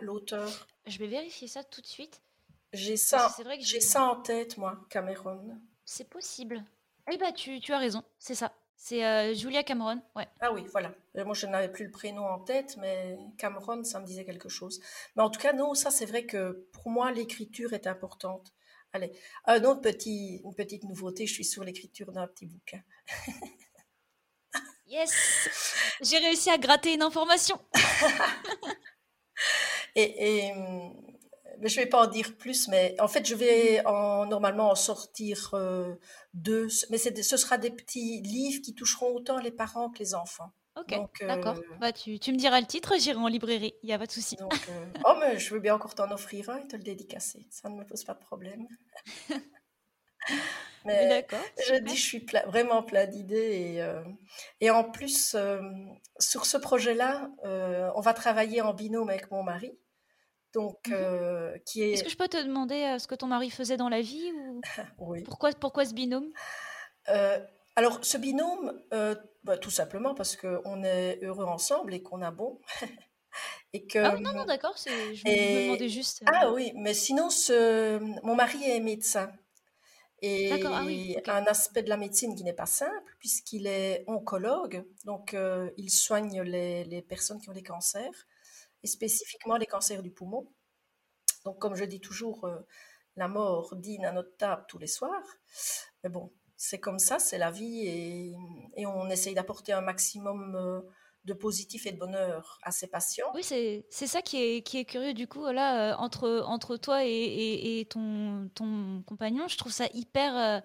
[0.01, 2.21] L'auteur Je vais vérifier ça tout de suite.
[2.73, 5.57] J'ai ça, j'ai ça en tête, moi, Cameron.
[5.83, 6.63] C'est possible.
[7.11, 8.53] Eh bah, tu, tu as raison, c'est ça.
[8.83, 10.27] C'est euh, Julia Cameron, ouais.
[10.39, 10.91] Ah oui, voilà.
[11.15, 14.49] Euh, moi, je n'avais plus le prénom en tête, mais Cameron, ça me disait quelque
[14.49, 14.79] chose.
[15.15, 18.53] Mais en tout cas, non, ça, c'est vrai que pour moi, l'écriture est importante.
[18.93, 19.11] Allez,
[19.45, 22.81] un autre petit, une petite nouveauté, je suis sur l'écriture d'un petit bouquin.
[24.87, 25.13] yes
[26.01, 27.59] J'ai réussi à gratter une information
[29.95, 30.51] Et,
[31.61, 34.75] mais je vais pas en dire plus, mais en fait, je vais en, normalement en
[34.75, 35.95] sortir euh,
[36.33, 40.51] deux, mais ce sera des petits livres qui toucheront autant les parents que les enfants.
[40.77, 40.97] Ok,
[41.27, 41.57] d'accord.
[41.57, 44.07] Euh, bah, tu, tu, me diras le titre, j'irai en librairie, il n'y a pas
[44.07, 44.37] de souci.
[44.41, 47.75] oh, mais je veux bien encore t'en offrir un et te le dédicacer, ça ne
[47.75, 48.67] me pose pas de problème.
[50.85, 51.27] Mais
[51.67, 53.73] je dis, je suis vraiment plein d'idées.
[53.75, 54.03] Et, euh,
[54.59, 55.61] et, en plus, euh,
[56.19, 59.77] sur ce projet-là, euh, on va travailler en binôme avec mon mari.
[60.53, 61.91] Donc, mmh qui est...
[61.91, 64.61] Est-ce que je peux te demander ce que ton mari faisait dans la vie ou...
[64.99, 65.23] oui.
[65.23, 66.29] Pourquoi, pourquoi ce binôme?
[67.75, 68.81] Alors, ce binôme,
[69.43, 72.59] bah, tout simplement parce qu'on est heureux ensemble et qu'on a bon.
[73.73, 76.23] et que, ah non, non, d'accord, je me demandais juste.
[76.25, 77.97] Ah oui, mais sinon, ce...
[78.25, 79.31] mon mari est médecin.
[80.23, 80.83] Et ah
[81.33, 85.89] un aspect de la médecine qui n'est pas simple, puisqu'il est oncologue, donc euh, il
[85.89, 88.27] soigne les, les, personnes qui ont des cancers,
[88.83, 90.47] et spécifiquement les cancers du poumon.
[91.43, 92.59] Donc, comme je dis toujours, euh,
[93.15, 95.25] la mort dîne à notre table tous les soirs.
[96.03, 98.35] Mais bon, c'est comme ça, c'est la vie, et,
[98.77, 100.81] et on essaye d'apporter un maximum euh,
[101.25, 103.31] de positif et de bonheur à ses patients.
[103.35, 107.05] Oui, c'est ça qui est, qui est curieux du coup, là, euh, entre, entre toi
[107.05, 109.47] et, et, ton, ton compagnon.
[109.47, 110.59] Je trouve ça hyper, euh,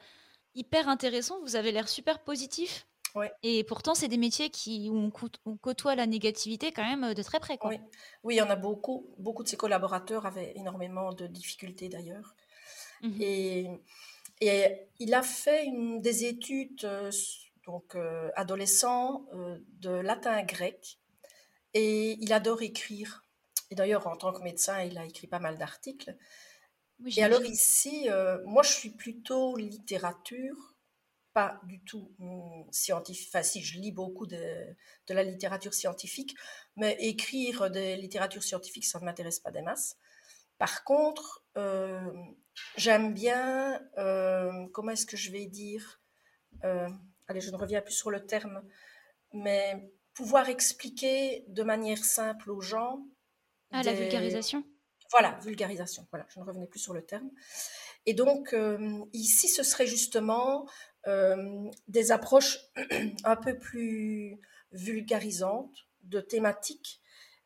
[0.54, 1.40] hyper intéressant.
[1.42, 2.86] Vous avez l'air super positif.
[3.14, 3.32] Ouais.
[3.42, 5.10] Et pourtant, c'est des métiers qui, où
[5.44, 7.56] on, côtoie la négativité quand même de très près.
[7.56, 7.70] Quoi.
[7.70, 7.80] Oui.
[8.24, 9.14] oui, il y en a beaucoup.
[9.18, 12.34] Beaucoup de ses collaborateurs avaient énormément de difficultés d'ailleurs.
[13.02, 13.70] Mmh et,
[14.40, 17.10] et il a fait une, des études euh,
[17.66, 20.98] donc euh, adolescent euh, de latin grec,
[21.74, 23.24] et il adore écrire.
[23.70, 26.16] Et d'ailleurs, en tant que médecin, il a écrit pas mal d'articles.
[27.04, 30.74] et alors ici, euh, moi, je suis plutôt littérature,
[31.32, 33.28] pas du tout hmm, scientifique.
[33.28, 34.36] Enfin, si, je lis beaucoup de,
[35.08, 36.36] de, la littérature scientifique,
[36.76, 39.96] mais écrire des littératures scientifiques, ça ne m'intéresse pas des masses.
[40.56, 41.44] Par contre,
[42.78, 43.78] j'aime bien,
[44.72, 46.00] comment est-ce que je vais dire
[47.28, 48.62] allez, je ne reviens plus sur le terme,
[49.32, 53.04] mais pouvoir expliquer de manière simple aux gens.
[53.70, 54.64] Ah, la vulgarisation
[55.10, 56.06] Voilà, vulgarisation.
[56.10, 57.30] Voilà, je ne revenais plus sur le terme.
[58.06, 60.66] Et donc, euh, ici, ce serait justement
[61.06, 62.58] euh, des approches
[63.24, 64.40] un peu plus
[64.72, 67.00] vulgarisantes de thématiques,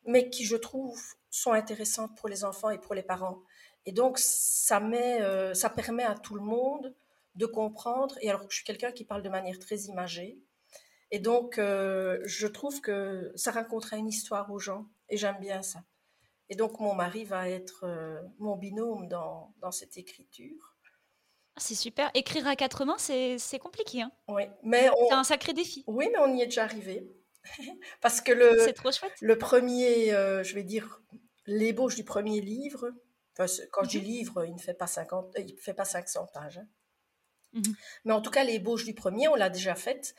[0.05, 3.41] mais qui, je trouve, sont intéressantes pour les enfants et pour les parents.
[3.85, 6.95] Et donc, ça, met, euh, ça permet à tout le monde
[7.35, 8.15] de comprendre.
[8.21, 10.39] Et alors, je suis quelqu'un qui parle de manière très imagée.
[11.11, 14.87] Et donc, euh, je trouve que ça racontera une histoire aux gens.
[15.09, 15.83] Et j'aime bien ça.
[16.49, 20.75] Et donc, mon mari va être euh, mon binôme dans, dans cette écriture.
[21.55, 22.09] Ah, c'est super.
[22.13, 24.01] Écrire à quatre mains, c'est compliqué.
[24.01, 25.83] Hein oui, mais c'est un sacré défi.
[25.87, 27.09] Oui, mais on y est déjà arrivé.
[28.01, 29.13] Parce que le, trop chouette.
[29.19, 31.01] le premier, euh, je vais dire,
[31.45, 32.91] l'ébauche du premier livre,
[33.35, 34.03] quand je dis mhm.
[34.03, 36.59] livre, il ne fait pas, 50, il fait pas 500 pages.
[36.59, 36.67] Hein.
[37.53, 37.61] Mmh
[38.05, 40.15] Mais en tout cas, l'ébauche du premier, on l'a déjà faite.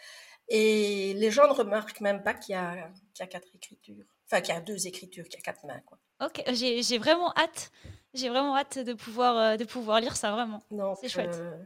[0.49, 4.05] Et les gens ne remarquent même pas qu'il y, a, y a quatre écritures.
[4.27, 5.81] Enfin, qu'il y a deux écritures, qu'il y a quatre mains.
[5.87, 5.99] Quoi.
[6.21, 7.73] Ok, j'ai vraiment hâte.
[8.15, 10.63] J'ai vraiment hâte de pouvoir, euh, de pouvoir lire ça, vraiment.
[11.01, 11.35] C'est chouette.
[11.35, 11.57] Euh,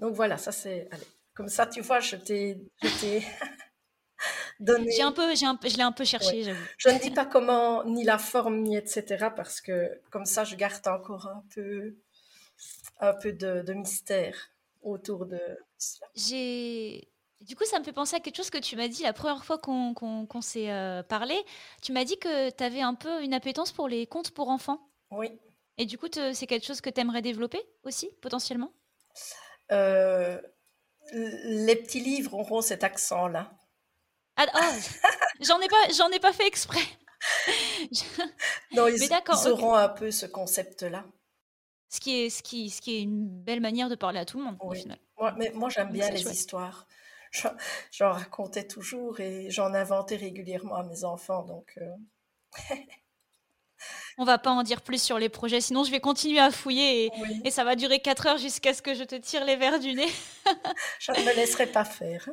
[0.00, 0.88] donc voilà, ça c'est...
[1.34, 2.58] Comme ça, tu vois, je t'ai...
[4.60, 4.90] donné...
[4.90, 6.64] J'ai un peu, j'ai un, je l'ai un peu cherché, j'avoue.
[6.78, 9.28] Je ne dis pas comment, ni la forme, ni etc.
[9.34, 11.96] Parce que comme ça, je garde encore un peu,
[13.00, 14.50] un peu de, de mystère
[14.86, 15.40] autour de
[15.78, 16.06] cela.
[16.14, 17.08] J'ai.
[17.42, 19.44] Du coup, ça me fait penser à quelque chose que tu m'as dit la première
[19.44, 21.36] fois qu'on s'est euh, parlé.
[21.82, 24.80] Tu m'as dit que tu avais un peu une appétence pour les contes pour enfants.
[25.10, 25.30] Oui.
[25.76, 28.72] Et du coup, c'est quelque chose que tu aimerais développer aussi, potentiellement?
[29.70, 30.40] Euh,
[31.12, 33.50] Les petits livres auront cet accent-là.
[34.36, 34.58] Ah, oh,
[35.40, 36.80] j'en ai, pas, ai pas fait exprès.
[38.72, 41.04] non, ils, ils auront un peu ce concept-là.
[41.96, 44.36] Ce qui, est, ce, qui, ce qui est une belle manière de parler à tout
[44.36, 44.98] le monde, au final.
[45.18, 46.86] Moi, mais moi j'aime bien les histoires.
[47.90, 51.42] J'en racontais toujours et j'en inventais régulièrement à mes enfants.
[51.44, 52.74] Donc, euh...
[54.18, 57.06] On va pas en dire plus sur les projets, sinon je vais continuer à fouiller
[57.06, 57.10] et,
[57.44, 59.94] et ça va durer 4 heures jusqu'à ce que je te tire les verres du
[59.94, 60.08] nez.
[61.00, 62.28] je ne me laisserai pas faire.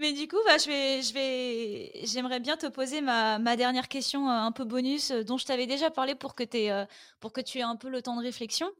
[0.00, 4.50] Mais du coup, bah, je vais, j'aimerais bien te poser ma, dernière question euh, un
[4.50, 6.86] peu bonus euh, dont je t'avais déjà parlé pour que, aies, euh,
[7.20, 8.70] pour que tu aies un peu le temps de réflexion.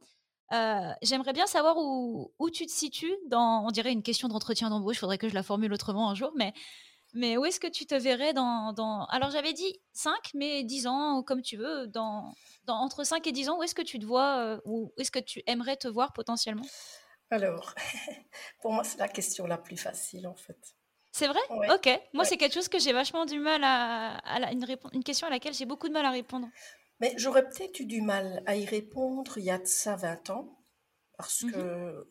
[1.03, 5.01] j'aimerais bien savoir où, tu te situes dans, on dirait une question d'entretien d'embauche, il
[5.01, 8.33] faudrait que je la formule autrement un jour, mais, où est-ce que tu te verrais
[8.33, 9.07] dans...
[9.11, 11.87] Alors j'avais dit 5, mais 10 ans, comme tu veux,
[12.67, 15.43] entre 5 et 10 ans, où est-ce que tu te vois, où est-ce que tu
[15.47, 16.67] aimerais te voir potentiellement?
[17.31, 17.75] Alors,
[18.63, 20.80] pour moi, c'est la question la plus facile en fait.
[21.13, 21.41] C'est vrai?
[21.75, 21.89] Ok.
[22.13, 24.17] Moi, c'est quelque chose que j'ai vachement du mal à.
[24.19, 26.49] à une, une, question à laquelle j'ai beaucoup de mal à répondre.
[27.01, 30.31] Mais j'aurais peut-être eu du mal à y répondre il y a de ça 20
[30.31, 30.59] ans,
[31.17, 31.53] parce Mhm.
[31.53, 32.07] que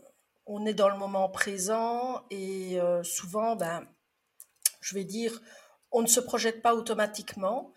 [0.51, 3.87] on est dans le moment présent et euh, souvent, ben,
[4.81, 5.39] je vais dire,
[5.91, 7.71] on ne se projette pas automatiquement.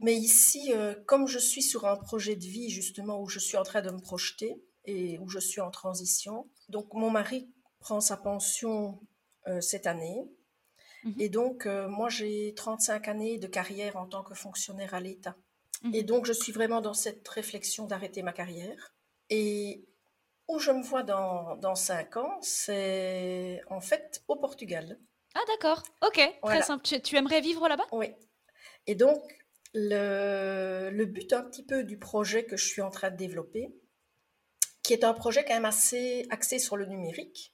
[0.00, 3.56] Mais ici, euh, comme je suis sur un projet de vie justement où je suis
[3.56, 7.48] en train de me projeter et où je suis en transition, donc mon mari
[7.78, 9.00] prend sa pension
[9.60, 10.26] cette année.
[11.04, 11.14] Mhm.
[11.20, 15.36] Et donc, euh, moi, j'ai 35 années de carrière en tant que fonctionnaire à l'État.
[15.82, 15.94] Mhm.
[15.94, 18.94] Et donc, je suis vraiment dans cette réflexion d'arrêter ma carrière.
[19.30, 19.86] Et
[20.48, 24.98] où je me vois dans, dans 5 ans, c'est en fait au Portugal.
[25.34, 26.84] Ah d'accord, ok, très simple.
[26.84, 27.86] Tu, tu aimerais vivre là-bas?
[27.92, 28.12] Oui.
[28.86, 29.20] Et donc,
[29.72, 33.74] le, le but un petit peu du projet que je suis en train de développer,
[34.82, 37.53] qui est un projet quand même assez axé sur le numérique,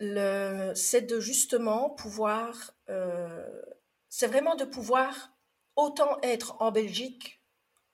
[0.00, 3.62] c'est de justement pouvoir, euh,
[4.08, 5.32] c'est vraiment de pouvoir
[5.76, 7.42] autant être en Belgique,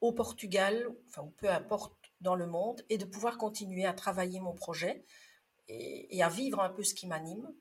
[0.01, 4.41] au Portugal, enfin, ou peu importe dans le monde, et de pouvoir continuer à travailler
[4.41, 5.05] mon projet
[5.69, 7.53] et, à vivre un peu ce qui m'anime,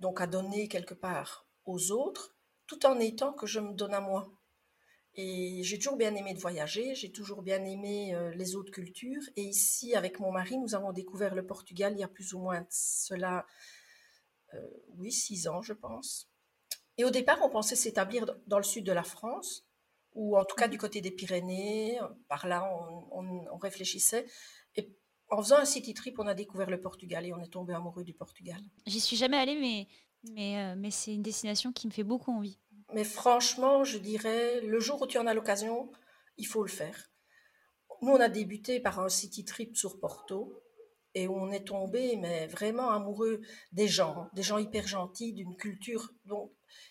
[0.00, 2.34] donc à donner quelque part aux autres,
[2.66, 4.32] tout en étant que je me donne à moi.
[5.16, 9.22] Et j'ai toujours bien aimé de voyager, j'ai toujours bien aimé euh, les autres cultures.
[9.36, 12.40] Et ici, avec mon mari, nous avons découvert le Portugal il y a plus ou
[12.40, 13.46] moins cela,
[14.96, 16.28] oui, six ans, je pense.
[16.96, 19.66] Et au départ, on pensait s'établir dans- le sud de la France,
[20.14, 21.98] ou en tout cas du côté des Pyrénées.
[22.28, 24.26] Par là, on, on- on réfléchissait.
[24.76, 24.88] Et
[25.30, 28.04] en faisant un city trip, on a découvert le Portugal et on est tombé amoureux
[28.04, 28.60] du Portugal.
[28.86, 29.88] J'y suis jamais allée, mais,
[30.32, 32.58] mais, euh, mais c'est une destination qui me fait beaucoup envie.
[32.92, 35.90] Mais franchement, je dirais, le jour où tu en as l'occasion,
[36.36, 37.10] il faut le faire.
[38.02, 40.62] Nous, on a débuté par un city trip sur Porto
[41.14, 43.40] et on est tombé, mais vraiment amoureux
[43.72, 46.10] des gens, des gens hyper gentils, d'une culture.
[46.24, 46.50] Donc,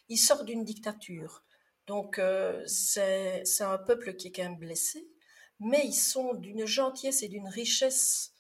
[0.10, 1.44] ils sortent d'une dictature.
[1.88, 5.08] Donc, euh, c'est un peuple qui est quand même blessé,
[5.60, 8.34] mais ils sont d'une gentillesse et d'une richesse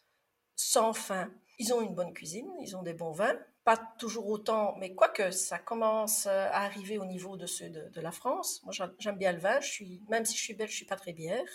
[0.55, 1.29] sans fin.
[1.59, 5.31] Ils ont une bonne cuisine, ils ont des bons vins, pas toujours autant, mais quoique
[5.31, 8.61] ça commence à arriver au niveau de ceux de, de la France.
[8.63, 10.85] Moi, j'a- j'aime bien le vin, je suis, même si je suis belge, je suis
[10.85, 11.45] pas très bière.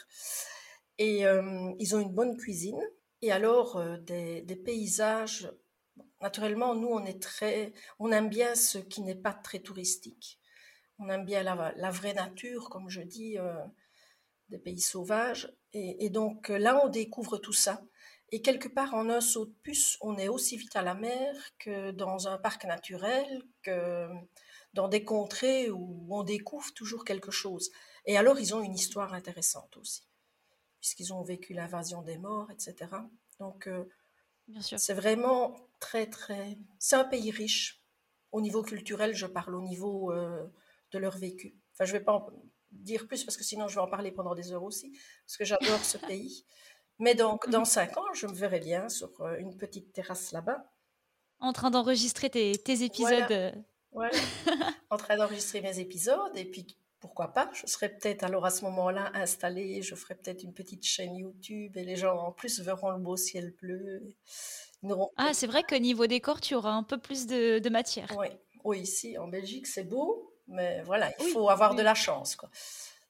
[0.98, 2.80] Et euh, ils ont une bonne cuisine.
[3.22, 5.50] Et alors, euh, des, paysages.
[6.20, 10.40] Naturellement, nous, on est très, on aime bien ce qui n'est pas très touristique.
[10.98, 13.54] On aime bien la, vraie nature, comme je dis, euh,
[14.48, 15.52] des pays sauvages.
[15.72, 17.82] Et, et donc euh, là, on découvre tout ça.
[18.30, 21.34] Et quelque part, en un saut de puce, on est aussi vite à la mer
[21.58, 24.08] que dans un parc naturel, que
[24.74, 27.70] dans des contrées où on découvre toujours quelque chose.
[28.04, 30.07] Et alors, ils ont une histoire intéressante aussi,
[30.80, 32.90] puisqu'ils ont vécu l'invasion des morts, etc.
[33.38, 33.84] Donc, euh,
[34.60, 36.58] c'est vraiment très, très...
[36.78, 37.82] C'est un pays riche.
[38.32, 40.46] Au niveau culturel, je parle au niveau euh,
[40.92, 41.54] de leur vécu.
[41.72, 42.30] Enfin, je ne vais pas en
[42.70, 44.92] dire plus, parce que sinon, je vais en parler pendant des heures aussi,
[45.26, 46.44] parce que j'adore ce pays.
[46.98, 50.70] Mais donc, dans cinq ans, je me verrai bien sur euh, une petite terrasse là-bas,
[51.40, 53.54] En train d'enregistrer tes, tes épisodes.
[53.92, 54.10] Voilà.
[54.44, 56.36] voilà, en train d'enregistrer mes épisodes.
[56.36, 56.66] Et puis,
[57.00, 60.84] pourquoi pas, je serai peut-être alors à ce moment-là installée, je ferai peut-être une petite
[60.84, 64.02] chaîne YouTube et les gens en plus verront le beau ciel bleu.
[65.18, 68.18] Ah, c'est vrai que niveau décor, tu auras un peu plus de, de matière.
[68.18, 68.26] Oui,
[68.64, 72.36] oui, ici en Belgique c'est beau, mais voilà, il Oui, faut avoir de la chance,
[72.36, 72.50] quoi.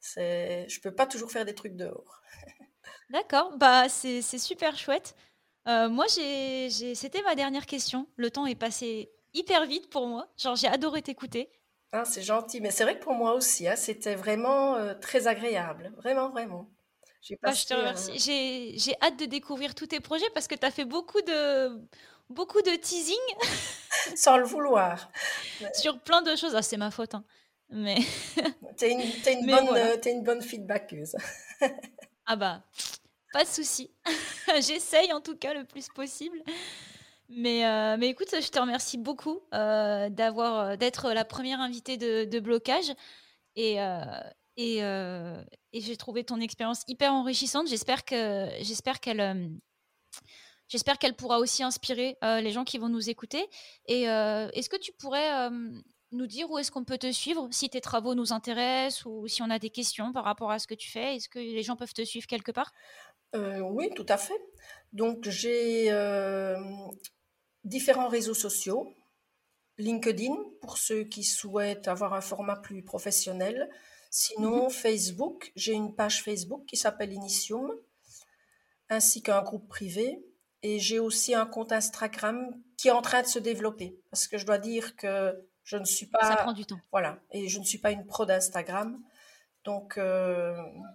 [0.01, 2.21] C'est, je peux pas toujours faire des trucs dehors.
[3.11, 5.17] D'accord, bah c'est c'est super chouette.
[5.69, 8.07] Euh, moi, j'ai, j'ai- c'était ma dernière question.
[8.17, 10.29] Le temps est passé hyper vite pour moi.
[10.39, 11.51] Genre, j'ai adoré t'écouter.
[11.93, 15.27] Hein, c'est gentil, mais c'est vrai que pour moi aussi, hein, c'était vraiment euh, très
[15.27, 16.71] agréable, vraiment, vraiment.
[17.23, 18.79] J'ai Bah, je te passé, euh, remercie.
[18.79, 21.81] J'ai, hâte de découvrir tous tes projets parce que tu as fait beaucoup de,
[22.29, 23.17] beaucoup de teasing
[24.17, 25.11] sans le vouloir.
[25.73, 26.55] sur plein de choses.
[26.55, 27.25] Ah, c'est ma faute, hein.
[27.71, 27.97] Mais
[28.77, 29.93] T'es une, bonne, voilà.
[29.93, 31.17] euh, une bonne feedbackeuse.
[32.27, 32.63] ah bah,
[33.33, 33.91] pas de souci.
[34.61, 36.43] J'essaye en tout cas le plus possible.
[37.29, 42.41] Mais, euh, mais écoute, je te remercie beaucoup euh, d'avoir, d'être la première invitée de,
[42.41, 42.93] blocage.
[43.55, 44.03] Et, euh,
[44.57, 45.43] et, euh,
[45.73, 47.69] j'ai trouvé ton expérience hyper enrichissante.
[47.69, 49.49] J'espère que j'espère qu'elle euh,
[50.69, 53.47] j'espère pourra aussi inspirer euh, les gens qui vont nous écouter.
[53.87, 55.71] Et euh, est-ce que tu pourrais euh,
[56.13, 59.43] nous dire où est-ce qu'on peut te suivre si tes travaux nous intéressent ou si
[59.43, 61.17] on a des questions par rapport à ce que tu fais?
[61.17, 62.73] Est-ce que les gens peuvent te suivre quelque part?
[63.35, 64.41] Euh, oui, tout à fait.
[64.93, 66.57] Donc, j'ai euh,
[67.69, 68.95] différents réseaux sociaux.
[69.79, 73.71] LinkedIn, pour ceux qui souhaitent avoir un format plus professionnel.
[74.11, 77.71] Sinon, Facebook, j'ai une page Facebook qui s'appelle Initium,
[78.89, 80.25] ainsi qu'un groupe privé.
[80.65, 84.01] Et j'ai aussi un compte Instagram qui est en train de se développer.
[84.11, 86.37] Parce que je dois dire que je ne suis Ça pas...
[86.37, 86.81] prend du temps.
[86.91, 87.21] Voilà.
[87.31, 89.01] Et je ne suis pas une pro d'Instagram.
[89.63, 90.01] Donc,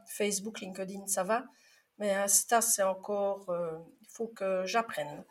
[0.07, 1.45] Facebook, LinkedIn, ça va.
[1.99, 3.45] Mais Insta, c'est encore.
[4.01, 5.23] Il faut que j'apprenne.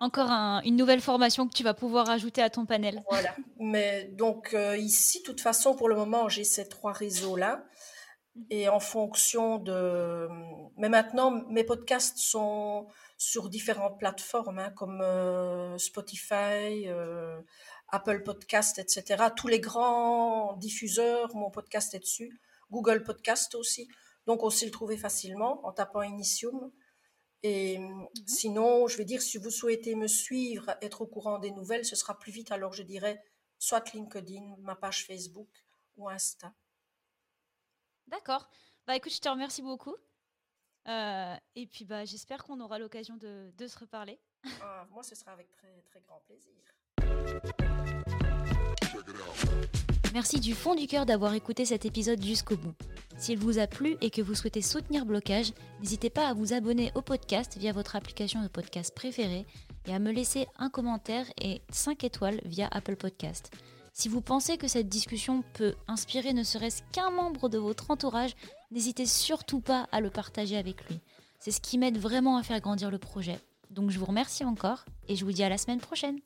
[0.00, 0.30] Encore
[0.64, 3.02] une nouvelle formation que tu vas pouvoir ajouter à ton panel.
[3.10, 3.34] Voilà.
[3.58, 7.64] Mais donc, ici, de toute façon, pour le moment, j'ai ces trois réseaux-là.
[8.50, 10.28] Et en fonction de...
[10.76, 17.40] Mais maintenant, mes podcasts sont sur différentes plateformes, hein, comme euh, Spotify, euh,
[17.88, 19.24] Apple Podcast, etc.
[19.36, 22.40] Tous les grands diffuseurs, mon podcast est dessus.
[22.70, 23.88] Google Podcast aussi.
[24.26, 26.70] Donc, on sait le trouver facilement en tapant Initium.
[27.42, 28.08] Et mhm.
[28.26, 31.96] sinon, je vais dire, si vous souhaitez me suivre, être au courant des nouvelles, ce
[31.96, 32.52] sera plus vite.
[32.52, 33.22] Alors, je dirais
[33.58, 35.48] soit LinkedIn, ma page Facebook
[35.96, 36.52] ou Insta.
[38.06, 38.48] D'accord.
[38.86, 39.96] Bah écoute, je te remercie beaucoup.
[40.86, 44.18] Euh, et puis bah j'espère qu'on aura l'occasion de, de, se reparler.
[44.62, 46.54] Ah, moi, ce sera avec très, très grand plaisir.
[50.14, 52.72] Merci du fond du cœur d'avoir écouté cet épisode jusqu'au bout.
[53.18, 56.90] S'il vous a plu et que vous souhaitez soutenir Blocage, n'hésitez pas à vous abonner
[56.94, 59.44] au podcast via votre application de podcast préférée
[59.86, 63.50] et à me laisser un commentaire et 5 étoiles via Apple Podcast.
[63.92, 68.34] Si vous pensez que cette discussion peut inspirer ne serait-ce qu'un membre de votre entourage,
[68.70, 71.00] n'hésitez surtout pas à le partager avec lui.
[71.38, 73.38] C'est ce qui m'aide vraiment à faire grandir le projet.
[73.70, 76.18] Donc je vous remercie encore et je vous dis à la semaine prochaine.